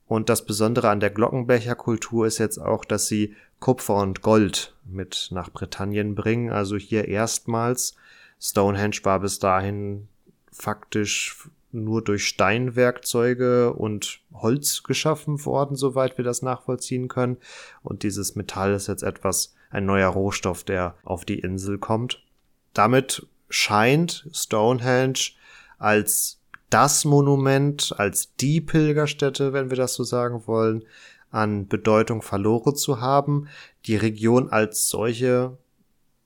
Und 0.08 0.28
das 0.28 0.44
Besondere 0.44 0.90
an 0.90 0.98
der 0.98 1.10
Glockenbecherkultur 1.10 2.26
ist 2.26 2.38
jetzt 2.38 2.58
auch, 2.58 2.84
dass 2.84 3.06
sie 3.06 3.34
Kupfer 3.60 3.96
und 3.96 4.20
Gold 4.20 4.74
mit 4.84 5.28
nach 5.30 5.50
Britannien 5.50 6.16
bringen. 6.16 6.50
Also 6.50 6.76
hier 6.76 7.06
erstmals. 7.06 7.94
Stonehenge 8.40 8.98
war 9.04 9.20
bis 9.20 9.38
dahin 9.38 10.08
faktisch 10.50 11.48
nur 11.72 12.02
durch 12.02 12.26
Steinwerkzeuge 12.26 13.72
und 13.72 14.20
Holz 14.32 14.82
geschaffen 14.82 15.44
worden, 15.44 15.76
soweit 15.76 16.16
wir 16.18 16.24
das 16.24 16.42
nachvollziehen 16.42 17.08
können. 17.08 17.38
Und 17.82 18.02
dieses 18.02 18.34
Metall 18.36 18.74
ist 18.74 18.86
jetzt 18.86 19.02
etwas, 19.02 19.54
ein 19.70 19.84
neuer 19.84 20.08
Rohstoff, 20.08 20.64
der 20.64 20.94
auf 21.04 21.24
die 21.24 21.40
Insel 21.40 21.78
kommt. 21.78 22.22
Damit 22.72 23.26
scheint 23.48 24.28
Stonehenge 24.32 25.32
als 25.78 26.40
das 26.70 27.04
Monument, 27.04 27.94
als 27.96 28.34
die 28.36 28.60
Pilgerstätte, 28.60 29.52
wenn 29.52 29.70
wir 29.70 29.76
das 29.76 29.94
so 29.94 30.04
sagen 30.04 30.46
wollen, 30.46 30.84
an 31.30 31.68
Bedeutung 31.68 32.22
verloren 32.22 32.76
zu 32.76 33.00
haben. 33.00 33.48
Die 33.86 33.96
Region 33.96 34.48
als 34.48 34.88
solche, 34.88 35.58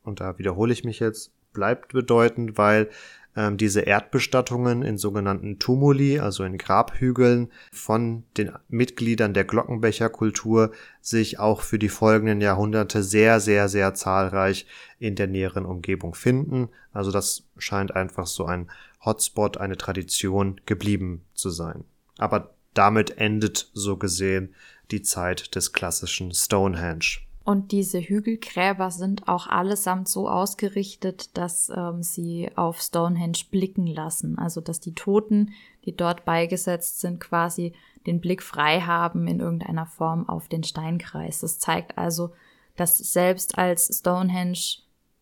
und 0.05 0.21
da 0.21 0.39
wiederhole 0.39 0.73
ich 0.73 0.85
mich 0.85 1.01
jetzt, 1.01 1.33
bleibt 1.53 1.93
bedeutend, 1.93 2.57
weil 2.59 2.91
ähm, 3.41 3.57
diese 3.57 3.81
Erdbestattungen 3.81 4.83
in 4.83 4.99
sogenannten 4.99 5.59
Tumuli, 5.59 6.19
also 6.19 6.45
in 6.45 6.59
Grabhügeln 6.59 7.51
von 7.73 8.25
den 8.37 8.53
Mitgliedern 8.69 9.33
der 9.33 9.45
Glockenbecherkultur 9.45 10.73
sich 11.01 11.39
auch 11.39 11.63
für 11.63 11.79
die 11.79 11.89
folgenden 11.89 12.43
Jahrhunderte 12.43 13.03
sehr, 13.03 13.41
sehr, 13.41 13.71
sehr 13.71 13.95
zahlreich 13.95 14.67
in 14.99 15.15
der 15.15 15.27
näheren 15.27 15.65
Umgebung 15.65 16.15
finden. 16.15 16.69
Also 16.93 17.11
das 17.11 17.45
scheint 17.57 17.97
einfach 17.97 18.27
so 18.27 18.45
ein 18.45 18.71
Hotspot, 19.03 19.57
eine 19.57 19.79
Tradition 19.79 20.61
geblieben 20.67 21.25
zu 21.33 21.49
sein. 21.49 21.85
Aber 22.19 22.55
damit 22.75 23.17
endet 23.17 23.71
so 23.73 23.97
gesehen 23.97 24.55
die 24.91 25.01
Zeit 25.01 25.55
des 25.55 25.73
klassischen 25.73 26.35
Stonehenge. 26.35 27.21
Und 27.43 27.73
diese 27.73 28.01
Hügelgräber 28.01 28.91
sind 28.91 29.27
auch 29.27 29.47
allesamt 29.47 30.09
so 30.09 30.29
ausgerichtet, 30.29 31.37
dass 31.37 31.71
ähm, 31.75 32.03
sie 32.03 32.51
auf 32.55 32.81
Stonehenge 32.81 33.39
blicken 33.51 33.87
lassen. 33.87 34.39
Also 34.39 34.61
dass 34.61 34.81
die 34.81 34.95
Toten, 34.95 35.53
die 35.85 35.97
dort 35.97 36.25
beigesetzt 36.25 37.01
sind, 37.01 37.19
quasi 37.19 37.73
den 38.07 38.21
Blick 38.21 38.43
frei 38.43 38.81
haben 38.81 39.27
in 39.27 39.41
irgendeiner 39.41 39.87
Form 39.87 40.29
auf 40.29 40.49
den 40.49 40.65
Steinkreis. 40.65 41.41
Das 41.41 41.59
zeigt 41.59 41.99
also, 41.99 42.33
dass 42.77 42.99
selbst 42.99 43.59
als 43.59 43.99
Stonehenge 43.99 44.59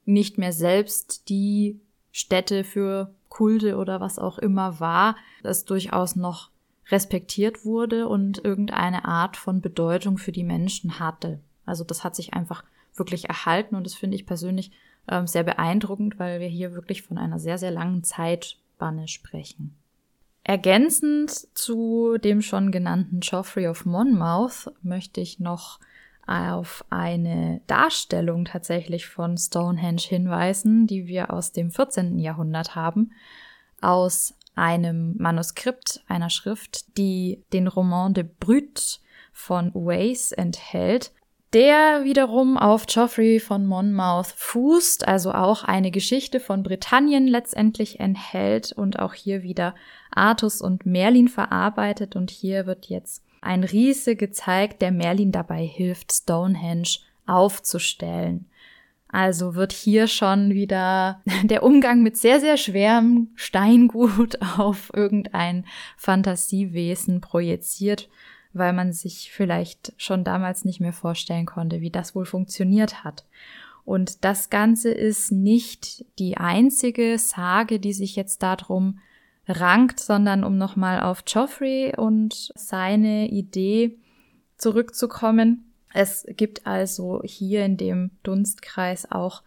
nicht 0.04 0.38
mehr 0.38 0.52
selbst 0.52 1.28
die 1.28 1.80
Stätte 2.12 2.64
für 2.64 3.14
Kulte 3.28 3.76
oder 3.76 4.00
was 4.00 4.18
auch 4.18 4.38
immer 4.38 4.80
war, 4.80 5.16
es 5.42 5.64
durchaus 5.64 6.16
noch 6.16 6.50
respektiert 6.90 7.64
wurde 7.64 8.08
und 8.08 8.44
irgendeine 8.44 9.04
Art 9.04 9.36
von 9.36 9.60
Bedeutung 9.60 10.18
für 10.18 10.32
die 10.32 10.44
Menschen 10.44 10.98
hatte. 10.98 11.40
Also 11.68 11.84
das 11.84 12.04
hat 12.04 12.16
sich 12.16 12.34
einfach 12.34 12.64
wirklich 12.94 13.28
erhalten 13.28 13.76
und 13.76 13.84
das 13.84 13.94
finde 13.94 14.16
ich 14.16 14.26
persönlich 14.26 14.72
ähm, 15.08 15.26
sehr 15.26 15.44
beeindruckend, 15.44 16.18
weil 16.18 16.40
wir 16.40 16.48
hier 16.48 16.72
wirklich 16.72 17.02
von 17.02 17.18
einer 17.18 17.38
sehr, 17.38 17.58
sehr 17.58 17.70
langen 17.70 18.02
Zeitspanne 18.02 19.08
sprechen. 19.08 19.76
Ergänzend 20.44 21.30
zu 21.54 22.16
dem 22.18 22.40
schon 22.40 22.72
genannten 22.72 23.20
Geoffrey 23.20 23.68
of 23.68 23.84
Monmouth 23.84 24.72
möchte 24.82 25.20
ich 25.20 25.40
noch 25.40 25.78
auf 26.26 26.84
eine 26.90 27.60
Darstellung 27.66 28.44
tatsächlich 28.44 29.06
von 29.06 29.36
Stonehenge 29.36 30.00
hinweisen, 30.00 30.86
die 30.86 31.06
wir 31.06 31.32
aus 31.32 31.52
dem 31.52 31.70
14. 31.70 32.18
Jahrhundert 32.18 32.74
haben, 32.74 33.12
aus 33.80 34.34
einem 34.54 35.16
Manuskript 35.18 36.02
einer 36.08 36.30
Schrift, 36.30 36.98
die 36.98 37.42
den 37.52 37.66
Roman 37.66 38.12
de 38.12 38.24
Brut 38.24 39.00
von 39.32 39.72
Wace 39.74 40.32
enthält 40.32 41.12
der 41.54 42.04
wiederum 42.04 42.58
auf 42.58 42.86
Geoffrey 42.86 43.40
von 43.40 43.66
Monmouth 43.66 44.34
fußt, 44.36 45.08
also 45.08 45.32
auch 45.32 45.64
eine 45.64 45.90
Geschichte 45.90 46.40
von 46.40 46.62
Britannien 46.62 47.26
letztendlich 47.26 48.00
enthält 48.00 48.72
und 48.72 48.98
auch 48.98 49.14
hier 49.14 49.42
wieder 49.42 49.74
Artus 50.10 50.60
und 50.60 50.84
Merlin 50.84 51.28
verarbeitet 51.28 52.16
und 52.16 52.30
hier 52.30 52.66
wird 52.66 52.86
jetzt 52.86 53.24
ein 53.40 53.64
Riese 53.64 54.16
gezeigt, 54.16 54.82
der 54.82 54.92
Merlin 54.92 55.32
dabei 55.32 55.64
hilft, 55.64 56.12
Stonehenge 56.12 56.98
aufzustellen. 57.26 58.46
Also 59.10 59.54
wird 59.54 59.72
hier 59.72 60.06
schon 60.06 60.50
wieder 60.50 61.22
der 61.44 61.62
Umgang 61.62 62.02
mit 62.02 62.18
sehr, 62.18 62.40
sehr 62.40 62.58
schwerem 62.58 63.30
Steingut 63.36 64.38
auf 64.58 64.90
irgendein 64.94 65.64
Fantasiewesen 65.96 67.20
projiziert 67.20 68.08
weil 68.58 68.72
man 68.72 68.92
sich 68.92 69.30
vielleicht 69.32 69.92
schon 69.96 70.24
damals 70.24 70.64
nicht 70.64 70.80
mehr 70.80 70.92
vorstellen 70.92 71.46
konnte, 71.46 71.80
wie 71.80 71.90
das 71.90 72.14
wohl 72.14 72.26
funktioniert 72.26 73.04
hat. 73.04 73.24
Und 73.84 74.24
das 74.24 74.50
Ganze 74.50 74.90
ist 74.90 75.32
nicht 75.32 76.04
die 76.18 76.36
einzige 76.36 77.18
Sage, 77.18 77.80
die 77.80 77.94
sich 77.94 78.16
jetzt 78.16 78.42
darum 78.42 78.98
rankt, 79.46 79.98
sondern 79.98 80.44
um 80.44 80.58
nochmal 80.58 81.00
auf 81.00 81.24
Geoffrey 81.24 81.94
und 81.96 82.52
seine 82.54 83.28
Idee 83.28 83.96
zurückzukommen. 84.58 85.72
Es 85.94 86.26
gibt 86.36 86.66
also 86.66 87.22
hier 87.24 87.64
in 87.64 87.78
dem 87.78 88.10
Dunstkreis 88.22 89.10
auch 89.10 89.42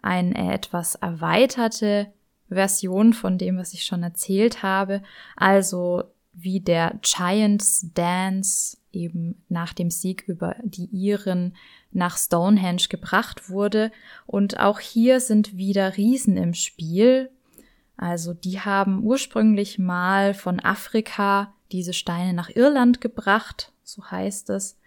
eine 0.00 0.52
etwas 0.52 0.94
erweiterte 0.94 2.12
Version 2.48 3.12
von 3.12 3.36
dem, 3.38 3.58
was 3.58 3.74
ich 3.74 3.84
schon 3.84 4.02
erzählt 4.02 4.62
habe. 4.62 5.02
Also 5.36 6.04
wie 6.34 6.60
der 6.60 6.98
Giants 7.02 7.86
Dance 7.94 8.76
eben 8.92 9.42
nach 9.48 9.72
dem 9.72 9.90
Sieg 9.90 10.24
über 10.26 10.56
die 10.62 10.86
Iren 10.86 11.56
nach 11.90 12.16
Stonehenge 12.16 12.88
gebracht 12.88 13.48
wurde. 13.48 13.90
Und 14.26 14.60
auch 14.60 14.80
hier 14.80 15.20
sind 15.20 15.56
wieder 15.56 15.96
Riesen 15.96 16.36
im 16.36 16.54
Spiel. 16.54 17.30
Also 17.96 18.34
die 18.34 18.60
haben 18.60 19.02
ursprünglich 19.02 19.78
mal 19.78 20.34
von 20.34 20.60
Afrika 20.60 21.54
diese 21.72 21.92
Steine 21.92 22.34
nach 22.34 22.50
Irland 22.50 23.00
gebracht, 23.00 23.72
so 23.82 24.10
heißt 24.10 24.50
es, 24.50 24.78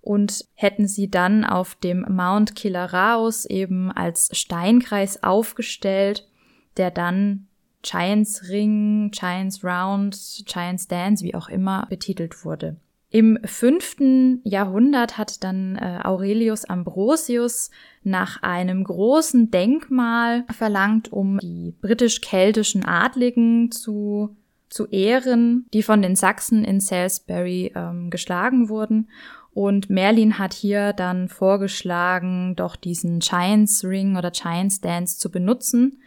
und 0.00 0.44
hätten 0.54 0.86
sie 0.86 1.10
dann 1.10 1.44
auf 1.44 1.74
dem 1.76 2.04
Mount 2.08 2.54
Killaraos 2.54 3.44
eben 3.44 3.90
als 3.90 4.36
Steinkreis 4.36 5.22
aufgestellt, 5.22 6.28
der 6.76 6.90
dann 6.90 7.48
Giants 7.84 8.48
Ring, 8.48 9.10
Giants 9.12 9.62
Round, 9.62 10.16
Giants 10.46 10.88
Dance, 10.88 11.22
wie 11.22 11.34
auch 11.34 11.48
immer 11.48 11.86
betitelt 11.88 12.44
wurde. 12.44 12.76
Im 13.10 13.38
fünften 13.44 14.40
Jahrhundert 14.42 15.18
hat 15.18 15.44
dann 15.44 15.76
äh, 15.76 16.00
Aurelius 16.02 16.64
Ambrosius 16.64 17.70
nach 18.02 18.42
einem 18.42 18.82
großen 18.82 19.52
Denkmal 19.52 20.44
verlangt, 20.50 21.12
um 21.12 21.38
die 21.38 21.74
britisch-keltischen 21.80 22.84
Adligen 22.84 23.70
zu, 23.70 24.34
zu 24.68 24.88
ehren, 24.88 25.66
die 25.72 25.84
von 25.84 26.02
den 26.02 26.16
Sachsen 26.16 26.64
in 26.64 26.80
Salisbury 26.80 27.72
ähm, 27.76 28.10
geschlagen 28.10 28.68
wurden. 28.68 29.08
Und 29.52 29.90
Merlin 29.90 30.40
hat 30.40 30.52
hier 30.52 30.92
dann 30.92 31.28
vorgeschlagen, 31.28 32.56
doch 32.56 32.74
diesen 32.74 33.20
Giants 33.20 33.84
Ring 33.84 34.16
oder 34.16 34.32
Giants 34.32 34.80
Dance 34.80 35.20
zu 35.20 35.30
benutzen 35.30 36.00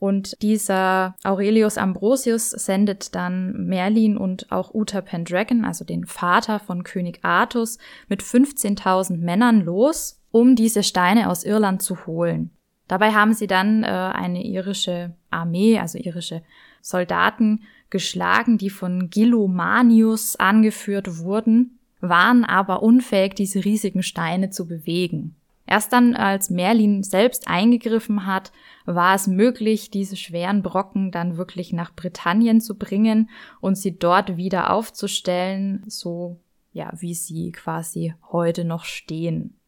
und 0.00 0.40
dieser 0.42 1.14
Aurelius 1.22 1.76
Ambrosius 1.76 2.50
sendet 2.50 3.14
dann 3.14 3.66
Merlin 3.66 4.16
und 4.16 4.50
auch 4.50 4.74
Uta 4.74 5.02
Pendragon, 5.02 5.64
also 5.64 5.84
den 5.84 6.06
Vater 6.06 6.58
von 6.58 6.84
König 6.84 7.20
Artus, 7.22 7.76
mit 8.08 8.22
15.000 8.22 9.18
Männern 9.18 9.60
los, 9.60 10.18
um 10.32 10.56
diese 10.56 10.82
Steine 10.82 11.28
aus 11.28 11.44
Irland 11.44 11.82
zu 11.82 12.06
holen. 12.06 12.50
Dabei 12.88 13.12
haben 13.12 13.34
sie 13.34 13.46
dann 13.46 13.84
äh, 13.84 13.88
eine 13.88 14.42
irische 14.42 15.14
Armee, 15.30 15.78
also 15.78 15.98
irische 15.98 16.42
Soldaten 16.80 17.60
geschlagen, 17.90 18.56
die 18.56 18.70
von 18.70 19.10
Gillomanius 19.10 20.36
angeführt 20.36 21.18
wurden, 21.18 21.78
waren 22.00 22.44
aber 22.44 22.82
unfähig, 22.82 23.34
diese 23.34 23.66
riesigen 23.66 24.02
Steine 24.02 24.48
zu 24.48 24.66
bewegen. 24.66 25.36
Erst 25.70 25.92
dann, 25.92 26.16
als 26.16 26.50
Merlin 26.50 27.04
selbst 27.04 27.46
eingegriffen 27.46 28.26
hat, 28.26 28.50
war 28.86 29.14
es 29.14 29.28
möglich, 29.28 29.88
diese 29.88 30.16
schweren 30.16 30.64
Brocken 30.64 31.12
dann 31.12 31.36
wirklich 31.36 31.72
nach 31.72 31.94
Britannien 31.94 32.60
zu 32.60 32.76
bringen 32.76 33.30
und 33.60 33.76
sie 33.76 33.96
dort 33.96 34.36
wieder 34.36 34.72
aufzustellen, 34.72 35.84
so 35.86 36.40
ja, 36.72 36.92
wie 36.98 37.14
sie 37.14 37.52
quasi 37.52 38.14
heute 38.32 38.64
noch 38.64 38.82
stehen. 38.82 39.60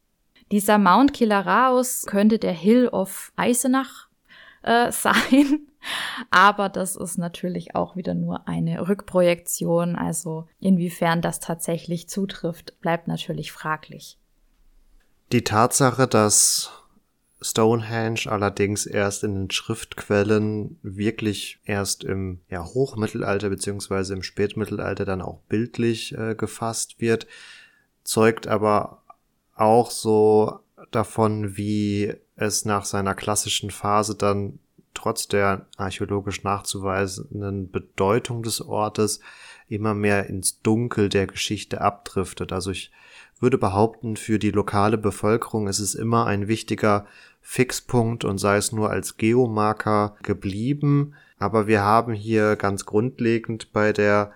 Dieser 0.51 0.77
Mount 0.77 1.13
Kilaraos 1.13 2.05
könnte 2.07 2.41
der 2.41 2.53
Hill 2.53 2.89
of 2.89 3.33
Eisenach 3.37 4.09
äh, 4.65 4.91
sein, 4.93 5.69
aber 6.31 6.69
das 6.69 6.97
ist 6.97 7.17
natürlich 7.17 7.77
auch 7.77 7.95
wieder 7.95 8.15
nur 8.15 8.49
eine 8.49 8.89
Rückprojektion, 8.89 9.95
also 9.95 10.49
inwiefern 10.59 11.23
das 11.23 11.39
tatsächlich 11.39 12.09
zutrifft, 12.09 12.81
bleibt 12.81 13.07
natürlich 13.07 13.53
fraglich. 13.53 14.19
Die 15.33 15.45
Tatsache, 15.45 16.07
dass 16.07 16.71
Stonehenge 17.41 18.27
allerdings 18.27 18.85
erst 18.85 19.25
in 19.25 19.35
den 19.35 19.51
Schriftquellen 19.51 20.79
wirklich 20.83 21.59
erst 21.65 22.05
im 22.05 22.41
ja, 22.51 22.63
Hochmittelalter 22.65 23.49
beziehungsweise 23.49 24.13
im 24.13 24.23
Spätmittelalter 24.23 25.07
dann 25.07 25.23
auch 25.23 25.41
bildlich 25.49 26.17
äh, 26.19 26.35
gefasst 26.35 27.01
wird, 27.01 27.27
zeugt 28.05 28.47
aber 28.47 29.03
auch 29.55 29.91
so 29.91 30.61
davon, 30.91 31.57
wie 31.57 32.13
es 32.37 32.67
nach 32.67 32.85
seiner 32.85 33.15
klassischen 33.15 33.71
Phase 33.71 34.15
dann 34.15 34.59
trotz 34.93 35.29
der 35.29 35.67
archäologisch 35.79 36.43
nachzuweisenden 36.43 37.71
Bedeutung 37.71 38.43
des 38.43 38.61
Ortes 38.61 39.21
immer 39.67 39.95
mehr 39.95 40.27
ins 40.27 40.61
Dunkel 40.61 41.09
der 41.09 41.27
Geschichte 41.27 41.81
abdriftet. 41.81 42.53
Also 42.53 42.71
ich 42.71 42.93
würde 43.43 43.59
behaupten, 43.59 44.17
für 44.17 44.39
die 44.39 44.53
lokale 44.53 44.97
Bevölkerung 44.97 45.67
ist 45.67 45.81
es 45.81 45.95
immer 45.95 46.27
ein 46.27 46.49
wichtiger 46.49 47.07
Fixpunkt 47.41 48.25
und 48.25 48.39
sei 48.39 48.57
es 48.57 48.73
nur 48.73 48.91
als 48.91 49.17
Geomarker 49.17 50.17
geblieben. 50.23 51.15
Aber 51.39 51.67
wir 51.67 51.83
haben 51.83 52.13
hier 52.13 52.55
ganz 52.57 52.87
grundlegend 52.87 53.73
bei 53.73 53.93
der 53.93 54.33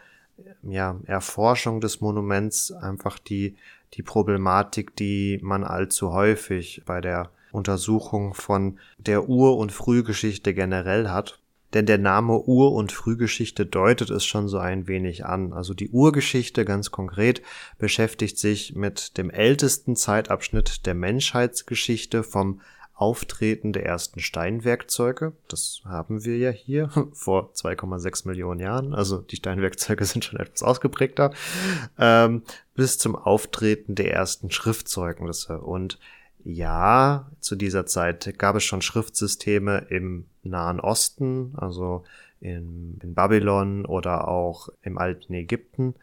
ja, 0.63 1.01
Erforschung 1.07 1.81
des 1.81 2.01
Monuments 2.01 2.73
einfach 2.73 3.19
die, 3.19 3.57
die 3.95 4.03
Problematik, 4.03 4.97
die 4.97 5.39
man 5.41 5.63
allzu 5.65 6.13
häufig 6.13 6.83
bei 6.85 7.01
der 7.01 7.31
Untersuchung 7.53 8.35
von 8.35 8.79
der 8.99 9.29
Ur- 9.29 9.57
und 9.57 9.73
Frühgeschichte 9.73 10.53
generell 10.53 11.09
hat. 11.09 11.39
Denn 11.77 11.85
der 11.85 11.99
Name 11.99 12.41
Ur- 12.41 12.73
und 12.73 12.91
Frühgeschichte 12.91 13.67
deutet 13.67 14.09
es 14.09 14.25
schon 14.25 14.49
so 14.49 14.57
ein 14.57 14.87
wenig 14.87 15.27
an. 15.27 15.53
Also 15.53 15.75
die 15.75 15.91
Urgeschichte 15.91 16.65
ganz 16.65 16.91
konkret 16.91 17.43
beschäftigt 17.77 18.39
sich 18.39 18.75
mit 18.75 19.19
dem 19.19 19.29
ältesten 19.29 19.95
Zeitabschnitt 19.95 20.87
der 20.87 20.95
Menschheitsgeschichte 20.95 22.23
vom 22.23 22.63
Auftreten 22.95 23.75
der 23.75 23.85
ersten 23.85 24.21
Steinwerkzeuge. 24.21 25.35
Das 25.49 25.83
haben 25.85 26.25
wir 26.25 26.39
ja 26.39 26.49
hier 26.49 26.89
vor 27.13 27.51
2,6 27.53 28.27
Millionen 28.27 28.61
Jahren. 28.61 28.95
Also 28.95 29.19
die 29.19 29.37
Steinwerkzeuge 29.37 30.07
sind 30.07 30.25
schon 30.25 30.41
etwas 30.41 30.63
ausgeprägter. 30.63 31.35
Ähm, 31.99 32.43
bis 32.75 32.97
zum 32.97 33.15
Auftreten 33.17 33.97
der 33.97 34.15
ersten 34.15 34.51
Schriftzeugnisse. 34.51 35.61
Und 35.61 35.99
ja, 36.49 37.29
zu 37.41 37.57
dieser 37.57 37.87
Zeit 37.87 38.39
gab 38.39 38.55
es 38.55 38.63
schon 38.63 38.81
Schriftsysteme 38.81 39.87
im 39.91 40.27
Nahen 40.45 40.79
Osten, 40.79 41.55
also 41.57 42.05
in, 42.41 43.01
in 43.03 43.15
Babylon 43.15 43.85
oder 43.85 44.29
auch 44.29 44.69
im 44.83 44.97
alten 44.97 45.35
Ägypten. 45.35 45.97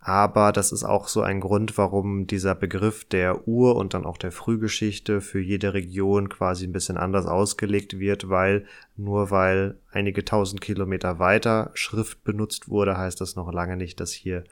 Aber 0.00 0.50
das 0.50 0.72
ist 0.72 0.82
auch 0.82 1.06
so 1.06 1.22
ein 1.22 1.38
Grund, 1.38 1.78
warum 1.78 2.26
dieser 2.26 2.56
Begriff 2.56 3.04
der 3.04 3.46
Ur- 3.46 3.76
und 3.76 3.94
dann 3.94 4.06
auch 4.06 4.16
der 4.16 4.32
Frühgeschichte 4.32 5.20
für 5.20 5.40
jede 5.40 5.72
Region 5.72 6.28
quasi 6.28 6.66
ein 6.66 6.72
bisschen 6.72 6.96
anders 6.96 7.26
ausgelegt 7.26 8.00
wird, 8.00 8.28
weil 8.28 8.66
nur 8.96 9.30
weil 9.30 9.76
einige 9.92 10.24
tausend 10.24 10.60
Kilometer 10.60 11.20
weiter 11.20 11.70
Schrift 11.74 12.24
benutzt 12.24 12.68
wurde, 12.68 12.98
heißt 12.98 13.20
das 13.20 13.36
noch 13.36 13.52
lange 13.52 13.76
nicht, 13.76 14.00
dass 14.00 14.10
hier 14.10 14.42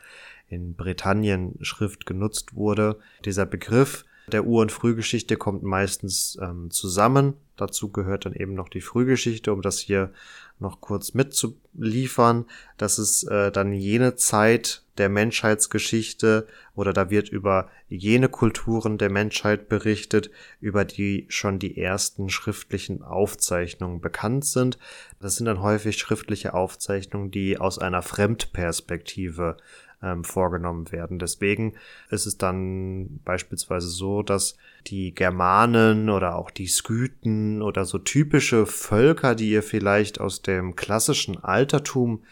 in 0.47 0.75
Britannien 0.75 1.57
Schrift 1.63 2.07
genutzt 2.07 2.55
wurde. 2.55 3.01
Dieser 3.25 3.47
Begriff 3.47 4.05
der 4.33 4.47
Ur- 4.47 4.63
und 4.63 4.73
Frühgeschichte 4.73 5.37
kommt 5.37 5.63
meistens 5.63 6.39
ähm, 6.43 6.71
zusammen. 6.71 7.35
Dazu 7.57 7.91
gehört 7.91 8.27
dann 8.27 8.35
eben 8.35 8.55
noch 8.55 8.69
die 8.69 8.81
Frühgeschichte, 8.81 9.53
um 9.53 9.63
das 9.63 9.79
hier 9.79 10.13
noch 10.59 10.81
kurz 10.81 11.15
mitzuliefern. 11.15 12.47
Das 12.77 12.99
ist 12.99 13.25
äh, 13.25 13.53
dann 13.53 13.73
jene 13.73 14.17
Zeit 14.17 14.83
der 14.99 15.09
Menschheitsgeschichte 15.09 16.47
oder 16.75 16.93
da 16.93 17.11
wird 17.11 17.29
über 17.29 17.69
jene 17.89 18.29
Kulturen 18.29 18.99
der 18.99 19.11
Menschheit 19.11 19.69
berichtet, 19.69 20.31
über 20.61 20.85
die 20.85 21.27
schon 21.29 21.59
die 21.59 21.77
ersten 21.77 22.31
schriftlichen 22.31 23.03
Aufzeichnungen 23.03 24.01
bekannt 24.01 24.45
sind. 24.47 24.79
Das 25.21 25.37
sind 25.37 25.47
dann 25.47 25.61
häufig 25.61 25.99
schriftliche 25.99 26.55
Aufzeichnungen, 26.55 27.31
die 27.31 27.59
aus 27.59 27.79
einer 27.79 28.03
Fremdperspektive 28.03 29.59
ähm, 30.03 30.25
vorgenommen 30.25 30.93
werden. 30.93 31.19
Deswegen 31.19 31.75
ist 32.11 32.27
es 32.27 32.39
dann 32.39 33.21
beispielsweise 33.25 33.89
so, 33.89 34.23
dass 34.23 34.57
die 34.87 35.15
Germanen 35.15 36.11
oder 36.11 36.37
auch 36.37 36.51
die 36.51 36.67
Skythen 36.67 37.63
oder 37.63 37.85
so 37.85 37.99
typische 37.99 38.67
Völker, 38.67 39.35
die 39.35 39.51
ihr 39.51 39.63
vielleicht 39.63 40.21
aus 40.21 40.43
dem 40.43 40.77
klassischen 40.77 41.43
Altertum 41.43 42.23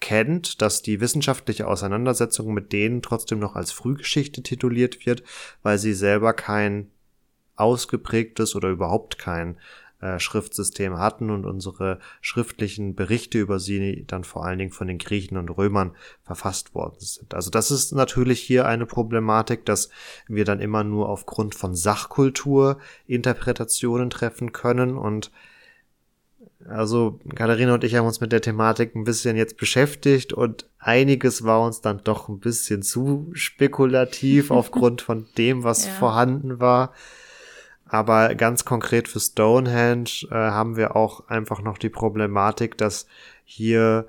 kennt, 0.00 0.60
dass 0.60 0.82
die 0.82 1.00
wissenschaftliche 1.00 1.68
Auseinandersetzung 1.68 2.52
mit 2.52 2.72
denen 2.72 3.02
trotzdem 3.02 3.38
noch 3.38 3.54
als 3.54 3.70
Frühgeschichte 3.70 4.42
tituliert 4.42 5.06
wird, 5.06 5.22
weil 5.62 5.78
sie 5.78 5.94
selber 5.94 6.32
kein 6.32 6.90
ausgeprägtes 7.54 8.56
oder 8.56 8.70
überhaupt 8.70 9.18
kein 9.18 9.56
äh, 10.02 10.18
Schriftsystem 10.18 10.98
hatten 10.98 11.30
und 11.30 11.46
unsere 11.46 12.00
schriftlichen 12.20 12.96
Berichte 12.96 13.38
über 13.38 13.60
sie 13.60 14.04
dann 14.06 14.24
vor 14.24 14.44
allen 14.44 14.58
Dingen 14.58 14.72
von 14.72 14.88
den 14.88 14.98
Griechen 14.98 15.36
und 15.36 15.48
Römern 15.48 15.92
verfasst 16.24 16.74
worden 16.74 16.96
sind. 16.98 17.34
Also 17.34 17.50
das 17.50 17.70
ist 17.70 17.92
natürlich 17.92 18.40
hier 18.40 18.66
eine 18.66 18.84
Problematik, 18.84 19.64
dass 19.64 19.90
wir 20.26 20.44
dann 20.44 20.60
immer 20.60 20.82
nur 20.82 21.08
aufgrund 21.08 21.54
von 21.54 21.76
Sachkultur 21.76 22.78
Interpretationen 23.06 24.10
treffen 24.10 24.50
können 24.50 24.96
und 24.96 25.30
also 26.68 27.20
Katharina 27.34 27.74
und 27.74 27.84
ich 27.84 27.94
haben 27.94 28.06
uns 28.06 28.20
mit 28.20 28.32
der 28.32 28.40
Thematik 28.40 28.94
ein 28.94 29.04
bisschen 29.04 29.36
jetzt 29.36 29.56
beschäftigt 29.56 30.32
und 30.32 30.66
einiges 30.78 31.44
war 31.44 31.64
uns 31.64 31.80
dann 31.80 32.02
doch 32.02 32.28
ein 32.28 32.40
bisschen 32.40 32.82
zu 32.82 33.30
spekulativ 33.34 34.50
aufgrund 34.50 35.00
von 35.00 35.26
dem, 35.38 35.62
was 35.62 35.86
ja. 35.86 35.92
vorhanden 35.92 36.60
war. 36.60 36.92
Aber 37.92 38.34
ganz 38.36 38.64
konkret 38.64 39.06
für 39.06 39.20
Stonehenge 39.20 40.26
äh, 40.30 40.34
haben 40.34 40.76
wir 40.76 40.96
auch 40.96 41.28
einfach 41.28 41.60
noch 41.60 41.76
die 41.76 41.90
Problematik, 41.90 42.78
dass 42.78 43.06
hier 43.44 44.06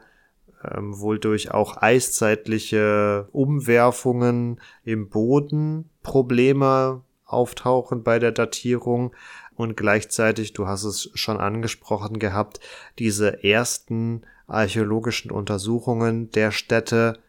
ähm, 0.64 0.98
wohl 1.02 1.20
durch 1.20 1.52
auch 1.52 1.76
eiszeitliche 1.82 3.28
Umwerfungen 3.34 4.62
im 4.86 5.10
Boden 5.10 5.90
Probleme 6.02 7.02
auftauchen 7.26 8.04
bei 8.04 8.20
der 8.20 8.32
Datierung. 8.32 9.14
Und 9.54 9.76
gleichzeitig, 9.76 10.54
du 10.54 10.66
hast 10.66 10.86
es 10.86 11.12
schon 11.14 11.42
angesprochen 11.42 12.20
gehabt, 12.20 12.62
diese 13.00 13.44
ersten 13.44 14.22
archäologischen 14.48 15.30
Untersuchungen 15.30 16.32
der 16.32 16.52
Städte 16.52 17.20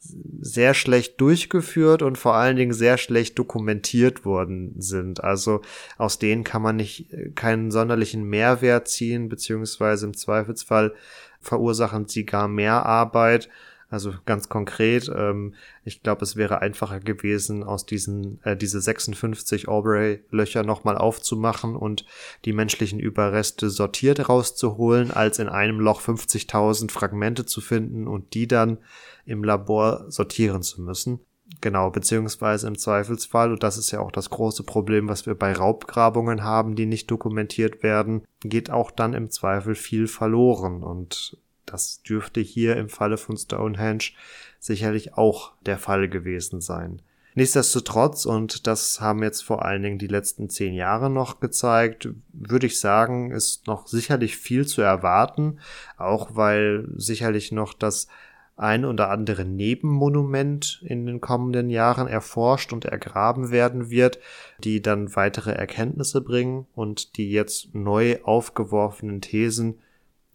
sehr 0.00 0.74
schlecht 0.74 1.20
durchgeführt 1.20 2.02
und 2.02 2.16
vor 2.16 2.34
allen 2.34 2.56
Dingen 2.56 2.72
sehr 2.72 2.98
schlecht 2.98 3.38
dokumentiert 3.38 4.24
worden 4.24 4.74
sind. 4.78 5.22
Also 5.24 5.60
aus 5.96 6.18
denen 6.18 6.44
kann 6.44 6.62
man 6.62 6.76
nicht 6.76 7.12
äh, 7.12 7.30
keinen 7.30 7.70
sonderlichen 7.70 8.24
Mehrwert 8.24 8.88
ziehen, 8.88 9.28
beziehungsweise 9.28 10.06
im 10.06 10.14
Zweifelsfall 10.14 10.94
verursachen 11.40 12.08
sie 12.08 12.24
gar 12.24 12.48
mehr 12.48 12.86
Arbeit. 12.86 13.48
Also 13.90 14.12
ganz 14.26 14.50
konkret, 14.50 15.10
ähm, 15.14 15.54
ich 15.82 16.02
glaube, 16.02 16.22
es 16.22 16.36
wäre 16.36 16.60
einfacher 16.60 17.00
gewesen, 17.00 17.62
aus 17.64 17.86
diesen 17.86 18.38
äh, 18.44 18.54
diese 18.54 18.82
56 18.82 19.66
Aubrey-Löcher 19.66 20.62
nochmal 20.62 20.98
aufzumachen 20.98 21.74
und 21.74 22.04
die 22.44 22.52
menschlichen 22.52 23.00
Überreste 23.00 23.70
sortiert 23.70 24.28
rauszuholen, 24.28 25.10
als 25.10 25.38
in 25.38 25.48
einem 25.48 25.80
Loch 25.80 26.02
50.000 26.02 26.90
Fragmente 26.90 27.46
zu 27.46 27.62
finden 27.62 28.06
und 28.06 28.34
die 28.34 28.46
dann 28.46 28.76
im 29.24 29.42
Labor 29.42 30.04
sortieren 30.10 30.62
zu 30.62 30.82
müssen. 30.82 31.20
Genau, 31.62 31.90
beziehungsweise 31.90 32.66
im 32.68 32.76
Zweifelsfall, 32.76 33.52
und 33.52 33.62
das 33.62 33.78
ist 33.78 33.90
ja 33.90 34.00
auch 34.00 34.12
das 34.12 34.28
große 34.28 34.64
Problem, 34.64 35.08
was 35.08 35.24
wir 35.24 35.34
bei 35.34 35.54
Raubgrabungen 35.54 36.44
haben, 36.44 36.76
die 36.76 36.84
nicht 36.84 37.10
dokumentiert 37.10 37.82
werden, 37.82 38.22
geht 38.40 38.70
auch 38.70 38.90
dann 38.90 39.14
im 39.14 39.30
Zweifel 39.30 39.74
viel 39.74 40.08
verloren. 40.08 40.82
Und 40.82 41.38
das 41.72 42.02
dürfte 42.02 42.40
hier 42.40 42.76
im 42.76 42.88
Falle 42.88 43.16
von 43.16 43.36
Stonehenge 43.36 44.10
sicherlich 44.58 45.14
auch 45.14 45.52
der 45.62 45.78
Fall 45.78 46.08
gewesen 46.08 46.60
sein. 46.60 47.02
Nichtsdestotrotz, 47.34 48.26
und 48.26 48.66
das 48.66 49.00
haben 49.00 49.22
jetzt 49.22 49.42
vor 49.44 49.64
allen 49.64 49.82
Dingen 49.82 49.98
die 49.98 50.08
letzten 50.08 50.50
zehn 50.50 50.74
Jahre 50.74 51.08
noch 51.08 51.38
gezeigt, 51.38 52.08
würde 52.32 52.66
ich 52.66 52.80
sagen, 52.80 53.30
ist 53.30 53.68
noch 53.68 53.86
sicherlich 53.86 54.36
viel 54.36 54.66
zu 54.66 54.82
erwarten, 54.82 55.60
auch 55.96 56.34
weil 56.34 56.88
sicherlich 56.96 57.52
noch 57.52 57.74
das 57.74 58.08
ein 58.56 58.84
oder 58.84 59.10
andere 59.10 59.44
Nebenmonument 59.44 60.82
in 60.84 61.06
den 61.06 61.20
kommenden 61.20 61.70
Jahren 61.70 62.08
erforscht 62.08 62.72
und 62.72 62.84
ergraben 62.84 63.52
werden 63.52 63.88
wird, 63.88 64.18
die 64.64 64.82
dann 64.82 65.14
weitere 65.14 65.52
Erkenntnisse 65.52 66.20
bringen 66.20 66.66
und 66.74 67.16
die 67.16 67.30
jetzt 67.30 67.72
neu 67.72 68.18
aufgeworfenen 68.24 69.20
Thesen 69.20 69.78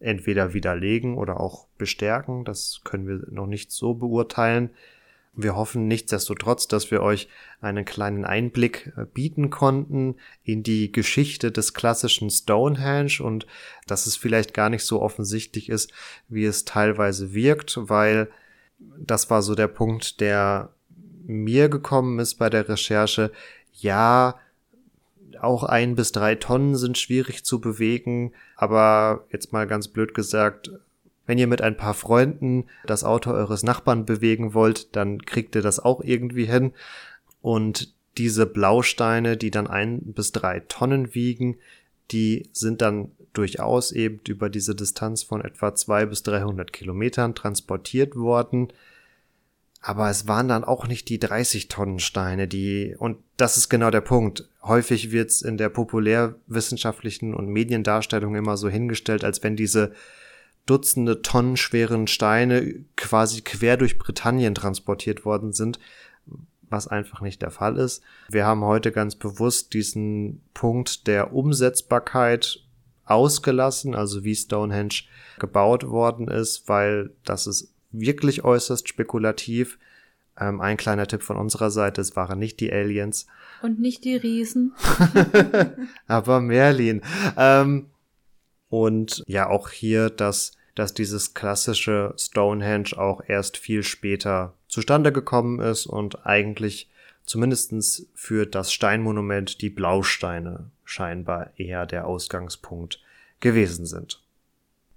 entweder 0.00 0.54
widerlegen 0.54 1.16
oder 1.16 1.40
auch 1.40 1.66
bestärken. 1.78 2.44
Das 2.44 2.80
können 2.84 3.06
wir 3.06 3.22
noch 3.30 3.46
nicht 3.46 3.72
so 3.72 3.94
beurteilen. 3.94 4.70
Wir 5.36 5.56
hoffen 5.56 5.88
nichtsdestotrotz, 5.88 6.68
dass 6.68 6.90
wir 6.92 7.02
euch 7.02 7.28
einen 7.60 7.84
kleinen 7.84 8.24
Einblick 8.24 8.92
äh, 8.96 9.04
bieten 9.04 9.50
konnten 9.50 10.16
in 10.44 10.62
die 10.62 10.92
Geschichte 10.92 11.50
des 11.50 11.74
klassischen 11.74 12.30
Stonehenge 12.30 13.20
und 13.20 13.46
dass 13.86 14.06
es 14.06 14.16
vielleicht 14.16 14.54
gar 14.54 14.70
nicht 14.70 14.84
so 14.84 15.02
offensichtlich 15.02 15.68
ist, 15.68 15.92
wie 16.28 16.44
es 16.44 16.64
teilweise 16.64 17.34
wirkt, 17.34 17.76
weil 17.80 18.30
das 18.98 19.28
war 19.28 19.42
so 19.42 19.54
der 19.54 19.68
Punkt, 19.68 20.20
der 20.20 20.72
mir 21.26 21.68
gekommen 21.68 22.18
ist 22.18 22.34
bei 22.36 22.50
der 22.50 22.68
Recherche. 22.68 23.32
Ja, 23.72 24.38
auch 25.44 25.64
ein 25.64 25.94
bis 25.94 26.12
drei 26.12 26.34
Tonnen 26.34 26.76
sind 26.76 26.98
schwierig 26.98 27.44
zu 27.44 27.60
bewegen, 27.60 28.32
aber 28.56 29.24
jetzt 29.30 29.52
mal 29.52 29.66
ganz 29.66 29.88
blöd 29.88 30.14
gesagt, 30.14 30.70
wenn 31.26 31.38
ihr 31.38 31.46
mit 31.46 31.62
ein 31.62 31.76
paar 31.76 31.94
Freunden 31.94 32.66
das 32.86 33.04
Auto 33.04 33.30
eures 33.30 33.62
Nachbarn 33.62 34.04
bewegen 34.04 34.54
wollt, 34.54 34.94
dann 34.94 35.22
kriegt 35.22 35.54
ihr 35.54 35.62
das 35.62 35.80
auch 35.80 36.02
irgendwie 36.02 36.44
hin. 36.44 36.72
Und 37.40 37.94
diese 38.18 38.46
Blausteine, 38.46 39.36
die 39.36 39.50
dann 39.50 39.66
ein 39.66 40.00
bis 40.12 40.32
drei 40.32 40.60
Tonnen 40.60 41.14
wiegen, 41.14 41.56
die 42.10 42.48
sind 42.52 42.82
dann 42.82 43.12
durchaus 43.32 43.90
eben 43.90 44.20
über 44.28 44.48
diese 44.48 44.74
Distanz 44.74 45.22
von 45.22 45.40
etwa 45.40 45.74
zwei 45.74 46.06
bis 46.06 46.22
300 46.22 46.72
Kilometern 46.72 47.34
transportiert 47.34 48.16
worden. 48.16 48.68
Aber 49.86 50.08
es 50.08 50.26
waren 50.26 50.48
dann 50.48 50.64
auch 50.64 50.86
nicht 50.86 51.10
die 51.10 51.18
30 51.18 51.68
Tonnen 51.68 51.98
Steine, 51.98 52.48
die, 52.48 52.96
und 52.98 53.18
das 53.36 53.58
ist 53.58 53.68
genau 53.68 53.90
der 53.90 54.00
Punkt. 54.00 54.48
Häufig 54.62 55.10
wird 55.10 55.28
es 55.28 55.42
in 55.42 55.58
der 55.58 55.68
populärwissenschaftlichen 55.68 57.34
und 57.34 57.48
Mediendarstellung 57.48 58.34
immer 58.34 58.56
so 58.56 58.70
hingestellt, 58.70 59.24
als 59.24 59.42
wenn 59.42 59.56
diese 59.56 59.92
Dutzende 60.64 61.20
Tonnen 61.20 61.58
schweren 61.58 62.06
Steine 62.06 62.82
quasi 62.96 63.42
quer 63.42 63.76
durch 63.76 63.98
Britannien 63.98 64.54
transportiert 64.54 65.26
worden 65.26 65.52
sind, 65.52 65.78
was 66.62 66.88
einfach 66.88 67.20
nicht 67.20 67.42
der 67.42 67.50
Fall 67.50 67.76
ist. 67.76 68.02
Wir 68.30 68.46
haben 68.46 68.64
heute 68.64 68.90
ganz 68.90 69.16
bewusst 69.16 69.74
diesen 69.74 70.40
Punkt 70.54 71.06
der 71.06 71.34
Umsetzbarkeit 71.34 72.60
ausgelassen, 73.04 73.94
also 73.94 74.24
wie 74.24 74.34
Stonehenge 74.34 75.02
gebaut 75.38 75.86
worden 75.86 76.28
ist, 76.28 76.70
weil 76.70 77.10
das 77.26 77.46
ist 77.46 77.73
wirklich 78.00 78.44
äußerst 78.44 78.88
spekulativ. 78.88 79.78
Ähm, 80.38 80.60
ein 80.60 80.76
kleiner 80.76 81.06
Tipp 81.06 81.22
von 81.22 81.36
unserer 81.36 81.70
Seite, 81.70 82.00
es 82.00 82.16
waren 82.16 82.38
nicht 82.38 82.60
die 82.60 82.72
Aliens. 82.72 83.26
Und 83.62 83.80
nicht 83.80 84.04
die 84.04 84.16
Riesen. 84.16 84.72
Aber 86.06 86.40
Merlin. 86.40 87.02
Ähm, 87.36 87.86
und 88.68 89.22
ja, 89.26 89.48
auch 89.48 89.70
hier, 89.70 90.10
dass, 90.10 90.52
dass 90.74 90.92
dieses 90.94 91.34
klassische 91.34 92.14
Stonehenge 92.18 92.98
auch 92.98 93.22
erst 93.26 93.56
viel 93.56 93.84
später 93.84 94.54
zustande 94.66 95.12
gekommen 95.12 95.60
ist 95.60 95.86
und 95.86 96.26
eigentlich 96.26 96.90
zumindestens 97.24 98.08
für 98.14 98.46
das 98.46 98.72
Steinmonument 98.72 99.60
die 99.62 99.70
Blausteine 99.70 100.70
scheinbar 100.84 101.50
eher 101.56 101.86
der 101.86 102.06
Ausgangspunkt 102.06 103.00
gewesen 103.40 103.86
sind. 103.86 104.23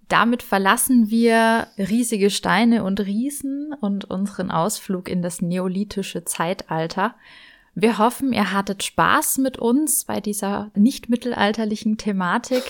Damit 0.07 0.43
verlassen 0.43 1.09
wir 1.09 1.67
riesige 1.77 2.29
Steine 2.29 2.83
und 2.83 3.01
Riesen 3.01 3.73
und 3.81 4.05
unseren 4.05 4.51
Ausflug 4.51 5.09
in 5.09 5.21
das 5.21 5.41
neolithische 5.41 6.23
Zeitalter 6.23 7.15
wir 7.79 7.99
hoffen, 7.99 8.33
ihr 8.33 8.53
hattet 8.53 8.81
Spaß 8.81 9.37
mit 9.37 9.59
uns 9.59 10.05
bei 10.05 10.19
dieser 10.19 10.71
nicht 10.73 11.09
mittelalterlichen 11.09 11.99
Thematik. 11.99 12.63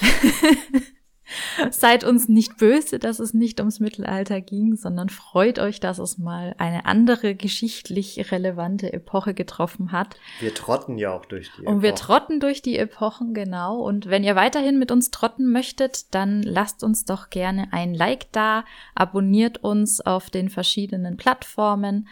Seid 1.70 2.04
uns 2.04 2.28
nicht 2.28 2.56
böse, 2.56 2.98
dass 2.98 3.18
es 3.18 3.34
nicht 3.34 3.60
ums 3.60 3.80
Mittelalter 3.80 4.40
ging, 4.40 4.76
sondern 4.76 5.08
freut 5.08 5.58
euch, 5.58 5.80
dass 5.80 5.98
es 5.98 6.18
mal 6.18 6.54
eine 6.58 6.86
andere 6.86 7.34
geschichtlich 7.34 8.30
relevante 8.30 8.92
Epoche 8.92 9.34
getroffen 9.34 9.92
hat. 9.92 10.16
Wir 10.40 10.54
trotten 10.54 10.98
ja 10.98 11.12
auch 11.12 11.24
durch 11.26 11.50
die 11.56 11.62
Epochen. 11.62 11.76
Und 11.76 11.82
wir 11.82 11.94
trotten 11.94 12.40
durch 12.40 12.62
die 12.62 12.78
Epochen, 12.78 13.34
genau. 13.34 13.80
Und 13.80 14.06
wenn 14.06 14.24
ihr 14.24 14.36
weiterhin 14.36 14.78
mit 14.78 14.90
uns 14.90 15.10
trotten 15.10 15.50
möchtet, 15.50 16.14
dann 16.14 16.42
lasst 16.42 16.84
uns 16.84 17.04
doch 17.04 17.30
gerne 17.30 17.68
ein 17.72 17.94
Like 17.94 18.30
da, 18.32 18.64
abonniert 18.94 19.58
uns 19.58 20.00
auf 20.00 20.30
den 20.30 20.48
verschiedenen 20.48 21.16
Plattformen. 21.16 22.08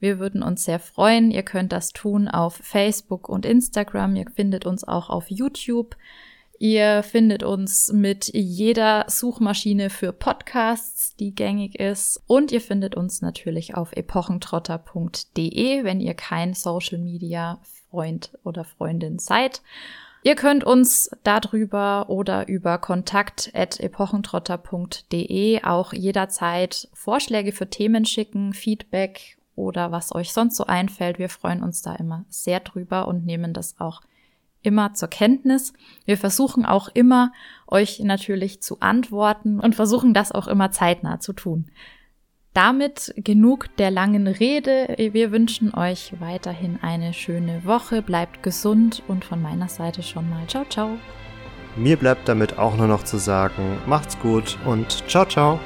Wir 0.00 0.18
würden 0.18 0.42
uns 0.42 0.64
sehr 0.64 0.78
freuen. 0.78 1.30
Ihr 1.30 1.42
könnt 1.42 1.72
das 1.72 1.92
tun 1.92 2.28
auf 2.28 2.54
Facebook 2.56 3.28
und 3.28 3.44
Instagram. 3.44 4.14
Ihr 4.16 4.26
findet 4.30 4.64
uns 4.64 4.84
auch 4.84 5.10
auf 5.10 5.28
YouTube. 5.28 5.96
Ihr 6.60 7.04
findet 7.04 7.44
uns 7.44 7.92
mit 7.92 8.34
jeder 8.34 9.04
Suchmaschine 9.06 9.90
für 9.90 10.12
Podcasts, 10.12 11.14
die 11.14 11.32
gängig 11.32 11.78
ist. 11.78 12.20
Und 12.26 12.50
ihr 12.50 12.60
findet 12.60 12.96
uns 12.96 13.22
natürlich 13.22 13.76
auf 13.76 13.92
epochentrotter.de, 13.92 15.84
wenn 15.84 16.00
ihr 16.00 16.14
kein 16.14 16.54
Social 16.54 16.98
Media 16.98 17.60
Freund 17.90 18.32
oder 18.42 18.64
Freundin 18.64 19.20
seid. 19.20 19.62
Ihr 20.24 20.34
könnt 20.34 20.64
uns 20.64 21.08
darüber 21.22 22.10
oder 22.10 22.48
über 22.48 22.78
kontakt.epochentrotter.de 22.78 25.62
auch 25.62 25.92
jederzeit 25.92 26.88
Vorschläge 26.92 27.52
für 27.52 27.70
Themen 27.70 28.04
schicken, 28.04 28.52
Feedback 28.52 29.38
oder 29.54 29.92
was 29.92 30.12
euch 30.12 30.32
sonst 30.32 30.56
so 30.56 30.66
einfällt. 30.66 31.20
Wir 31.20 31.28
freuen 31.28 31.62
uns 31.62 31.82
da 31.82 31.94
immer 31.94 32.24
sehr 32.28 32.58
drüber 32.58 33.06
und 33.06 33.24
nehmen 33.24 33.52
das 33.52 33.78
auch 33.78 34.00
immer 34.62 34.94
zur 34.94 35.08
Kenntnis. 35.08 35.72
Wir 36.04 36.16
versuchen 36.16 36.66
auch 36.66 36.88
immer, 36.88 37.32
euch 37.66 38.00
natürlich 38.00 38.62
zu 38.62 38.80
antworten 38.80 39.60
und 39.60 39.74
versuchen 39.74 40.14
das 40.14 40.32
auch 40.32 40.48
immer 40.48 40.70
zeitnah 40.70 41.20
zu 41.20 41.32
tun. 41.32 41.70
Damit 42.54 43.14
genug 43.16 43.68
der 43.76 43.90
langen 43.90 44.26
Rede. 44.26 44.96
Wir 45.12 45.30
wünschen 45.30 45.74
euch 45.74 46.14
weiterhin 46.18 46.78
eine 46.82 47.14
schöne 47.14 47.64
Woche. 47.64 48.02
Bleibt 48.02 48.42
gesund 48.42 49.02
und 49.06 49.24
von 49.24 49.40
meiner 49.40 49.68
Seite 49.68 50.02
schon 50.02 50.28
mal 50.28 50.46
ciao, 50.48 50.64
ciao. 50.64 50.98
Mir 51.76 51.96
bleibt 51.96 52.28
damit 52.28 52.58
auch 52.58 52.76
nur 52.76 52.88
noch 52.88 53.04
zu 53.04 53.18
sagen, 53.18 53.78
macht's 53.86 54.18
gut 54.18 54.58
und 54.64 55.08
ciao, 55.08 55.24
ciao. 55.24 55.60